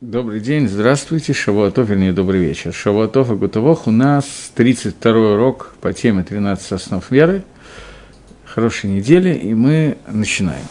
Добрый 0.00 0.38
день, 0.38 0.68
здравствуйте, 0.68 1.32
Шавуатов, 1.32 1.88
вернее, 1.88 2.12
добрый 2.12 2.40
вечер. 2.40 2.72
Шавуатов 2.72 3.32
и 3.32 3.34
Гутовох, 3.34 3.88
у 3.88 3.90
нас 3.90 4.52
32-й 4.54 5.34
урок 5.34 5.74
по 5.80 5.92
теме 5.92 6.22
13 6.22 6.70
основ 6.70 7.10
веры. 7.10 7.42
Хорошей 8.44 8.90
недели, 8.90 9.34
и 9.34 9.54
мы 9.54 9.98
начинаем. 10.06 10.62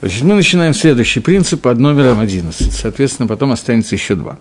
Значит, 0.00 0.22
мы 0.22 0.36
начинаем 0.36 0.74
следующий 0.74 1.18
принцип 1.18 1.62
под 1.62 1.80
номером 1.80 2.20
11, 2.20 2.72
соответственно, 2.72 3.26
потом 3.26 3.50
останется 3.50 3.96
еще 3.96 4.14
два. 4.14 4.38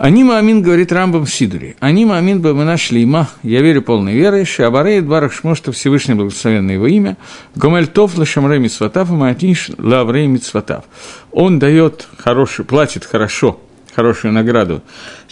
Они 0.00 0.24
Маамин, 0.24 0.62
говорит 0.62 0.92
Рамбам 0.92 1.26
в 1.26 1.30
Сидуре. 1.30 1.76
Они 1.78 2.06
Маамин 2.06 2.40
бы 2.40 2.54
мы 2.54 2.64
нашли 2.64 3.02
има, 3.02 3.28
я 3.42 3.60
верю 3.60 3.82
полной 3.82 4.14
верой, 4.14 4.46
Шабарей 4.46 5.02
Дварах 5.02 5.30
Шмо, 5.30 5.54
что 5.54 5.72
Всевышний 5.72 6.14
благословенное 6.14 6.76
его 6.76 6.86
имя, 6.86 7.18
Гомель 7.54 7.86
Тов 7.86 8.16
Лашамрей 8.16 8.58
Мицватав, 8.58 9.10
Маатиш 9.10 9.70
Лаврей 9.76 10.26
Мицватав. 10.26 10.84
Он 11.32 11.58
дает 11.58 12.08
хороший, 12.16 12.64
платит 12.64 13.04
хорошо, 13.04 13.60
хорошую 13.94 14.32
награду 14.32 14.80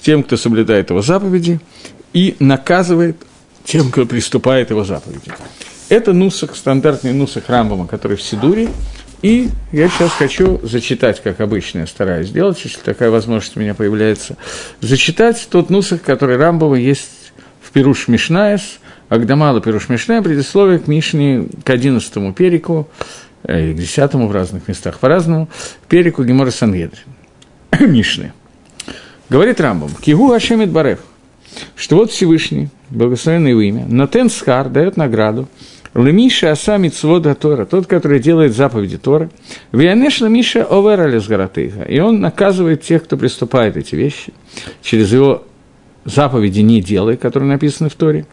тем, 0.03 0.23
кто 0.23 0.37
соблюдает 0.37 0.91
его 0.91 1.01
заповеди, 1.01 1.61
и 2.13 2.37
наказывает 2.39 3.17
тем, 3.65 3.91
кто 3.91 4.05
приступает 4.05 4.69
его 4.69 4.85
заповеди. 4.85 5.33
Это 5.89 6.13
нусах, 6.13 6.55
стандартный 6.55 7.15
нусах 7.15 7.49
Рамбама, 7.49 7.87
который 7.87 8.19
в 8.19 8.23
Сидуре, 8.23 8.69
и 9.23 9.49
я 9.73 9.89
сейчас 9.89 10.13
хочу 10.13 10.61
зачитать, 10.63 11.21
как 11.23 11.41
обычно 11.41 11.81
я 11.81 11.87
стараюсь 11.87 12.29
сделать, 12.29 12.61
если 12.63 12.81
такая 12.81 13.11
возможность 13.11 13.57
у 13.57 13.61
меня 13.61 13.75
появляется, 13.75 14.37
зачитать 14.81 15.49
тот 15.51 15.71
нусах, 15.71 16.03
который 16.03 16.37
Рамбова 16.37 16.77
есть 16.77 17.33
в 17.61 17.73
Пируш 17.73 18.09
Мишнаес, 18.09 18.79
Агдамала 19.09 19.61
Пируш 19.61 19.89
Мишная, 19.89 20.23
предисловие 20.23 20.79
к 20.79 20.87
Мишне, 20.87 21.47
к 21.65 21.71
одиннадцатому 21.71 22.33
перику, 22.33 22.89
э, 23.43 23.73
к 23.73 23.77
десятому 23.77 24.29
в 24.29 24.33
разных 24.33 24.69
местах 24.69 24.99
по-разному, 24.99 25.49
перику 25.89 26.23
Гемора 26.25 26.51
Сангедрин. 26.51 27.05
Мишны. 27.81 28.33
Говорит 29.29 29.61
Рамбам, 29.61 29.91
Кигу 30.01 30.33
Ашемит 30.33 30.71
Барев, 30.71 31.01
что 31.75 31.97
вот 31.97 32.13
Всевышний, 32.13 32.69
благословенное 32.91 33.51
его 33.51 33.61
имя, 33.61 33.85
Натен 33.87 34.31
Схар 34.31 34.69
дает 34.69 34.97
награду 34.97 35.49
Лемиша 35.99 36.53
аса 36.53 36.79
митцвода 36.79 37.35
Тора, 37.35 37.65
тот, 37.65 37.87
который 37.87 38.21
делает 38.21 38.55
заповеди 38.55 38.99
Торы. 38.99 39.31
Вианеш 39.73 40.21
Лемиша 40.21 40.65
овера 40.65 41.09
лесгаратыха. 41.09 41.83
И 41.83 41.99
он 41.99 42.21
наказывает 42.21 42.83
тех, 42.83 43.03
кто 43.05 43.17
приступает 43.17 43.77
эти 43.77 43.97
вещи, 43.97 44.33
через 44.81 45.13
его 45.13 45.45
заповеди 46.05 46.61
не 46.61 46.81
делай, 46.81 47.17
которые 47.17 47.49
написаны 47.49 47.91
в 47.91 47.95
Торе. 47.95 48.27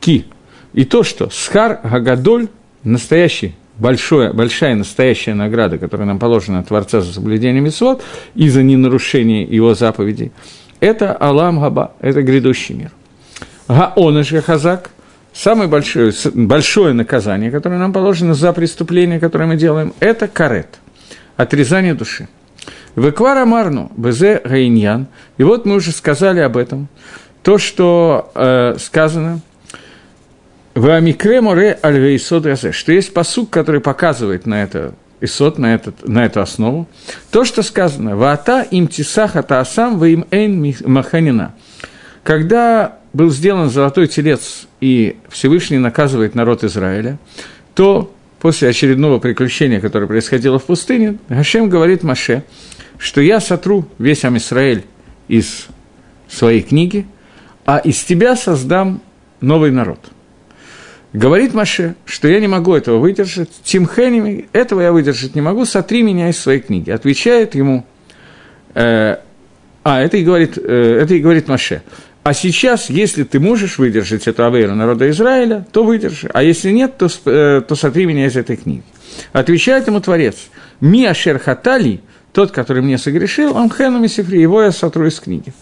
Ки. 0.00 0.26
И 0.74 0.84
то, 0.84 1.02
что 1.02 1.30
Схар 1.30 1.80
Гагадоль, 1.82 2.48
настоящий 2.84 3.54
большое, 3.78 4.34
большая 4.34 4.74
настоящая 4.74 5.34
награда, 5.34 5.78
которая 5.78 6.06
нам 6.06 6.18
положена 6.18 6.58
от 6.60 6.68
Творца 6.68 7.00
за 7.00 7.14
соблюдение 7.14 7.62
митцвот 7.62 8.02
и 8.34 8.50
за 8.50 8.62
ненарушение 8.62 9.44
его 9.44 9.74
заповедей, 9.74 10.30
это 10.78 11.14
Алам 11.14 11.58
Габа, 11.58 11.92
это 12.00 12.22
грядущий 12.22 12.74
мир. 12.74 12.90
Гаонаш 13.66 14.30
Хазак– 14.44 14.90
Самое 15.38 15.68
большое, 15.68 16.12
большое 16.34 16.94
наказание, 16.94 17.52
которое 17.52 17.78
нам 17.78 17.92
положено 17.92 18.34
за 18.34 18.52
преступление, 18.52 19.20
которое 19.20 19.46
мы 19.46 19.54
делаем, 19.54 19.94
это 20.00 20.26
карет, 20.26 20.80
отрезание 21.36 21.94
души. 21.94 22.26
Веквара 22.96 23.44
Марну, 23.44 23.92
Безе 23.96 24.40
Гаиньян, 24.44 25.06
и 25.36 25.44
вот 25.44 25.64
мы 25.64 25.76
уже 25.76 25.92
сказали 25.92 26.40
об 26.40 26.56
этом, 26.56 26.88
то, 27.44 27.58
что 27.58 28.32
э, 28.34 28.74
сказано, 28.80 29.38
в 30.74 30.90
Амикре 30.90 31.40
Море 31.40 31.78
Альвейсод 31.82 32.44
что 32.74 32.92
есть 32.92 33.14
посук, 33.14 33.48
который 33.50 33.80
показывает 33.80 34.44
на 34.44 34.64
это 34.64 34.94
Исот, 35.20 35.56
на, 35.56 35.72
этот, 35.72 36.08
на 36.08 36.24
эту 36.24 36.40
основу, 36.40 36.88
то, 37.30 37.44
что 37.44 37.62
сказано, 37.62 38.16
«Ваата 38.16 38.62
им 38.62 38.88
тисаха 38.88 39.44
таасам, 39.44 40.04
им 40.04 40.26
эйн 40.32 40.74
маханина». 40.84 41.54
Когда 42.24 42.97
был 43.12 43.30
сделан 43.30 43.70
золотой 43.70 44.06
телец, 44.06 44.66
и 44.80 45.16
Всевышний 45.28 45.78
наказывает 45.78 46.34
народ 46.34 46.64
Израиля, 46.64 47.18
то 47.74 48.12
после 48.40 48.68
очередного 48.68 49.18
приключения, 49.18 49.80
которое 49.80 50.06
происходило 50.06 50.58
в 50.58 50.64
пустыне, 50.64 51.18
Гашем 51.28 51.68
говорит 51.68 52.02
Маше, 52.02 52.44
что 52.98 53.20
я 53.20 53.40
сотру 53.40 53.86
весь 53.98 54.24
Амисраэль 54.24 54.84
из 55.28 55.66
своей 56.28 56.62
книги, 56.62 57.06
а 57.64 57.78
из 57.78 58.02
тебя 58.02 58.36
создам 58.36 59.00
новый 59.40 59.70
народ. 59.70 59.98
Говорит 61.12 61.54
Маше, 61.54 61.94
что 62.04 62.28
я 62.28 62.38
не 62.38 62.48
могу 62.48 62.74
этого 62.74 62.98
выдержать, 62.98 63.50
Тимхенеми, 63.64 64.48
этого 64.52 64.82
я 64.82 64.92
выдержать 64.92 65.34
не 65.34 65.40
могу, 65.40 65.64
сотри 65.64 66.02
меня 66.02 66.28
из 66.28 66.38
своей 66.38 66.60
книги. 66.60 66.90
Отвечает 66.90 67.54
ему, 67.54 67.86
э, 68.74 69.16
а, 69.84 70.00
это 70.00 70.18
и 70.18 70.24
говорит, 70.24 70.58
э, 70.58 70.98
это 71.02 71.14
и 71.14 71.20
говорит 71.20 71.48
Маше. 71.48 71.82
А 72.28 72.34
сейчас, 72.34 72.90
если 72.90 73.24
ты 73.24 73.40
можешь 73.40 73.78
выдержать 73.78 74.28
эту 74.28 74.44
авейру 74.44 74.74
народа 74.74 75.08
Израиля, 75.08 75.66
то 75.72 75.82
выдержи. 75.82 76.28
А 76.34 76.42
если 76.42 76.70
нет, 76.72 76.98
то, 76.98 77.08
э, 77.24 77.62
то 77.66 77.74
сотри 77.74 78.04
меня 78.04 78.26
из 78.26 78.36
этой 78.36 78.56
книги. 78.58 78.82
Отвечает 79.32 79.86
ему 79.86 79.98
Творец. 80.02 80.36
Ми 80.78 81.06
ашер 81.06 81.38
хатали, 81.38 82.02
тот, 82.34 82.50
который 82.50 82.82
мне 82.82 82.98
согрешил, 82.98 83.56
он 83.56 83.70
хену 83.70 83.98
мисифри, 83.98 84.42
его 84.42 84.60
я 84.60 84.72
сотру 84.72 85.06
из 85.06 85.18
книги. 85.20 85.54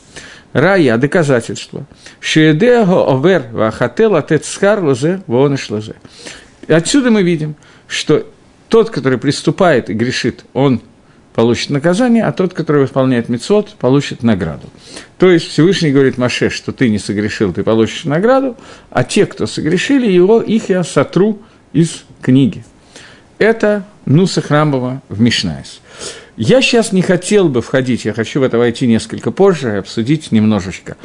Рая, 0.52 0.98
доказательство. 0.98 1.86
Шиедего 2.18 3.14
овер 3.14 3.44
вахател 3.52 4.16
атецхар 4.16 4.82
лозе 4.82 5.22
воныш 5.28 5.70
лозе. 5.70 5.94
Отсюда 6.66 7.12
мы 7.12 7.22
видим, 7.22 7.54
что 7.86 8.26
тот, 8.68 8.90
который 8.90 9.18
приступает 9.18 9.88
и 9.88 9.92
грешит, 9.92 10.44
он 10.52 10.82
получит 11.36 11.68
наказание, 11.68 12.24
а 12.24 12.32
тот, 12.32 12.54
который 12.54 12.80
выполняет 12.80 13.28
мецвод, 13.28 13.76
получит 13.78 14.22
награду. 14.22 14.70
То 15.18 15.30
есть 15.30 15.46
Всевышний 15.48 15.92
говорит 15.92 16.16
Маше, 16.16 16.48
что 16.48 16.72
ты 16.72 16.88
не 16.88 16.98
согрешил, 16.98 17.52
ты 17.52 17.62
получишь 17.62 18.04
награду, 18.04 18.56
а 18.90 19.04
те, 19.04 19.26
кто 19.26 19.46
согрешили, 19.46 20.10
его, 20.10 20.40
их 20.40 20.70
я 20.70 20.82
сотру 20.82 21.42
из 21.74 22.04
книги. 22.22 22.64
Это 23.38 23.84
נוסח 24.06 24.40
Рамбама 24.40 25.02
в 25.10 25.20
משניות. 25.20 25.80
Я 26.38 26.62
сейчас 26.62 26.92
не 26.92 27.02
хотел 27.02 27.50
бы 27.50 27.60
входить, 27.60 28.06
я 28.06 28.14
хочу 28.14 28.40
в 28.40 28.42
это 28.42 28.56
войти 28.56 28.86
несколько 28.86 29.30
позже 29.30 29.74
и 29.74 29.76
обсудить 29.76 30.32
немножечко 30.32 30.96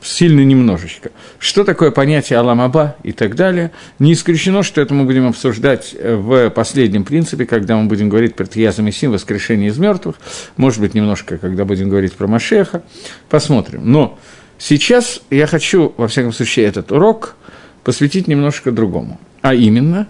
сильно 0.00 0.40
немножечко. 0.40 1.10
Что 1.38 1.64
такое 1.64 1.90
понятие 1.90 2.38
עולם 2.38 2.71
הבא 2.71 2.96
и 3.02 3.12
так 3.12 3.34
далее. 3.34 3.72
Не 3.98 4.12
исключено, 4.12 4.62
что 4.62 4.80
это 4.80 4.94
мы 4.94 5.04
будем 5.04 5.26
обсуждать 5.26 5.94
э, 5.98 6.14
в 6.14 6.50
последнем 6.50 7.04
принципе, 7.04 7.46
когда 7.46 7.76
мы 7.76 7.88
будем 7.88 8.08
говорить 8.08 8.34
про 8.34 8.46
תחיית 8.46 8.82
המתים, 8.82 9.12
воскрешение 9.12 9.70
из 9.70 9.78
мертвых, 9.78 10.16
может 10.56 10.80
быть, 10.80 10.94
немножко, 10.94 11.38
когда 11.38 11.64
будем 11.64 11.88
говорить 11.88 12.12
про 12.14 12.26
Машиаха, 12.26 12.82
посмотрим. 13.28 13.90
Но 13.90 14.18
сейчас 14.58 15.20
я 15.30 15.46
хочу, 15.46 15.92
во 15.96 16.08
всяком 16.08 16.32
случае, 16.32 16.66
этот 16.66 16.92
урок 16.92 17.36
посвятить 17.84 18.28
немножко 18.28 18.70
другому, 18.70 19.18
а 19.42 19.54
именно 19.54 20.06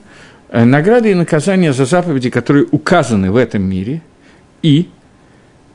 э, 0.50 0.64
награды 0.64 1.10
и 1.10 1.14
наказания 1.14 1.72
за 1.72 1.84
заповеди, 1.84 2.30
которые 2.30 2.66
указаны 2.70 3.30
в 3.30 3.36
этом 3.36 3.62
мире, 3.62 4.02
и 4.62 4.88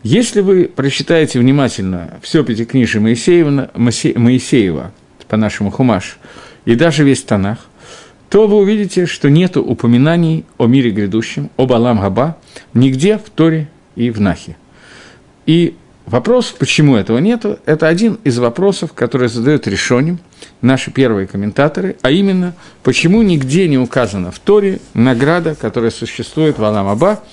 если 0.03 0.41
вы 0.41 0.65
прочитаете 0.65 1.39
внимательно 1.39 2.19
все 2.21 2.43
пятикнижие 2.43 3.01
Моисеева, 3.01 3.71
Моисеева 3.73 4.91
по 5.27 5.37
нашему 5.37 5.71
Хумаш, 5.71 6.19
и 6.65 6.75
даже 6.75 7.03
весь 7.03 7.23
Танах, 7.23 7.59
то 8.29 8.47
вы 8.47 8.57
увидите, 8.57 9.05
что 9.05 9.29
нет 9.29 9.57
упоминаний 9.57 10.45
о 10.57 10.65
мире 10.65 10.91
грядущем, 10.91 11.49
об 11.55 11.71
Алам 11.71 12.01
Габа, 12.01 12.37
нигде 12.73 13.17
в 13.17 13.29
Торе 13.29 13.69
и 13.95 14.09
в 14.09 14.19
Нахе. 14.19 14.57
И 15.45 15.75
вопрос, 16.05 16.53
почему 16.57 16.95
этого 16.95 17.19
нету, 17.19 17.59
это 17.65 17.87
один 17.87 18.19
из 18.23 18.37
вопросов, 18.39 18.93
которые 18.93 19.29
задают 19.29 19.67
решением 19.67 20.19
наши 20.61 20.91
первые 20.91 21.27
комментаторы, 21.27 21.95
а 22.01 22.11
именно, 22.11 22.55
почему 22.81 23.21
нигде 23.21 23.67
не 23.67 23.77
указана 23.77 24.31
в 24.31 24.39
Торе 24.39 24.79
награда, 24.93 25.55
которая 25.55 25.91
существует 25.91 26.57
в 26.57 26.63
Алам 26.63 26.87
Аба, 26.87 27.23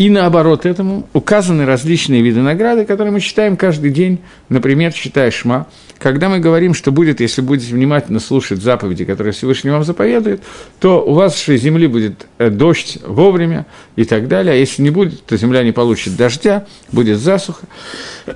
и 0.00 0.08
наоборот 0.08 0.64
этому 0.64 1.06
указаны 1.12 1.66
различные 1.66 2.22
виды 2.22 2.40
награды, 2.40 2.86
которые 2.86 3.12
мы 3.12 3.20
читаем 3.20 3.58
каждый 3.58 3.90
день, 3.90 4.20
например, 4.48 4.94
читая 4.94 5.30
Шма. 5.30 5.66
Когда 5.98 6.30
мы 6.30 6.38
говорим, 6.38 6.72
что 6.72 6.90
будет, 6.90 7.20
если 7.20 7.42
будете 7.42 7.74
внимательно 7.74 8.18
слушать 8.18 8.62
заповеди, 8.62 9.04
которые 9.04 9.34
Всевышний 9.34 9.70
вам 9.70 9.84
заповедует, 9.84 10.42
то 10.78 11.04
у 11.04 11.12
вас 11.12 11.34
вашей 11.34 11.58
земли 11.58 11.86
будет 11.86 12.26
э, 12.38 12.48
дождь 12.48 12.96
вовремя 13.04 13.66
и 13.96 14.06
так 14.06 14.26
далее. 14.26 14.54
А 14.54 14.56
если 14.56 14.80
не 14.80 14.88
будет, 14.88 15.22
то 15.26 15.36
земля 15.36 15.62
не 15.62 15.72
получит 15.72 16.16
дождя, 16.16 16.64
будет 16.90 17.18
засуха. 17.18 17.66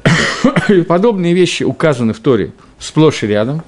И 0.68 0.82
подобные 0.82 1.32
вещи 1.32 1.62
указаны 1.62 2.12
в 2.12 2.18
Торе 2.18 2.52
сплошь 2.78 3.22
и 3.22 3.26
рядом. 3.26 3.62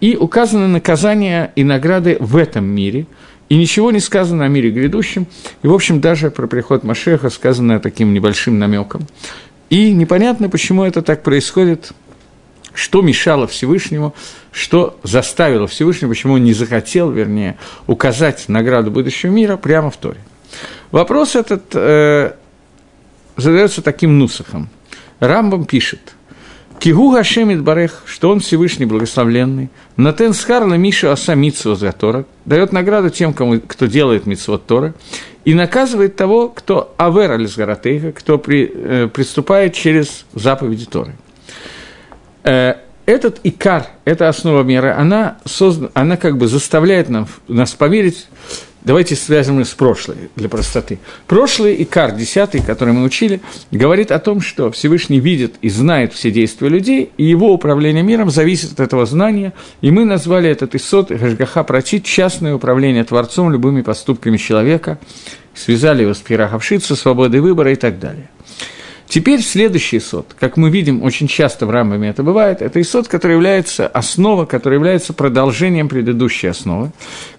И 0.00 0.16
указаны 0.16 0.68
наказания 0.68 1.52
и 1.54 1.64
награды 1.64 2.16
в 2.18 2.38
этом 2.38 2.64
мире– 2.64 3.04
и 3.52 3.54
ничего 3.54 3.90
не 3.90 4.00
сказано 4.00 4.46
о 4.46 4.48
мире 4.48 4.70
грядущем, 4.70 5.26
и, 5.62 5.66
в 5.66 5.74
общем, 5.74 6.00
даже 6.00 6.30
про 6.30 6.46
приход 6.46 6.84
Машеха 6.84 7.28
сказано 7.28 7.80
таким 7.80 8.14
небольшим 8.14 8.58
намеком. 8.58 9.06
И 9.68 9.92
непонятно, 9.92 10.48
почему 10.48 10.84
это 10.84 11.02
так 11.02 11.22
происходит, 11.22 11.92
что 12.72 13.02
мешало 13.02 13.46
Всевышнему, 13.46 14.14
что 14.52 14.98
заставило 15.02 15.66
Всевышнего, 15.66 16.08
почему 16.08 16.32
он 16.32 16.44
не 16.44 16.54
захотел, 16.54 17.10
вернее, 17.10 17.58
указать 17.86 18.48
награду 18.48 18.90
будущего 18.90 19.30
мира 19.30 19.58
прямо 19.58 19.90
в 19.90 19.98
Торе. 19.98 20.20
Вопрос 20.90 21.36
этот 21.36 21.64
э, 21.74 22.32
задается 23.36 23.82
таким 23.82 24.18
нусахом. 24.18 24.70
Рамбам 25.20 25.66
пишет, 25.66 26.14
Кигу 26.82 27.12
Гашемит 27.12 27.62
Барех, 27.62 28.02
что 28.06 28.28
он 28.28 28.40
Всевышний 28.40 28.86
Благословленный, 28.86 29.70
Натен 29.96 30.34
Схарла 30.34 30.74
Миша 30.74 31.12
Аса 31.12 31.36
Митсва 31.36 31.76
Тора, 31.92 32.24
дает 32.44 32.72
награду 32.72 33.08
тем, 33.08 33.34
кому, 33.34 33.60
кто 33.60 33.86
делает 33.86 34.26
Митсвот 34.26 34.66
Тора, 34.66 34.92
и 35.44 35.54
наказывает 35.54 36.16
того, 36.16 36.48
кто 36.48 36.92
Авер 36.96 37.30
Алисгаратейха, 37.30 38.10
кто 38.10 38.36
при, 38.36 38.68
э, 38.74 39.06
приступает 39.06 39.74
через 39.74 40.26
заповеди 40.34 40.86
Торы. 40.86 41.12
Э, 42.42 42.74
этот 43.06 43.38
икар, 43.44 43.86
эта 44.04 44.28
основа 44.28 44.64
мира, 44.64 44.98
она, 44.98 45.38
создан, 45.44 45.92
она 45.94 46.16
как 46.16 46.36
бы 46.36 46.48
заставляет 46.48 47.08
нам, 47.08 47.28
нас 47.46 47.74
поверить 47.74 48.26
Давайте 48.84 49.14
связываем 49.14 49.64
с 49.64 49.74
прошлой, 49.74 50.16
для 50.34 50.48
простоты. 50.48 50.98
Прошлый 51.28 51.80
Икар, 51.84 52.16
десятый, 52.16 52.60
который 52.60 52.92
мы 52.92 53.04
учили, 53.04 53.40
говорит 53.70 54.10
о 54.10 54.18
том, 54.18 54.40
что 54.40 54.72
Всевышний 54.72 55.20
видит 55.20 55.54
и 55.62 55.68
знает 55.68 56.12
все 56.12 56.32
действия 56.32 56.68
людей, 56.68 57.12
и 57.16 57.24
его 57.24 57.52
управление 57.52 58.02
миром 58.02 58.28
зависит 58.28 58.72
от 58.72 58.80
этого 58.80 59.06
знания, 59.06 59.52
и 59.82 59.92
мы 59.92 60.04
назвали 60.04 60.50
этот 60.50 60.74
Исот 60.74 61.12
Гашгаха 61.12 61.62
Прачит 61.62 62.04
частное 62.04 62.56
управление 62.56 63.04
Творцом 63.04 63.52
любыми 63.52 63.82
поступками 63.82 64.36
человека, 64.36 64.98
связали 65.54 66.02
его 66.02 66.14
с 66.14 66.18
Пираховшица, 66.18 66.96
свободой 66.96 67.40
выбора 67.40 67.72
и 67.72 67.76
так 67.76 68.00
далее. 68.00 68.28
Теперь 69.06 69.42
следующий 69.42 70.00
сот, 70.00 70.34
как 70.40 70.56
мы 70.56 70.70
видим, 70.70 71.04
очень 71.04 71.28
часто 71.28 71.66
в 71.66 71.70
Рамбаме 71.70 72.08
это 72.08 72.24
бывает, 72.24 72.62
это 72.62 72.80
исот, 72.80 73.06
который 73.06 73.34
является 73.34 73.86
основой, 73.86 74.46
который 74.46 74.74
является 74.74 75.12
продолжением 75.12 75.88
предыдущей 75.88 76.48
основы, 76.48 76.90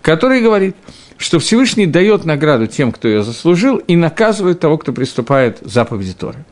который 0.02 0.40
говорит– 0.40 0.78
что 1.18 1.40
Всевышний 1.40 1.86
дает 1.86 2.26
награду 2.26 2.68
тем, 2.68 2.92
кто 2.92 3.08
ее 3.08 3.24
заслужил, 3.24 3.78
и 3.78 3.96
наказывает 3.96 4.60
того, 4.60 4.78
кто 4.78 4.94
приступает 4.94 5.60
заповеди 5.62 6.14
Торы. 6.14 6.46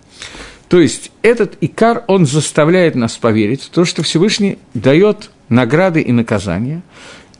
То 0.68 0.80
есть 0.80 1.12
этот 1.22 1.58
икар, 1.60 2.06
он 2.08 2.25
заставляет 2.25 2.96
нас 2.96 3.18
поверить 3.18 3.62
в 3.63 3.69
то, 3.69 3.84
что 3.84 4.04
Всевышний 4.04 4.58
дает 4.74 5.30
награды 5.50 6.00
и 6.00 6.13
наказания, 6.13 6.81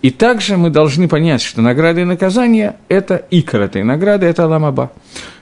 и 0.02 0.10
также 0.10 0.58
мы 0.58 0.70
должны 0.70 1.08
понять, 1.08 1.42
что 1.42 1.62
награды 1.62 2.02
и 2.02 2.06
наказания– 2.06 2.78
это 2.90 3.26
икор 3.30 3.62
этой 3.62 3.84
награды, 3.84 4.26
это 4.26 4.46
Аламаба. 4.46 4.92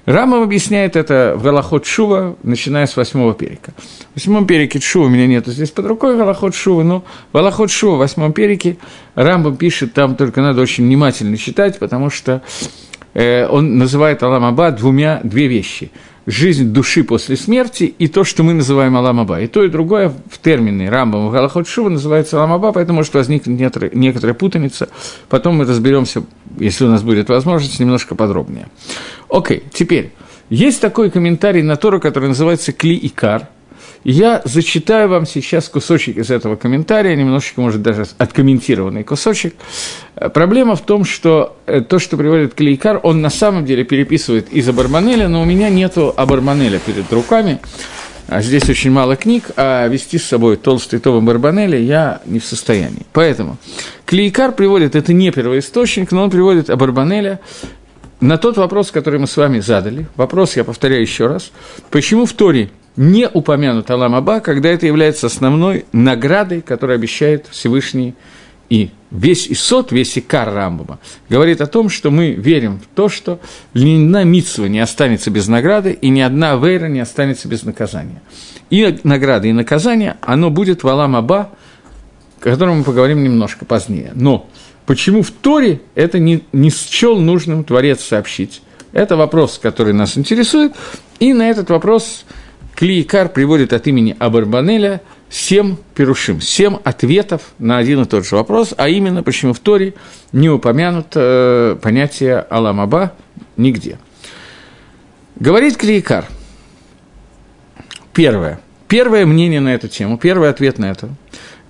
Рамам 0.05 0.41
объясняет 0.41 0.95
это 0.95 1.35
в 1.37 1.43
Галахот 1.43 1.85
Шува, 1.85 2.35
начиная 2.43 2.85
с 2.87 2.97
восьмого 2.97 3.33
перика. 3.33 3.73
В 4.11 4.15
восьмом 4.15 4.47
перике 4.47 4.79
Шува 4.79 5.05
у 5.05 5.09
меня 5.09 5.27
нету 5.27 5.51
здесь 5.51 5.71
под 5.71 5.85
рукой 5.85 6.17
Галахот 6.17 6.55
Шува, 6.55 6.83
но 6.83 7.03
в 7.31 7.37
Галахот 7.37 7.71
Шува 7.71 7.95
в 7.95 7.99
восьмом 7.99 8.33
перике 8.33 8.77
Рамбам 9.15 9.55
пишет, 9.55 9.93
там 9.93 10.15
только 10.15 10.41
надо 10.41 10.61
очень 10.61 10.85
внимательно 10.85 11.37
читать, 11.37 11.79
потому 11.79 12.09
что 12.09 12.41
э, 13.13 13.47
он 13.47 13.77
называет 13.77 14.23
Аламаба 14.23 14.71
двумя, 14.71 15.21
две 15.23 15.47
вещи– 15.47 15.91
жизнь 16.29 16.71
души 16.71 17.03
после 17.03 17.35
смерти 17.35 17.83
и 17.83 18.07
то, 18.07 18.23
что 18.23 18.43
мы 18.43 18.53
называем 18.53 18.95
Аламаба. 18.95 19.41
И 19.41 19.47
то, 19.47 19.63
и 19.63 19.69
другое 19.69 20.09
в 20.09 20.37
термины 20.37 20.89
Рамбам 20.89 21.27
в 21.27 21.31
Галахот 21.31 21.67
Шува 21.67 21.89
называется 21.89 22.37
Аламаба, 22.37 22.71
поэтому 22.71 22.97
может 22.97 23.13
возникнуть 23.13 23.59
некоторая, 23.59 23.91
некоторая 23.93 24.33
путаница. 24.33 24.89
Потом 25.27 25.57
мы 25.57 25.65
разберемся, 25.65 26.23
если 26.57 26.85
у 26.85 26.89
нас 26.89 27.03
будет 27.03 27.29
возможность, 27.29 27.79
немножко 27.79 28.15
подробнее. 28.15 28.67
Окей, 29.29 29.63
теперь. 29.73 30.11
Есть 30.49 30.81
такой 30.81 31.11
комментарий 31.11 31.61
на 31.61 31.75
Тору, 31.75 31.99
который 31.99 32.29
называется 32.29 32.71
Кли 32.71 32.99
Икар– 33.01 33.47
я 34.03 34.41
зачитаю 34.45 35.09
вам 35.09 35.25
сейчас 35.25 35.67
кусочек 35.69 36.17
из 36.17 36.31
этого 36.31 36.55
комментария, 36.55 37.15
немножечко, 37.15 37.61
может, 37.61 37.81
даже 37.81 38.05
откомментированный 38.17 39.03
кусочек. 39.03 39.55
Проблема 40.33 40.75
в 40.75 40.81
том, 40.81 41.03
что 41.03 41.57
э, 41.65 41.81
то, 41.81 41.99
что 41.99 42.17
приводит 42.17 42.53
Клейкар, 42.53 42.99
он 43.03 43.21
на 43.21 43.29
самом 43.29 43.65
деле 43.65 43.83
переписывает 43.83 44.51
из 44.51 44.67
Абарманеля, 44.69 45.27
но 45.27 45.41
у 45.41 45.45
меня 45.45 45.69
нету 45.69 46.13
Абарманеля 46.15 46.79
перед 46.79 47.11
руками. 47.11 47.59
А 48.27 48.41
здесь 48.41 48.69
очень 48.69 48.91
мало 48.91 49.15
книг, 49.15 49.45
а 49.55 49.87
вести 49.87 50.19
с 50.19 50.25
собой 50.25 50.55
толстый 50.55 50.99
том 50.99 51.25
Барбанеля 51.25 51.79
я 51.79 52.21
не 52.25 52.39
в 52.39 52.45
состоянии. 52.45 53.07
Поэтому 53.11 53.57
Клейкар 54.05 54.51
приводит, 54.51 54.95
это 54.95 55.13
не 55.13 55.31
первоисточник, 55.31 56.11
но 56.11 56.23
он 56.23 56.29
приводит 56.29 56.69
Абарбанеля 56.69 57.39
на 58.21 58.37
тот 58.37 58.57
вопрос, 58.57 58.91
который 58.91 59.19
мы 59.19 59.25
с 59.25 59.35
вами 59.35 59.61
задали. 59.61 60.07
Вопрос, 60.15 60.57
я 60.57 60.63
повторяю 60.63 61.01
еще 61.01 61.25
раз. 61.25 61.51
Почему 61.89 62.25
в 62.25 62.33
Торе 62.33 62.69
не 62.99 63.29
упомянут 63.29 63.89
Алам 63.89 64.13
Аба, 64.13 64.41
когда 64.41 64.67
это 64.67 64.85
является 64.85 65.27
основной 65.27 65.85
наградой, 65.93 66.59
которую 66.59 66.95
обещает 66.95 67.47
Всевышний 67.49 68.13
и 68.69 68.89
весь 69.09 69.47
Исот, 69.47 69.93
весь 69.93 70.17
Икар 70.17 70.53
Рамбама, 70.53 70.99
говорит 71.29 71.61
о 71.61 71.67
том, 71.67 71.87
что 71.87 72.11
мы 72.11 72.31
верим 72.31 72.77
в 72.81 72.93
то, 72.93 73.07
что 73.07 73.39
ни 73.73 74.03
одна 74.03 74.25
митсва 74.25 74.65
не 74.65 74.81
останется 74.81 75.31
без 75.31 75.47
награды, 75.47 75.93
и 75.93 76.09
ни 76.09 76.19
одна 76.19 76.55
вейра 76.55 76.87
не 76.87 76.99
останется 76.99 77.47
без 77.47 77.63
наказания. 77.63 78.21
И 78.69 78.99
награда, 79.05 79.47
и 79.47 79.53
наказание, 79.53 80.17
оно 80.19 80.49
будет 80.49 80.83
в 80.83 80.87
Алам 80.89 81.15
Аба, 81.15 81.51
о 82.41 82.43
котором 82.43 82.79
мы 82.79 82.83
поговорим 82.83 83.23
немножко 83.23 83.63
позднее. 83.63 84.11
Но 84.13 84.49
почему 84.85 85.21
в 85.21 85.31
Торе 85.31 85.79
это 85.95 86.19
не, 86.19 86.43
не 86.51 86.69
счел 86.69 87.17
нужным 87.17 87.63
Творец 87.63 88.01
сообщить? 88.01 88.61
Это 88.91 89.15
вопрос, 89.15 89.57
который 89.57 89.93
нас 89.93 90.17
интересует, 90.17 90.73
и 91.21 91.31
на 91.31 91.49
этот 91.49 91.69
вопрос– 91.69 92.25
Клиикар 92.79 93.27
приводит 93.27 93.73
от 93.73 93.87
имени 93.87 94.15
Абарбанеля 94.19 95.01
семь 95.29 95.75
перушим, 95.95 96.39
семь 96.39 96.77
ответов 96.85 97.51
на 97.59 97.77
один 97.77 98.03
и 98.03 98.05
тот 98.05 98.25
же 98.25 98.37
вопрос, 98.37 98.73
а 98.77 98.87
именно, 98.87 99.21
почему 99.21 99.51
в 99.51 99.59
Торе 99.59 99.95
не 100.31 100.49
упомянут 100.49 101.07
э, 101.13 101.75
понятие 101.81 102.39
Аламаба 102.39 103.11
нигде. 103.57 103.99
Говорит 105.35 105.75
Клиикар. 105.75 106.23
Первое. 108.13 108.61
Первое 108.87 109.25
мнение 109.25 109.59
на 109.59 109.75
эту 109.75 109.89
тему, 109.89 110.17
первый 110.17 110.47
ответ 110.47 110.77
на 110.77 110.85
это, 110.89 111.09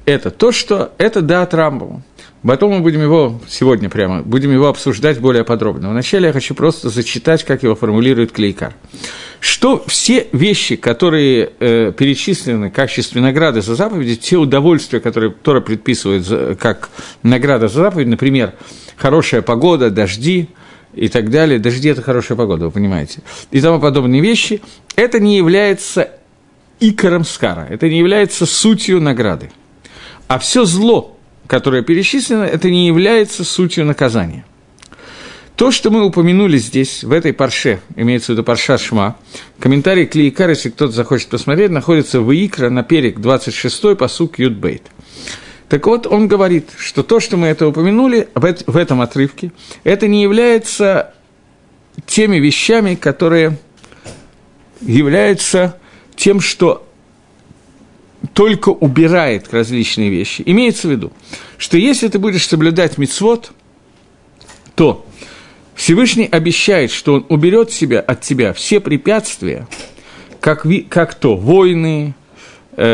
это 0.05 0.29
то, 0.29 0.51
что 0.51 0.93
это 0.99 1.23
да 1.23 1.41
от 1.41 1.55
Рамбова. 1.55 2.03
Потом 2.41 2.71
мы 2.71 2.79
будем 2.79 3.01
его, 3.01 3.39
сегодня 3.47 3.89
прямо, 3.89 4.21
будем 4.21 4.51
его 4.51 4.67
обсуждать 4.67 5.19
более 5.19 5.43
подробно. 5.43 5.89
Вначале 5.89 6.27
я 6.27 6.33
хочу 6.33 6.55
просто 6.55 6.89
зачитать, 6.89 7.43
как 7.43 7.63
его 7.63 7.75
формулирует 7.75 8.31
Клейкар 8.31 8.73
что 9.39 9.83
все 9.87 10.27
вещи, 10.31 10.75
которые 10.75 11.51
э, 11.59 11.93
перечислены 11.97 12.69
в 12.69 12.73
качестве 12.73 13.21
награды 13.21 13.61
за 13.61 13.75
заповеди, 13.75 14.15
те 14.15 14.37
удовольствия, 14.37 14.99
которые 14.99 15.31
Тора 15.31 15.61
предписывает 15.61 16.25
за, 16.25 16.55
как 16.55 16.89
награда 17.23 17.67
за 17.67 17.81
заповедь, 17.81 18.07
например, 18.07 18.53
хорошая 18.97 19.41
погода, 19.41 19.89
дожди 19.89 20.49
и 20.93 21.07
так 21.07 21.29
далее, 21.29 21.59
дожди– 21.59 21.87
это 21.89 22.01
хорошая 22.01 22.37
погода, 22.37 22.65
вы 22.65 22.71
понимаете, 22.71 23.21
и 23.51 23.61
тому 23.61 23.79
подобные 23.79 24.21
вещи, 24.21 24.61
это 24.95 25.19
не 25.19 25.37
является 25.37 26.11
икором 26.79 27.23
скара, 27.23 27.65
это 27.69 27.87
не 27.87 27.99
является 27.99 28.45
сутью 28.45 28.99
награды. 28.99 29.51
А 30.27 30.37
все 30.37 30.65
зло, 30.65 31.17
которое 31.49 31.81
перечислено, 31.81 32.43
это 32.43 32.69
не 32.69 32.85
является 32.85 33.43
сутью 33.43 33.83
наказания. 33.83 34.45
То, 35.55 35.71
что 35.71 35.89
мы 35.89 36.05
упомянули 36.05 36.59
здесь, 36.59 37.03
в 37.03 37.11
этой 37.11 37.33
парше, 37.33 37.81
имеется 37.95 38.27
в 38.27 38.29
виду 38.35 38.43
парша 38.43 38.77
Шма, 38.77 39.17
комментарий 39.59 40.05
Клиикар, 40.05 40.51
если 40.51 40.69
кто-то 40.69 40.93
захочет 40.93 41.27
посмотреть, 41.29 41.71
находится 41.71 42.21
в 42.21 42.31
Икра 42.31 42.69
на 42.69 42.83
перек 42.83 43.19
26 43.19 43.97
посук 43.97 44.37
Юдбейт. 44.37 44.83
Так 45.67 45.87
вот, 45.87 46.05
он 46.05 46.27
говорит, 46.27 46.69
что 46.77 47.01
то, 47.01 47.19
что 47.19 47.35
мы 47.35 47.47
это 47.47 47.67
упомянули 47.67 48.29
в 48.35 48.77
этом 48.77 49.01
отрывке, 49.01 49.51
это 49.83 50.07
не 50.07 50.21
является 50.21 51.15
теми 52.05 52.37
вещами, 52.37 52.93
которые 52.93 53.57
являются 54.81 55.77
тем, 56.15 56.41
что 56.41 56.87
только 58.33 58.69
убирает 58.69 59.53
различные 59.53 60.09
вещи. 60.09 60.43
Имеется 60.45 60.87
в 60.87 60.91
виду, 60.91 61.11
что 61.57 61.77
если 61.77 62.07
ты 62.07 62.19
будешь 62.19 62.47
соблюдать 62.47 62.97
мицвод, 62.97 63.51
то 64.75 65.05
Всевышний 65.75 66.27
обещает, 66.29 66.91
что 66.91 67.13
он 67.15 67.25
уберет 67.29 67.71
себя, 67.71 68.01
от 68.01 68.21
тебя 68.21 68.53
все 68.53 68.79
препятствия, 68.79 69.67
как, 70.41 70.65
как 70.89 71.15
то 71.15 71.37
войны, 71.37 72.13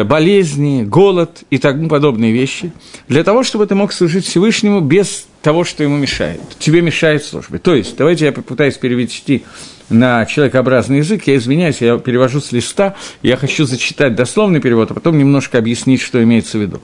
болезни, 0.06 0.84
голод 0.84 1.44
и 1.50 1.58
тому 1.58 1.88
подобные 1.90 2.32
вещи, 2.32 2.72
для 3.08 3.24
того, 3.24 3.44
чтобы 3.44 3.68
ты 3.68 3.76
мог 3.76 3.94
служить 3.94 4.26
Всевышнему 4.26 4.80
без 4.80 5.28
того, 5.42 5.64
что 5.64 5.84
ему 5.84 5.98
мешает. 5.98 6.42
Тебе 6.58 6.82
мешает 6.82 7.24
службе. 7.24 7.60
То 7.60 7.76
есть, 7.76 7.96
давайте 7.96 8.26
я 8.26 8.32
попытаюсь 8.32 8.78
перевести 8.78 9.44
на 9.90 10.26
человекообразный 10.26 10.98
язык, 10.98 11.28
я 11.28 11.36
извиняюсь, 11.36 11.82
я 11.82 12.00
перевожу 12.00 12.42
с 12.42 12.52
листа, 12.52 12.96
я 13.22 13.38
хочу 13.38 13.66
зачитать 13.66 14.16
дословный 14.16 14.60
перевод, 14.60 14.90
а 14.90 14.94
потом 14.96 15.20
немножко 15.20 15.60
объяснить, 15.60 16.02
что 16.02 16.24
имеется 16.24 16.58
в 16.58 16.62
виду. 16.62 16.82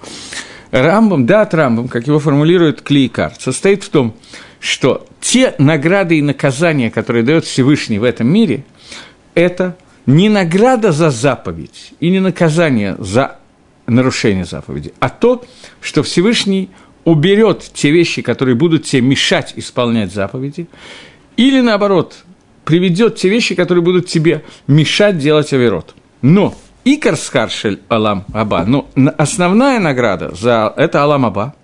Рамбом, 0.70 1.26
да, 1.26 1.50
Рамбом, 1.52 1.88
как 1.88 2.06
его 2.06 2.20
формулирует 2.20 2.82
Клейкар, 2.82 3.34
состоит 3.40 3.84
в 3.84 3.90
том, 3.90 4.16
что 4.60 5.08
те 5.20 5.56
награды 5.58 6.20
и 6.20 6.22
наказания, 6.22 6.92
которые 6.92 7.24
дает 7.24 7.46
Всевышний 7.46 7.98
в 7.98 8.04
этом 8.04 8.28
мире, 8.28 8.64
это 9.34 9.76
не 10.06 10.30
награда 10.30 10.92
за 10.92 11.10
заповедь 11.10 11.94
и 12.00 12.10
не 12.10 12.20
наказание 12.20 12.96
за 13.00 13.38
нарушение 13.88 14.46
заповеди, 14.46 14.94
а 15.00 15.10
то, 15.10 15.44
что 15.82 16.04
Всевышний 16.04 16.70
уберет 17.04 17.70
те 17.74 17.92
вещи, 17.92 18.22
которые 18.22 18.56
будут 18.56 18.86
тебе 18.86 19.02
мешать 19.02 19.54
исполнять 19.56 20.14
заповеди, 20.14 20.68
или 21.38 21.62
наоборот, 21.62 22.24
приведет 22.66 23.16
те 23.16 23.30
вещи, 23.30 23.56
которые 23.56 23.84
будут 23.84 24.08
тебе 24.08 24.44
мешать 24.68 25.18
делать 25.18 25.54
аверот. 25.54 25.96
Но 26.22 26.56
Икар 26.86 27.16
Скаршель 27.16 27.80
Алам 27.90 28.26
Аба, 28.34 28.66
но 28.66 28.90
основная 29.18 29.80
награда 29.80 30.34
за 30.36 30.74
это 30.76 31.04
Алам 31.04 31.26
Аба, 31.26 31.56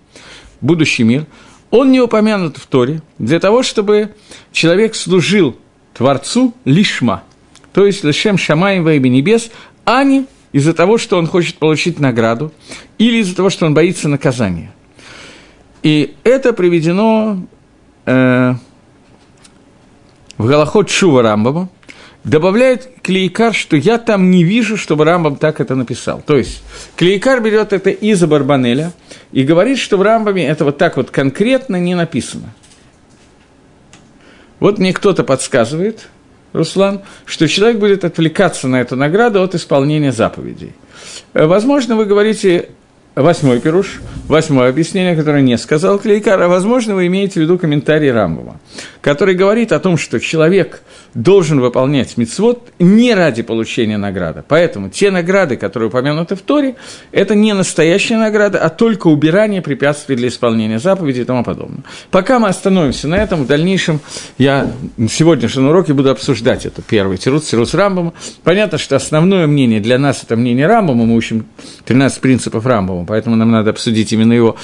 будущий 0.60 1.04
мир, 1.04 1.26
он 1.70 1.92
не 1.92 2.00
упомянут 2.00 2.56
в 2.56 2.66
Торе 2.66 3.02
для 3.18 3.40
того, 3.40 3.62
чтобы 3.62 4.14
человек 4.52 4.94
служил 4.94 5.56
Творцу 5.94 6.54
лишма, 6.64 7.24
то 7.72 7.86
есть 7.86 8.04
лишем 8.04 8.38
Шамаем 8.38 8.84
во 8.84 8.94
имя 8.94 9.08
небес, 9.08 9.50
а 9.84 10.04
не 10.04 10.26
из-за 10.52 10.74
того, 10.74 10.98
что 10.98 11.18
он 11.18 11.26
хочет 11.26 11.56
получить 11.56 12.00
награду, 12.00 12.52
или 12.98 13.18
из-за 13.18 13.36
того, 13.36 13.50
что 13.50 13.66
он 13.66 13.74
боится 13.74 14.08
наказания. 14.08 14.72
И 15.82 16.16
это 16.24 16.52
приведено 16.52 17.46
э, 18.06 18.54
в 20.38 20.46
Галахот 20.46 20.90
Шува 20.90 21.22
Рамбама, 21.22 21.68
добавляет 22.24 22.88
Клейкар, 23.02 23.54
что 23.54 23.76
я 23.76 23.98
там 23.98 24.30
не 24.30 24.44
вижу, 24.44 24.76
чтобы 24.76 25.04
Рамбам 25.04 25.36
так 25.36 25.60
это 25.60 25.74
написал. 25.74 26.22
То 26.26 26.36
есть 26.36 26.62
Клейкар 26.96 27.40
берет 27.40 27.72
это 27.72 27.90
из 27.90 28.24
Барбанеля 28.24 28.92
и 29.32 29.44
говорит, 29.44 29.78
что 29.78 29.96
в 29.96 30.02
Рамбаме 30.02 30.46
это 30.46 30.64
вот 30.64 30.78
так 30.78 30.96
вот 30.96 31.10
конкретно 31.10 31.76
не 31.76 31.94
написано. 31.94 32.52
Вот 34.60 34.78
мне 34.78 34.92
кто-то 34.92 35.22
подсказывает, 35.22 36.08
Руслан, 36.52 37.02
что 37.24 37.46
человек 37.48 37.78
будет 37.78 38.04
отвлекаться 38.04 38.68
на 38.68 38.80
эту 38.80 38.96
награду 38.96 39.42
от 39.42 39.54
исполнения 39.54 40.12
заповедей. 40.12 40.72
Э, 41.34 41.46
возможно, 41.46 41.96
вы 41.96 42.06
говорите 42.06 42.70
восьмой 43.14 43.60
пируш, 43.60 44.00
восьмое 44.28 44.68
объяснение, 44.68 45.16
которое 45.16 45.42
не 45.42 45.58
сказал 45.58 45.98
Клейкар, 45.98 46.40
а 46.40 46.48
возможно, 46.48 46.94
вы 46.94 47.06
имеете 47.08 47.40
в 47.40 47.42
виду 47.42 47.58
комментарий 47.58 48.10
Рамбова, 48.10 48.60
который 49.00 49.34
говорит 49.34 49.72
о 49.72 49.80
том, 49.80 49.96
что 49.96 50.20
человек 50.20 50.82
должен 51.14 51.60
выполнять 51.60 52.16
мицвод 52.16 52.70
не 52.78 53.14
ради 53.14 53.42
получения 53.42 53.96
награды. 53.96 54.42
Поэтому 54.46 54.90
те 54.90 55.10
награды, 55.10 55.56
которые 55.56 55.88
упомянуты 55.88 56.36
в 56.36 56.42
Торе, 56.42 56.76
это 57.12 57.34
не 57.34 57.52
настоящая 57.52 58.18
награда, 58.18 58.58
а 58.58 58.68
только 58.68 59.08
убирание 59.08 59.62
препятствий 59.62 60.16
для 60.16 60.28
исполнения 60.28 60.78
заповедей 60.78 61.22
и 61.22 61.24
тому 61.24 61.44
подобное. 61.44 61.82
Пока 62.10 62.38
мы 62.38 62.48
остановимся 62.48 63.08
на 63.08 63.16
этом, 63.16 63.44
в 63.44 63.46
дальнейшем 63.46 64.00
я 64.36 64.70
на 64.96 65.08
сегодняшнем 65.08 65.68
уроке 65.68 65.92
буду 65.92 66.10
обсуждать 66.10 66.66
это. 66.66 66.82
Первый 66.82 67.16
тирут, 67.18 67.44
тирут 67.44 67.74
Рамбома. 67.74 68.12
Понятно, 68.42 68.78
что 68.78 68.96
основное 68.96 69.46
мнение 69.46 69.80
для 69.80 69.98
нас– 69.98 70.22
это 70.24 70.36
мнение 70.36 70.66
Рамбома, 70.66 71.04
мы 71.04 71.16
учим 71.16 71.46
13 71.86 72.20
принципов 72.20 72.66
Рамбома, 72.66 73.06
поэтому 73.06 73.36
нам 73.36 73.50
надо 73.50 73.70
обсудить 73.70 74.12
именно 74.12 74.32
его. 74.32 74.56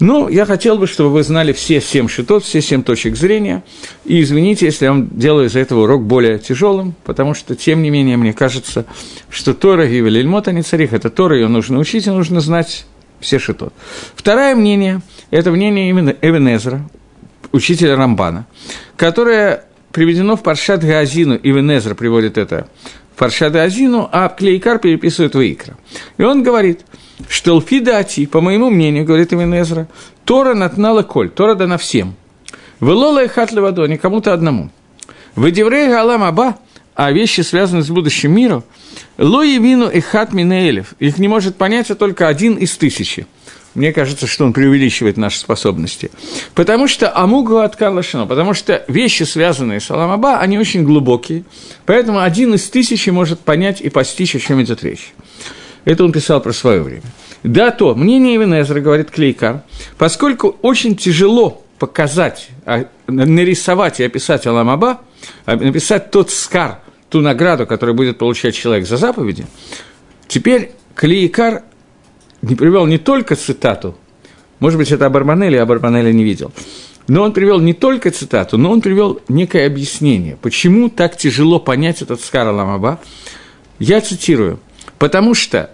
Но 0.00 0.30
я 0.30 0.46
хотел 0.46 0.78
бы, 0.78 0.86
чтобы 0.86 1.10
вы 1.10 1.22
знали 1.22 1.52
все 1.52 1.80
семь 1.80 2.08
шитот, 2.08 2.42
все 2.42 2.62
семь 2.62 2.82
точек 2.82 3.16
зрения. 3.16 3.62
И 4.06 4.22
извините, 4.22 4.64
если 4.64 4.86
я 4.86 4.92
вам 4.92 5.08
делаю 5.10 5.46
из 5.46 5.56
этого 5.56 5.82
урок 5.82 6.02
более 6.02 6.38
тяжелым, 6.38 6.94
потому 7.04 7.34
что, 7.34 7.54
тем 7.54 7.82
не 7.82 7.90
менее, 7.90 8.16
мне 8.16 8.32
кажется, 8.32 8.86
что 9.28 9.52
Тора 9.52 9.86
и 9.86 10.00
Велильмот, 10.00 10.48
а 10.48 10.52
не 10.52 10.62
царих, 10.62 10.94
это 10.94 11.10
Тора, 11.10 11.36
ее 11.36 11.48
нужно 11.48 11.78
учить, 11.78 12.06
и 12.06 12.10
нужно 12.10 12.40
знать 12.40 12.86
все 13.20 13.38
шитот. 13.38 13.74
Второе 14.14 14.54
мнение– 14.54 15.02
это 15.30 15.50
мнение 15.50 15.90
именно 15.90 16.16
Эвенезра, 16.22 16.88
учителя 17.52 17.94
Рамбана, 17.96 18.46
которое 18.96 19.64
приведено 19.92 20.36
в 20.36 20.42
Паршат 20.42 20.82
Гаазину, 20.82 21.38
Эвенезра 21.42 21.94
приводит 21.94 22.38
это 22.38 22.68
в 23.20 23.22
Паршат 23.22 23.52
Гаазину, 23.52 24.08
а 24.10 24.28
Клейкар 24.28 24.78
переписывает 24.78 25.34
в 25.34 25.40
Икра. 25.40 25.76
И 26.16 26.22
он 26.22 26.42
говорит– 26.42 26.80
что 27.28 27.56
Лфидати, 27.56 28.26
по 28.26 28.40
моему 28.40 28.70
мнению, 28.70 29.04
говорит 29.04 29.32
именно 29.32 29.88
Тора 30.24 30.54
натнала 30.54 31.02
коль, 31.02 31.28
Тора 31.28 31.54
дана 31.54 31.76
всем. 31.76 32.14
Велола 32.80 33.24
и 33.24 33.28
хатли 33.28 33.60
не 33.88 33.98
кому-то 33.98 34.32
одному. 34.32 34.70
В 35.34 35.48
Эдеврей 35.48 35.88
Галам 35.88 36.22
Аба, 36.22 36.56
а 36.94 37.12
вещи, 37.12 37.42
связанные 37.42 37.82
с 37.82 37.90
будущим 37.90 38.32
миром, 38.32 38.64
Ло 39.18 39.42
и 39.42 39.58
Вину 39.58 39.88
и 39.88 40.00
Хат 40.00 40.32
Минеэлев, 40.32 40.94
их 40.98 41.18
не 41.18 41.28
может 41.28 41.56
понять 41.56 41.88
только 41.98 42.28
один 42.28 42.54
из 42.54 42.76
тысячи. 42.76 43.26
Мне 43.74 43.92
кажется, 43.92 44.26
что 44.26 44.44
он 44.44 44.52
преувеличивает 44.52 45.16
наши 45.16 45.38
способности. 45.38 46.10
Потому 46.54 46.88
что 46.88 47.16
Амугу 47.16 47.58
от 47.58 47.76
Карлашино, 47.76 48.26
потому 48.26 48.52
что 48.52 48.84
вещи, 48.88 49.22
связанные 49.22 49.80
с 49.80 49.90
Аламаба, 49.90 50.38
они 50.38 50.58
очень 50.58 50.82
глубокие, 50.82 51.44
поэтому 51.86 52.20
один 52.20 52.54
из 52.54 52.68
тысячи 52.68 53.10
может 53.10 53.40
понять 53.40 53.80
и 53.80 53.88
постичь, 53.88 54.34
о 54.34 54.40
чем 54.40 54.60
идет 54.62 54.82
речь. 54.82 55.12
Это 55.84 56.04
он 56.04 56.12
писал 56.12 56.40
про 56.40 56.52
свое 56.52 56.82
время. 56.82 57.04
Да, 57.42 57.70
то, 57.70 57.94
мнение 57.94 58.36
Ивенезера, 58.36 58.80
говорит 58.80 59.10
Клейкар, 59.10 59.62
поскольку 59.96 60.58
очень 60.62 60.96
тяжело 60.96 61.64
показать, 61.78 62.48
а, 62.66 62.86
нарисовать 63.06 64.00
и 64.00 64.04
описать 64.04 64.46
Аламаба, 64.46 65.00
а, 65.46 65.56
написать 65.56 66.10
тот 66.10 66.30
скар, 66.30 66.80
ту 67.08 67.20
награду, 67.20 67.66
которую 67.66 67.96
будет 67.96 68.18
получать 68.18 68.54
человек 68.54 68.86
за 68.86 68.96
заповеди, 68.96 69.46
теперь 70.28 70.72
Клейкар 70.94 71.62
не 72.42 72.54
привел 72.54 72.86
не 72.86 72.98
только 72.98 73.36
цитату, 73.36 73.96
может 74.58 74.78
быть, 74.78 74.90
это 74.92 75.06
Абарманелли, 75.06 75.56
а 75.56 75.62
Абарманелли 75.62 76.12
не 76.12 76.24
видел, 76.24 76.52
но 77.08 77.22
он 77.22 77.32
привел 77.32 77.60
не 77.60 77.72
только 77.72 78.10
цитату, 78.10 78.58
но 78.58 78.70
он 78.70 78.80
привел 78.80 79.20
некое 79.28 79.66
объяснение, 79.66 80.36
почему 80.40 80.88
так 80.90 81.16
тяжело 81.16 81.58
понять 81.58 82.02
этот 82.02 82.20
скар 82.20 82.46
Аламаба. 82.46 83.00
Я 83.78 84.00
цитирую– 84.00 84.60
Потому 85.00 85.32
что 85.32 85.70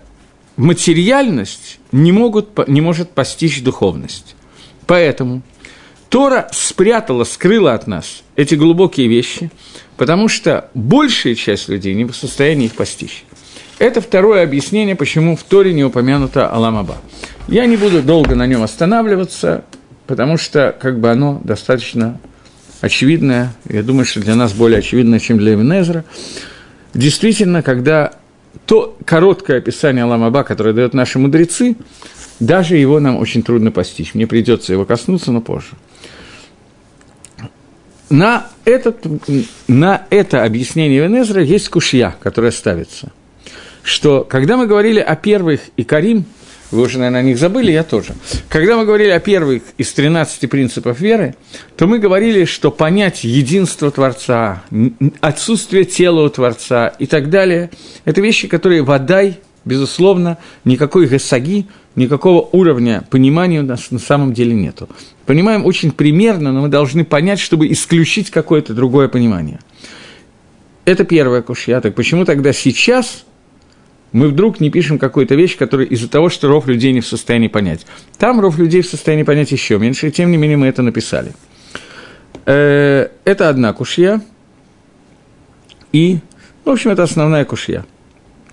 материальность 0.57 1.81
не, 1.91 2.13
могут, 2.13 2.69
не 2.69 2.81
может 2.81 3.11
постичь 3.11 3.61
духовность. 3.61 4.37
Поэтому 4.87 5.43
Тора 6.09 6.49
спрятала, 6.53 7.25
скрыла 7.25 7.75
от 7.75 7.89
нас 7.89 8.23
эти 8.37 8.55
глубокие 8.55 9.09
вещи, 9.09 9.51
потому 9.97 10.29
что 10.29 10.71
большая 10.75 11.35
часть 11.35 11.69
людей 11.69 11.93
не 11.95 12.05
в 12.05 12.15
состоянии 12.15 12.67
их 12.67 12.77
постичь. 12.77 13.25
Это 13.79 14.01
второе 14.01 14.43
объяснение, 14.43 14.97
почему 14.97 15.37
в 15.37 15.43
Торе 15.43 15.75
не 15.75 15.85
упомянуто 15.85 16.49
Аламаба. 16.49 16.97
Я 17.47 17.67
не 17.67 17.77
буду 17.77 18.03
долго 18.03 18.35
на 18.35 18.47
нем 18.47 18.63
останавливаться, 18.63 19.65
потому 20.07 20.39
что 20.39 20.75
как 20.81 20.99
бы 20.99 21.11
оно 21.11 21.41
достаточно 21.45 22.19
очевидное. 22.81 23.53
Я 23.69 23.83
думаю, 23.83 24.07
что 24.07 24.21
для 24.21 24.35
нас 24.35 24.55
более 24.55 24.79
очевидное, 24.79 25.19
чем 25.19 25.37
для 25.37 25.55
Эвенезера. 25.55 26.05
Действительно, 26.95 27.63
когда 27.63 28.13
то 28.65 28.97
короткое 29.05 29.59
описание 29.59 30.05
Аламаба, 30.05 30.43
которое 30.43 30.73
дают 30.73 30.95
наши 30.95 31.19
мудрецы, 31.19 31.77
даже 32.41 32.77
его 32.77 32.99
нам 32.99 33.17
очень 33.19 33.43
трудно 33.43 33.71
постичь. 33.71 34.15
Мне 34.15 34.27
придется 34.27 34.73
его 34.73 34.87
коснуться, 34.87 35.33
но 35.33 35.43
позже. 35.43 35.73
На, 38.09 38.47
этот, 38.65 39.05
на 39.69 40.07
это 40.11 40.45
объяснение 40.45 41.03
Венезра 41.03 41.43
есть 41.43 41.69
кушья, 41.69 42.15
которая 42.21 42.53
ставится. 42.53 43.13
Что 43.87 44.27
когда 44.29 44.57
мы 44.57 44.67
говорили 44.67 44.99
о 44.99 45.15
первых 45.15 45.61
и 45.77 45.85
Карим, 45.85 46.25
вы 46.73 46.83
уже, 46.83 46.99
наверное, 46.99 47.21
о 47.21 47.23
них 47.23 47.39
забыли, 47.39 47.71
я 47.71 47.85
тоже. 47.85 48.17
Когда 48.49 48.77
мы 48.77 48.85
говорили 48.85 49.11
о 49.11 49.21
первых 49.21 49.63
из 49.79 49.93
13 49.93 50.51
принципов 50.51 50.99
веры, 50.99 51.37
то 51.77 51.87
мы 51.87 52.01
говорили, 52.01 52.47
что 52.47 52.73
понять 52.73 53.23
единство 53.23 53.93
Творца, 53.93 54.65
отсутствие 55.21 55.85
тела 55.85 56.23
у 56.25 56.29
Творца 56.29 56.89
и 56.89 57.07
так 57.07 57.31
далее, 57.31 57.71
это 58.05 58.21
вещи, 58.21 58.49
которые 58.49 58.83
водай, 58.83 59.39
безусловно, 59.65 60.39
никакой 60.65 61.07
гасаги, 61.07 61.69
никакого 61.95 62.41
уровня 62.51 63.05
понимания 63.09 63.61
у 63.61 63.65
нас 63.65 63.93
на 63.93 64.01
самом 64.01 64.35
деле 64.35 64.53
нету. 64.55 64.89
Понимаем 65.27 65.65
очень 65.65 65.93
примерно, 65.93 66.53
но 66.53 66.63
мы 66.63 66.69
должны 66.69 67.05
понять, 67.05 67.39
чтобы 67.39 67.71
исключить 67.71 68.33
какое-то 68.33 68.75
другое 68.75 69.07
понимание. 69.07 69.61
Это 70.85 71.05
первое 71.05 71.43
кушья. 71.43 71.81
Так 71.81 71.95
почему 71.95 72.25
тогда 72.25 72.53
сейчас 72.53 73.25
мы 74.13 74.29
вдруг 74.29 74.61
не 74.61 74.71
пишем 74.71 74.99
какую-то 74.99 75.35
вещь, 75.35 75.57
которая 75.57 75.87
из-за 75.87 76.09
того, 76.09 76.29
что 76.29 76.49
ров 76.49 76.67
людей 76.67 76.93
не 76.93 77.01
в 77.01 77.07
состоянии 77.07 77.49
понять. 77.49 77.87
Там 78.19 78.41
ров 78.41 78.59
людей 78.59 78.83
в 78.83 78.87
состоянии 78.87 79.25
понять 79.25 79.53
еще 79.53 79.79
меньше, 79.79 80.09
и 80.09 80.11
тем 80.11 80.31
не 80.31 80.37
менее 80.37 80.57
мы 80.57 80.67
это 80.67 80.83
написали. 80.83 81.33
Э, 82.47 83.09
это 83.25 83.49
одна 83.49 83.73
кушья, 83.73 84.21
и, 85.93 86.19
в 86.65 86.71
общем, 86.71 86.91
это 86.91 87.03
основная 87.03 87.45
кушья. 87.45 87.85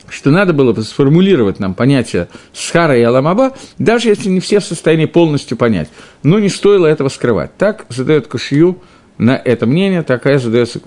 Что 0.10 0.30
надо 0.32 0.54
было 0.54 0.74
бы 0.74 0.84
сформулировать 0.84 1.60
нам 1.60 1.74
понятие 1.74 2.28
схара 2.54 2.98
и 2.98 3.02
аламаба, 3.02 3.54
даже 3.80 4.10
если 4.10 4.30
не 4.30 4.40
все 4.40 4.60
в 4.60 4.64
состоянии 4.64 5.06
полностью 5.06 5.58
понять. 5.58 5.90
Но 6.22 6.40
не 6.40 6.50
стоило 6.50 6.86
этого 6.86 7.10
скрывать. 7.10 7.56
Так 7.58 7.86
задает 7.90 8.28
кушью 8.28 8.80
на 9.18 9.36
это 9.36 9.66
мнение, 9.66 10.04
такая 10.04 10.40
задается. 10.40 10.80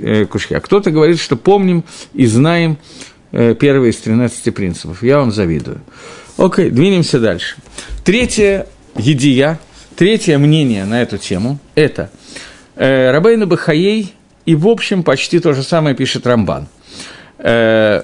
Э, 0.00 0.24
кушья. 0.26 0.60
Кто-то 0.60 0.90
говорит, 0.90 1.18
что 1.18 1.36
помним 1.36 1.84
и 2.12 2.26
знаем, 2.26 2.76
первый 3.30 3.90
из 3.90 3.96
13 3.98 4.54
принципов. 4.54 5.02
Я 5.02 5.18
вам 5.18 5.32
завидую. 5.32 5.80
Окей, 6.36 6.70
двинемся 6.70 7.20
дальше. 7.20 7.56
Третье 8.04 8.66
едия, 8.96 9.58
третье 9.96 10.38
мнение 10.38 10.84
на 10.84 11.02
эту 11.02 11.18
тему– 11.18 11.58
это 11.74 12.10
э, 12.76 13.10
Рабейна 13.10 13.46
Бахаей, 13.46 14.14
и, 14.46 14.54
в 14.54 14.66
общем, 14.66 15.02
почти 15.02 15.38
то 15.38 15.52
же 15.52 15.62
самое 15.62 15.94
пишет 15.94 16.26
Рамбан. 16.26 16.66
Э, 17.38 18.02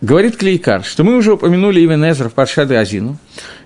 говорит 0.00 0.36
Клейкар, 0.36 0.84
что 0.84 1.04
мы 1.04 1.16
уже 1.16 1.34
упомянули 1.34 1.84
Ивен 1.84 2.10
Эзер 2.10 2.28
в 2.28 2.34
Паршаде 2.34 2.76
Азину, 2.76 3.18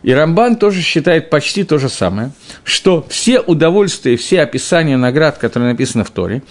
и 0.02 0.12
Рамбан 0.12 0.56
тоже 0.56 0.82
считает 0.82 1.30
почти 1.30 1.64
то 1.64 1.78
же 1.78 1.88
самое, 1.88 2.32
что 2.64 3.06
все 3.08 3.40
удовольствия, 3.40 4.16
все 4.16 4.40
описания 4.40 4.96
наград, 4.96 5.38
которые 5.38 5.72
написаны 5.72 6.04
в 6.04 6.10
Торе, 6.10 6.42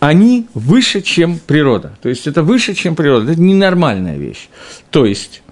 они 0.00 0.48
выше, 0.54 1.00
чем 1.00 1.38
природа. 1.38 1.96
То 2.02 2.08
есть 2.08 2.26
это 2.26 2.42
выше, 2.42 2.74
чем 2.74 2.96
природа. 2.96 3.32
Это 3.32 3.40
ненормальная 3.40 4.16
вещь. 4.16 4.48
То 4.90 5.06
есть 5.06 5.42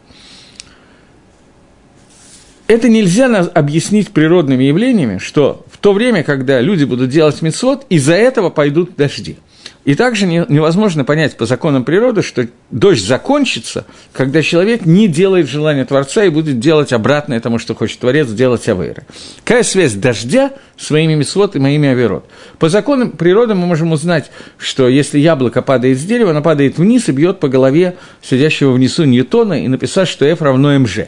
это 2.66 2.88
нельзя 2.88 3.28
объяснить 3.54 4.10
природными 4.10 4.64
явлениями, 4.64 5.18
что 5.18 5.64
в 5.70 5.78
то 5.78 5.92
время, 5.92 6.24
когда 6.24 6.60
люди 6.60 6.84
будут 6.84 7.10
делать 7.10 7.42
мецвод, 7.42 7.86
из-за 7.90 8.14
этого 8.14 8.50
пойдут 8.50 8.96
дожди– 8.96 9.36
и 9.84 9.94
также 9.94 10.26
невозможно 10.26 11.04
понять 11.04 11.36
по 11.36 11.46
законам 11.46 11.84
природы, 11.84 12.22
что 12.22 12.46
дождь 12.70 13.04
закончится, 13.04 13.86
когда 14.12 14.42
человек 14.42 14.84
не 14.84 15.08
делает 15.08 15.48
желания 15.48 15.84
Творца 15.84 16.24
и 16.24 16.28
будет 16.28 16.58
делать 16.58 16.92
обратное 16.92 17.40
тому, 17.40 17.58
что 17.58 17.74
хочет 17.74 17.98
Творец, 17.98 18.28
делать 18.28 18.68
авейры. 18.68 19.04
Какая 19.44 19.62
связь 19.62 19.94
дождя 19.94 20.52
с 20.76 20.90
моими 20.90 21.14
мисвод 21.14 21.56
и 21.56 21.58
моими 21.58 21.88
аверот? 21.88 22.26
По 22.58 22.68
законам 22.68 23.12
природы 23.12 23.54
мы 23.54 23.66
можем 23.66 23.92
узнать, 23.92 24.30
что 24.58 24.88
если 24.88 25.18
яблоко 25.18 25.62
падает 25.62 25.98
с 25.98 26.02
дерева, 26.02 26.30
оно 26.30 26.42
падает 26.42 26.76
вниз 26.76 27.08
и 27.08 27.12
бьет 27.12 27.40
по 27.40 27.48
голове 27.48 27.96
сидящего 28.22 28.72
внизу 28.72 29.04
Ньютона 29.04 29.64
и 29.64 29.68
написать, 29.68 30.08
что 30.08 30.26
F 30.26 30.42
равно 30.42 30.78
МЖ. 30.78 31.06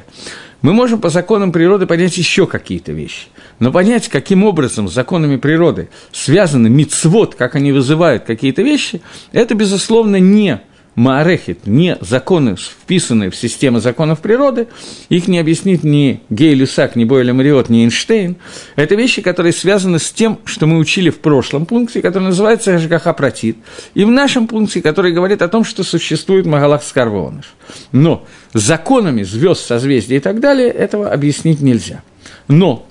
Мы 0.62 0.72
можем 0.72 1.00
по 1.00 1.10
законам 1.10 1.52
природы 1.52 1.86
понять 1.86 2.16
еще 2.16 2.46
какие-то 2.46 2.92
вещи. 2.92 3.26
Но 3.58 3.72
понять, 3.72 4.08
каким 4.08 4.44
образом 4.44 4.88
с 4.88 4.94
законами 4.94 5.36
природы 5.36 5.90
связаны 6.12 6.70
мицвод, 6.70 7.34
как 7.34 7.56
они 7.56 7.72
вызывают 7.72 8.24
какие-то 8.24 8.62
вещи, 8.62 9.02
это, 9.32 9.54
безусловно, 9.54 10.16
не 10.16 10.62
Маарехит, 10.94 11.66
не 11.66 11.96
законы, 12.00 12.54
вписанные 12.56 13.30
в 13.30 13.36
систему 13.36 13.80
законов 13.80 14.20
природы, 14.20 14.68
их 15.08 15.26
не 15.26 15.38
объяснит 15.38 15.84
ни 15.84 16.20
Гей 16.28 16.54
Люсак, 16.54 16.96
ни 16.96 17.04
Бойля 17.04 17.32
Мариот, 17.32 17.70
ни 17.70 17.84
Эйнштейн. 17.84 18.36
Это 18.76 18.94
вещи, 18.94 19.22
которые 19.22 19.54
связаны 19.54 19.98
с 19.98 20.10
тем, 20.10 20.38
что 20.44 20.66
мы 20.66 20.76
учили 20.76 21.08
в 21.08 21.20
прошлом 21.20 21.64
пункте, 21.64 22.02
который 22.02 22.24
называется 22.24 22.78
Жгаха 22.78 23.14
Протит, 23.14 23.56
и 23.94 24.04
в 24.04 24.10
нашем 24.10 24.46
пункте, 24.46 24.82
который 24.82 25.12
говорит 25.12 25.40
о 25.40 25.48
том, 25.48 25.64
что 25.64 25.82
существует 25.82 26.44
Магалах 26.44 26.82
Скарвоныш. 26.82 27.54
Но 27.92 28.26
законами 28.52 29.22
звезд, 29.22 29.64
созвездий 29.64 30.18
и 30.18 30.20
так 30.20 30.40
далее 30.40 30.68
этого 30.68 31.10
объяснить 31.10 31.62
нельзя. 31.62 32.02
Но 32.48 32.86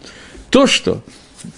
то, 0.50 0.66
что 0.66 1.04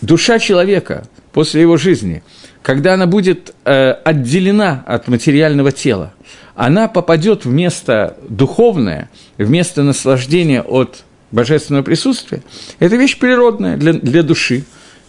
душа 0.01 0.39
человека 0.39 1.07
после 1.31 1.61
его 1.61 1.77
жизни– 1.77 2.21
когда 2.63 2.93
она 2.93 3.05
будет 3.05 3.53
э, 3.65 3.91
отделена 3.91 4.83
от 4.87 5.07
материального 5.07 5.71
тела, 5.71 6.13
она 6.55 6.87
попадет 6.87 7.45
в 7.45 7.49
место 7.49 8.17
духовное, 8.27 9.09
в 9.37 9.49
место 9.49 9.83
наслаждения 9.83 10.61
от 10.61 11.03
божественного 11.31 11.83
присутствия, 11.83 12.41
это 12.79 12.95
вещь 12.95 13.17
природная 13.19 13.75
для, 13.75 13.93
для 13.93 14.23
души, 14.23 14.63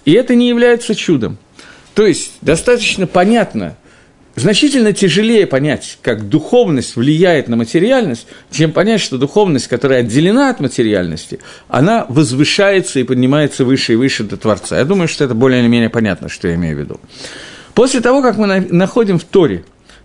и 0.04 0.12
это 0.12 0.34
не 0.34 0.48
является 0.48 0.94
чудом. 0.94 1.38
То 1.94 2.04
есть 2.06 2.32
достаточно 2.40 3.06
понятно, 3.06 3.76
значительно 4.36 4.92
тяжелее 4.92 5.46
понять, 5.46 5.98
как 6.02 6.28
духовность 6.28 6.96
влияет 6.96 7.48
на 7.48 7.56
материальность, 7.56 8.26
чем 8.50 8.72
понять, 8.72 9.00
что 9.00 9.18
духовность, 9.18 9.68
которая 9.68 10.00
отделена 10.00 10.50
от 10.50 10.60
материальности, 10.60 11.40
она 11.68 12.06
возвышается 12.08 13.00
и 13.00 13.04
поднимается 13.04 13.64
выше 13.64 13.94
и 13.94 13.96
выше 13.96 14.24
до 14.24 14.36
Творца. 14.36 14.78
Я 14.78 14.84
думаю, 14.84 15.08
что 15.08 15.24
это 15.24 15.34
более 15.34 15.60
или 15.60 15.68
менее 15.68 15.90
понятно, 15.90 16.28
что 16.28 16.48
я 16.48 16.54
имею 16.54 16.76
в 16.76 16.80
виду. 16.80 17.00
После 17.74 18.00
того, 18.00 18.22
как 18.22 18.36
мы 18.36 18.60
находим 18.70 19.18
в 19.18 19.24
Торе 19.24 19.64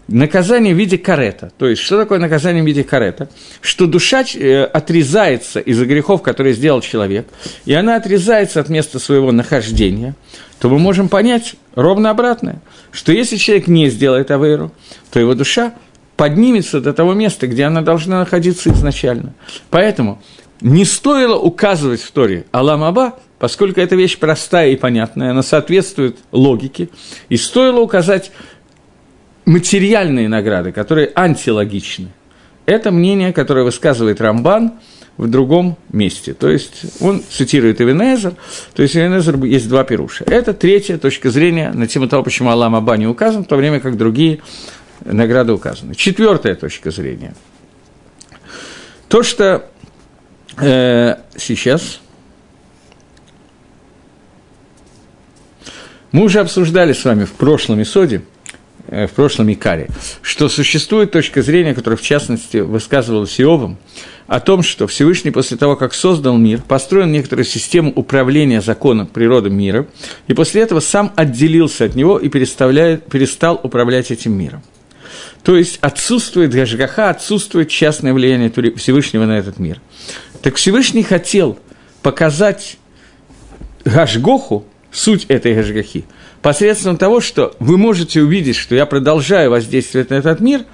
наказание 0.09 0.73
в 0.73 0.77
виде 0.77 0.97
карета, 0.97 1.51
то 1.57 1.67
есть 1.67 1.81
что 1.81 1.97
такое 1.97 2.19
наказание 2.19 2.63
в 2.63 2.65
виде 2.65 2.83
карета? 2.83 3.29
Что 3.61 3.85
душа 3.85 4.23
э, 4.35 4.63
отрезается 4.63 5.59
из-за 5.59 5.85
грехов, 5.85 6.21
которые 6.21 6.53
сделал 6.53 6.81
человек, 6.81 7.27
и 7.65 7.73
она 7.73 7.95
отрезается 7.95 8.59
от 8.59 8.69
места 8.69 8.99
своего 8.99 9.31
нахождения, 9.31 10.15
то 10.59 10.69
мы 10.69 10.79
можем 10.79 11.09
понять 11.09 11.55
ровно 11.75 12.09
обратное, 12.09 12.61
что 12.91 13.11
если 13.11 13.37
человек 13.37 13.67
не 13.67 13.89
сделает 13.89 14.31
авейру, 14.31 14.71
то 15.11 15.19
его 15.19 15.33
душа 15.35 15.73
поднимется 16.17 16.81
до 16.81 16.91
того 16.91 17.13
места, 17.13 17.47
где 17.47 17.63
она 17.63 17.81
должна 17.81 18.19
находиться 18.19 18.71
изначально. 18.71 19.33
Поэтому 19.69 20.21
не 20.59 20.83
стоило 20.83 21.37
указывать 21.37 22.01
в 22.01 22.11
Торе 22.11 22.45
Алам 22.51 22.83
Аба, 22.83 23.19
поскольку 23.37 23.79
эта 23.79 23.95
вещь 23.95 24.17
простая 24.17 24.71
и 24.71 24.75
понятная, 24.75 25.31
она 25.31 25.43
соответствует 25.43 26.17
логике, 26.31 26.89
и 27.29 27.37
стоило 27.37 27.79
указать 27.79 28.31
материальные 29.49 30.29
награды, 30.29 30.71
которые 30.71 31.11
антилогичны. 31.15 32.09
Это 32.67 32.91
мнение, 32.91 33.33
которое 33.33 33.63
высказывает 33.63 34.21
Рамбан 34.21 34.73
в 35.17 35.27
другом 35.27 35.75
месте. 35.91 36.35
То 36.35 36.49
есть 36.49 37.01
он 37.01 37.23
цитирует 37.27 37.81
Эвенезер, 37.81 38.35
то 38.75 38.83
есть 38.83 38.95
Эвенезер 38.95 39.43
есть 39.43 39.67
два 39.67 39.83
пируша. 39.83 40.23
Это 40.25 40.53
третья 40.53 40.99
точка 40.99 41.31
зрения 41.31 41.71
на 41.73 41.87
тему 41.87 42.07
того, 42.07 42.21
почему 42.21 42.51
Аллам 42.51 42.75
Аба 42.75 42.95
не 42.95 43.07
указан, 43.07 43.43
в 43.43 43.47
то 43.47 43.55
время 43.55 43.79
как 43.79 43.97
другие 43.97 44.39
награды 45.03 45.51
указаны. 45.51 45.95
Четвертая 45.95 46.53
точка 46.53 46.91
зрения. 46.91 47.33
То, 49.07 49.23
что 49.23 49.65
э, 50.61 51.15
сейчас 51.37 52.01
Мы 56.11 56.23
уже 56.23 56.39
обсуждали 56.39 56.93
с 56.93 57.05
вами 57.05 57.25
в 57.25 57.33
прошлом 57.33 57.81
Исоде, 57.83 58.17
э, 58.17 58.21
в 58.89 59.09
прошлом 59.09 59.51
Икаре, 59.51 59.89
что 60.21 60.49
существует 60.49 61.11
точка 61.11 61.41
зрения, 61.41 61.73
которая, 61.73 61.97
в 61.97 62.01
частности, 62.01 62.57
высказывалась 62.57 63.39
Иовом, 63.39 63.77
о 64.27 64.39
том, 64.39 64.61
что 64.61 64.85
Всевышний 64.87 65.31
после 65.31 65.57
того, 65.57 65.75
как 65.75 65.93
создал 65.93 66.37
мир, 66.37 66.61
построил 66.61 67.07
некоторую 67.07 67.45
систему 67.45 67.91
управления 67.95 68.61
законом 68.61 69.07
природы 69.07 69.49
мира, 69.49 69.87
и 70.27 70.33
после 70.33 70.61
этого 70.61 70.79
сам 70.79 71.11
отделился 71.15 71.85
от 71.85 71.95
него 71.95 72.19
и 72.19 72.29
перестал 72.29 73.59
управлять 73.63 74.11
этим 74.11 74.33
миром. 74.33 74.61
То 75.43 75.55
есть 75.55 75.79
отсутствует 75.81 76.53
Гашгаха, 76.53 77.09
отсутствует 77.09 77.69
частное 77.69 78.13
влияние 78.13 78.51
Всевышнего 78.75 79.25
на 79.25 79.37
этот 79.37 79.57
мир. 79.57 79.81
Так 80.41 80.55
Всевышний 80.55 81.03
хотел 81.03 81.57
показать 82.01 82.77
Гашгоху, 83.83 84.65
суть 84.91 85.25
этой 85.25 85.55
Гашгахи, 85.55 86.05
посредством 86.41 86.97
того, 86.97 87.21
что 87.21 87.55
вы 87.59 87.77
можете 87.77 88.21
увидеть, 88.21 88.55
что 88.55 88.75
я 88.75 88.85
продолжаю 88.85 89.51
воздействовать 89.51 90.09
на 90.09 90.15
этот 90.15 90.39
мир, 90.39 90.65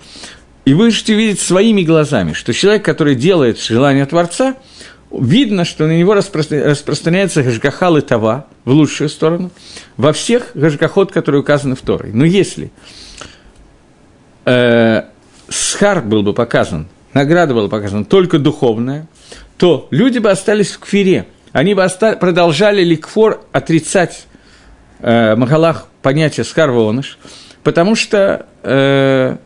и 0.66 0.74
вы 0.74 0.86
можете 0.86 1.14
увидеть 1.14 1.40
своими 1.40 1.84
глазами, 1.84 2.34
что 2.34 2.54
человек, 2.54 2.84
который 2.84 3.16
делает 3.16 3.60
желание 3.60 4.06
Творца, 4.06 4.56
видно, 5.12 5.66
что 5.66 5.86
на 5.88 5.98
него 5.98 6.14
распространяется 6.14 7.44
Гашгаха 7.44 7.90
Лытова 7.90 8.48
в 8.66 8.72
лучшую 8.72 9.10
сторону, 9.10 9.52
во 9.98 10.14
всех 10.14 10.52
Гашгахот, 10.56 11.12
которые 11.12 11.42
указаны 11.42 11.76
в 11.76 11.82
Торе. 11.82 12.12
Но 12.14 12.26
если 12.26 12.72
э, 14.46 15.04
Схар 15.48 16.02
был 16.02 16.24
бы 16.24 16.34
показан, 16.34 16.88
награда 17.14 17.54
была 17.54 17.70
показана 17.70 18.06
только 18.06 18.40
духовная, 18.40 19.08
то 19.58 19.88
люди 19.92 20.20
бы 20.20 20.30
остались 20.32 20.72
в 20.72 20.80
кфире– 20.80 21.28
они 21.56 21.74
бы 21.74 21.86
оста- 21.86 22.18
продолжали 22.18 22.84
ликфор 22.84 23.46
отрицать 23.54 24.26
э, 25.00 25.36
Магалах 25.36 25.88
понятие 26.02 26.44
скарвоныш, 26.44 27.18
потому 27.64 27.96
что 27.96 28.46
э, 28.64 29.38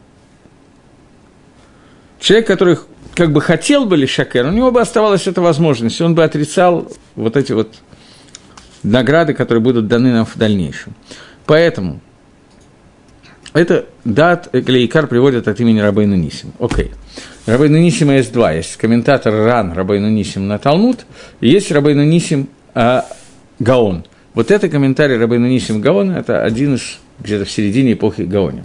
человек, 2.19 2.47
который 2.47 2.77
как 3.15 3.31
бы 3.31 3.41
хотел 3.41 3.85
бы 3.85 3.97
лишакер, 3.97 4.45
у 4.45 4.51
него 4.51 4.71
бы 4.71 4.81
оставалась 4.81 5.27
эта 5.27 5.41
возможность, 5.41 5.99
он 6.01 6.15
бы 6.15 6.23
отрицал 6.23 6.91
вот 7.15 7.37
эти 7.37 7.51
вот 7.51 7.75
награды, 8.83 9.33
которые 9.33 9.61
будут 9.61 9.87
даны 9.87 10.11
нам 10.11 10.25
в 10.25 10.37
дальнейшем. 10.37 10.93
Поэтому 11.45 11.99
это 13.53 13.85
дат 14.05 14.49
Клейкар 14.51 15.07
приводит 15.07 15.47
от 15.47 15.59
имени 15.59 15.79
Рабейна 15.79 16.13
Нисим. 16.13 16.53
Окей. 16.59 16.85
Okay. 16.85 16.93
Рабейну 17.49 17.79
Нисима 17.79 18.15
есть 18.15 18.31
два. 18.31 18.51
Есть 18.51 18.77
комментатор 18.77 19.33
Ран 19.33 19.73
Рабейну 19.73 20.09
Нисим 20.09 20.47
на 20.47 20.59
Талмуд, 20.59 21.05
и 21.41 21.49
есть 21.49 21.71
Рабейну 21.71 22.03
Нисим 22.03 22.47
а, 22.75 23.05
Гаон. 23.57 24.05
Вот 24.33 24.51
это 24.51 24.69
комментарий 24.69 25.17
Рабейну 25.17 25.47
Нисим 25.47 25.81
Гаона, 25.81 26.13
это 26.13 26.43
один 26.43 26.75
из 26.75 26.99
где-то 27.19 27.45
в 27.45 27.51
середине 27.51 27.93
эпохи 27.93 28.21
Гаони. 28.21 28.63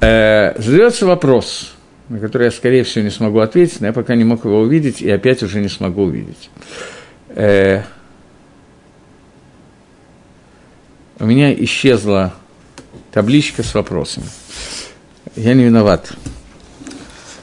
Э, 0.00 0.60
задается 0.60 1.06
вопрос, 1.06 1.74
на 2.08 2.18
который 2.18 2.44
я, 2.44 2.50
скорее 2.50 2.84
всего, 2.84 3.04
не 3.04 3.10
смогу 3.10 3.40
ответить, 3.40 3.80
но 3.80 3.88
я 3.88 3.92
пока 3.92 4.14
не 4.14 4.24
мог 4.24 4.44
его 4.44 4.60
увидеть, 4.60 5.02
и 5.02 5.10
опять 5.10 5.42
уже 5.42 5.60
не 5.60 5.68
смогу 5.68 6.04
увидеть. 6.04 6.50
Э, 7.30 7.82
у 11.20 11.26
меня 11.26 11.52
исчезла 11.52 12.34
табличка 13.12 13.62
с 13.62 13.74
вопросами. 13.74 14.26
Я 15.36 15.54
не 15.54 15.64
виноват 15.64 16.12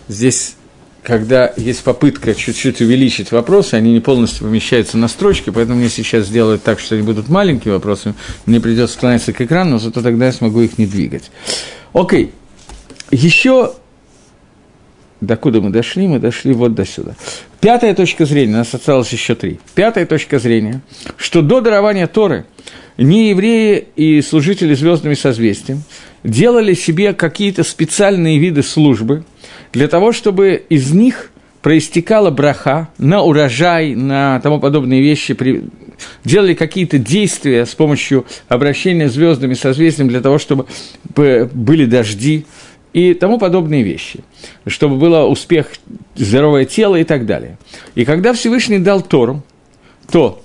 здесь, 0.07 0.55
когда 1.05 1.53
есть 1.55 1.83
попытка 1.83 2.33
чуть-чуть 2.33 2.81
увеличить 2.81 3.31
вопросы, 3.31 3.75
они 3.75 3.93
не 3.93 3.99
полностью 3.99 4.47
помещаются 4.47 4.97
на 4.97 5.07
строчке, 5.07 5.51
поэтому 5.51 5.77
мне 5.77 5.89
сейчас 5.89 6.25
сделают 6.25 6.63
так, 6.63 6.79
что 6.79 6.95
они 6.95 7.03
будут 7.03 7.29
маленькие 7.29 7.75
вопросы, 7.75 8.15
мне 8.47 8.59
придется 8.59 8.95
склоняться 8.95 9.31
к 9.31 9.39
экрану, 9.39 9.71
но 9.71 9.79
зато 9.79 10.01
тогда 10.01 10.25
я 10.25 10.31
смогу 10.31 10.61
их 10.61 10.79
не 10.79 10.87
двигать. 10.87 11.29
Окей. 11.93 12.31
Еще 13.11 13.73
докуда 15.21 15.61
мы 15.61 15.69
дошли? 15.69 16.07
Мы 16.07 16.19
дошли 16.19 16.53
вот 16.53 16.73
до 16.73 16.85
сюда. 16.85 17.15
Пятая 17.61 17.93
точка 17.93 18.25
зрения, 18.25 18.55
у 18.55 18.57
нас 18.57 18.73
осталось 18.73 19.11
еще 19.13 19.35
три. 19.35 19.59
Пятая 19.75 20.07
точка 20.07 20.39
зрения, 20.39 20.81
что 21.17 21.43
до 21.43 21.61
дарования 21.61 22.07
Торы 22.07 22.45
не 22.97 23.29
евреи 23.29 23.87
и 23.95 24.21
служители 24.23 24.73
звездными 24.73 25.13
созвездием 25.13 25.83
делали 26.23 26.73
себе 26.73 27.13
какие-то 27.13 27.63
специальные 27.63 28.39
виды 28.39 28.63
службы 28.63 29.23
для 29.75 29.89
того, 29.89 30.13
чтобы 30.13 30.63
из 30.69 30.93
них 30.93 31.31
проистекала 31.61 32.31
браха 32.31 32.87
на 32.97 33.21
урожай, 33.21 33.93
на 33.93 34.39
тому 34.39 34.61
подобные 34.61 35.01
вещи, 35.01 35.35
делали 36.23 36.53
какие-то 36.53 36.97
действия 36.97 37.65
с 37.65 37.75
помощью 37.75 38.25
обращения 38.47 39.09
звездами 39.09 39.53
созвездием 39.53 40.07
для 40.07 40.21
того, 40.21 40.37
чтобы 40.37 40.65
были 41.13 41.85
дожди, 41.85 42.45
и 42.93 43.13
тому 43.13 43.37
подобные 43.37 43.83
вещи, 43.83 44.21
чтобы 44.65 44.95
был 44.95 45.29
успех, 45.29 45.67
здоровое 46.15 46.63
тело 46.63 46.95
и 46.95 47.03
так 47.03 47.25
далее. 47.25 47.57
И 47.95 48.05
когда 48.05 48.31
Всевышний 48.31 48.79
дал 48.79 49.01
Тору, 49.01 49.43
то 50.09 50.41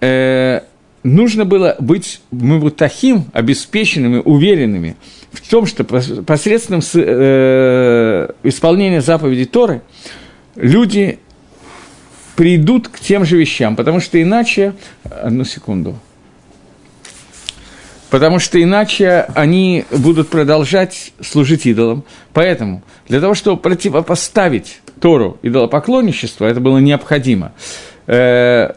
э, 0.00 0.62
нужно 1.02 1.44
было 1.44 1.76
быть 1.78 2.20
мывутахим, 2.30 3.24
обеспеченными, 3.32 4.22
уверенными 4.24 4.96
в 5.32 5.48
том, 5.48 5.66
что 5.66 5.84
посредством 5.84 6.80
э, 6.94 8.28
исполнения 8.42 9.00
заповедей 9.00 9.46
Торы 9.46 9.82
люди 10.56 11.18
придут 12.36 12.88
к 12.88 13.00
тем 13.00 13.24
же 13.24 13.36
вещам, 13.36 13.76
потому 13.76 14.00
что 14.00 14.20
иначе... 14.20 14.74
Одну 15.04 15.44
секунду 15.44 15.96
потому 18.12 18.40
что 18.40 18.62
иначе 18.62 19.26
они 19.34 19.86
будут 19.90 20.28
продолжать 20.28 21.14
служить 21.22 21.64
идолам. 21.64 22.04
Поэтому 22.34 22.82
для 23.08 23.22
того, 23.22 23.32
чтобы 23.32 23.58
противопоставить 23.58 24.82
Тору 25.00 25.38
идолопоклонничеству, 25.42 26.44
это 26.44 26.60
было 26.60 26.76
необходимо. 26.76 27.52
Э, 28.06 28.74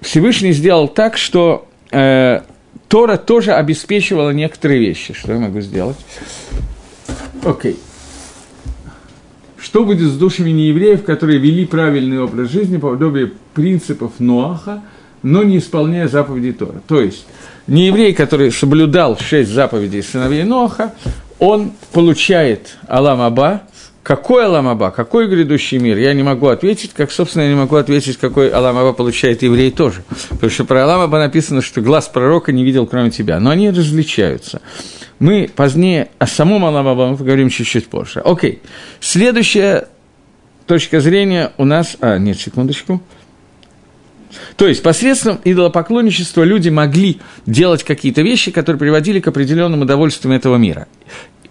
Всевышний 0.00 0.52
сделал 0.52 0.88
так, 0.88 1.16
что 1.16 1.68
э, 1.90 2.40
Тора 2.88 3.16
тоже 3.16 3.52
обеспечивала 3.52 4.30
некоторые 4.30 4.80
вещи. 4.80 5.14
Что 5.14 5.32
я 5.32 5.38
могу 5.38 5.60
сделать? 5.60 5.96
Окей. 7.44 7.72
Okay. 7.72 7.76
Что 9.58 9.84
будет 9.84 10.08
с 10.08 10.16
душами 10.16 10.50
неевреев, 10.50 11.02
которые 11.02 11.38
вели 11.38 11.66
правильный 11.66 12.20
образ 12.20 12.50
жизни 12.50 12.76
по 12.76 12.90
подобию 12.90 13.32
принципов 13.52 14.12
Ноаха, 14.20 14.82
но 15.24 15.42
не 15.42 15.58
исполняя 15.58 16.06
заповеди 16.06 16.52
Тора? 16.52 16.80
То 16.86 17.00
есть, 17.00 17.26
не 17.66 17.86
еврей, 17.86 18.14
который 18.14 18.52
соблюдал 18.52 19.18
шесть 19.18 19.50
заповедей 19.50 20.04
сыновей 20.04 20.44
Ноха, 20.44 20.94
он 21.40 21.72
получает 21.92 22.76
Алам 22.86 23.20
Аба. 23.20 23.62
Какой 24.06 24.44
Алам 24.44 24.68
Аба, 24.68 24.92
какой 24.92 25.26
грядущий 25.26 25.78
мир, 25.78 25.98
я 25.98 26.14
не 26.14 26.22
могу 26.22 26.46
ответить, 26.46 26.92
как, 26.94 27.10
собственно, 27.10 27.42
я 27.42 27.48
не 27.48 27.56
могу 27.56 27.74
ответить, 27.74 28.18
какой 28.18 28.50
Алам 28.50 28.78
Аба 28.78 28.92
получает 28.92 29.42
еврей 29.42 29.72
тоже. 29.72 30.04
Потому 30.30 30.48
что 30.48 30.64
про 30.64 30.84
Алам 30.84 31.00
Аба 31.00 31.18
написано, 31.18 31.60
что 31.60 31.80
глаз 31.80 32.06
пророка 32.06 32.52
не 32.52 32.62
видел, 32.62 32.86
кроме 32.86 33.10
тебя. 33.10 33.40
Но 33.40 33.50
они 33.50 33.68
различаются. 33.68 34.62
Мы 35.18 35.50
позднее 35.52 36.10
о 36.20 36.28
самом 36.28 36.64
Алам 36.64 36.86
Аба 36.86 37.08
мы 37.08 37.16
поговорим 37.16 37.50
чуть-чуть 37.50 37.88
позже. 37.88 38.20
Окей. 38.20 38.62
Следующая 39.00 39.88
точка 40.68 41.00
зрения 41.00 41.50
у 41.56 41.64
нас... 41.64 41.96
А, 42.00 42.16
нет, 42.16 42.38
секундочку. 42.38 43.02
То 44.56 44.68
есть 44.68 44.84
посредством 44.84 45.40
идолопоклонничества 45.44 46.44
люди 46.44 46.68
могли 46.68 47.18
делать 47.44 47.82
какие-то 47.82 48.22
вещи, 48.22 48.52
которые 48.52 48.78
приводили 48.78 49.18
к 49.18 49.26
определенным 49.26 49.82
удовольствиям 49.82 50.32
этого 50.32 50.56
мира. 50.56 50.86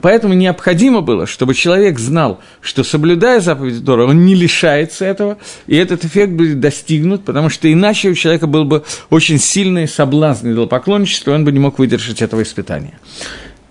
Поэтому 0.06 0.36
необходимо 0.36 1.02
было, 1.02 1.26
чтобы 1.26 1.56
человек 1.56 1.98
знал, 1.98 2.40
что 2.62 2.84
соблюдая 2.84 3.40
заповеди 3.40 3.84
Тора, 3.84 4.06
он 4.06 4.24
не 4.24 4.36
лишается 4.36 5.04
этого, 5.04 5.40
и 5.66 5.76
этот 5.76 6.06
эффект 6.06 6.34
будет 6.34 6.60
достигнут, 6.60 7.26
потому 7.26 7.50
что 7.50 7.74
иначе 7.74 8.10
у 8.10 8.14
человека 8.14 8.46
был 8.46 8.66
бы 8.66 8.84
очень 9.10 9.40
сильный 9.40 9.88
соблазн 9.88 10.52
идолопоклонничества, 10.52 11.32
он 11.34 11.44
бы 11.44 11.52
не 11.52 11.58
мог 11.58 11.80
выдержать 11.80 12.22
этого 12.22 12.44
испытания. 12.44 13.00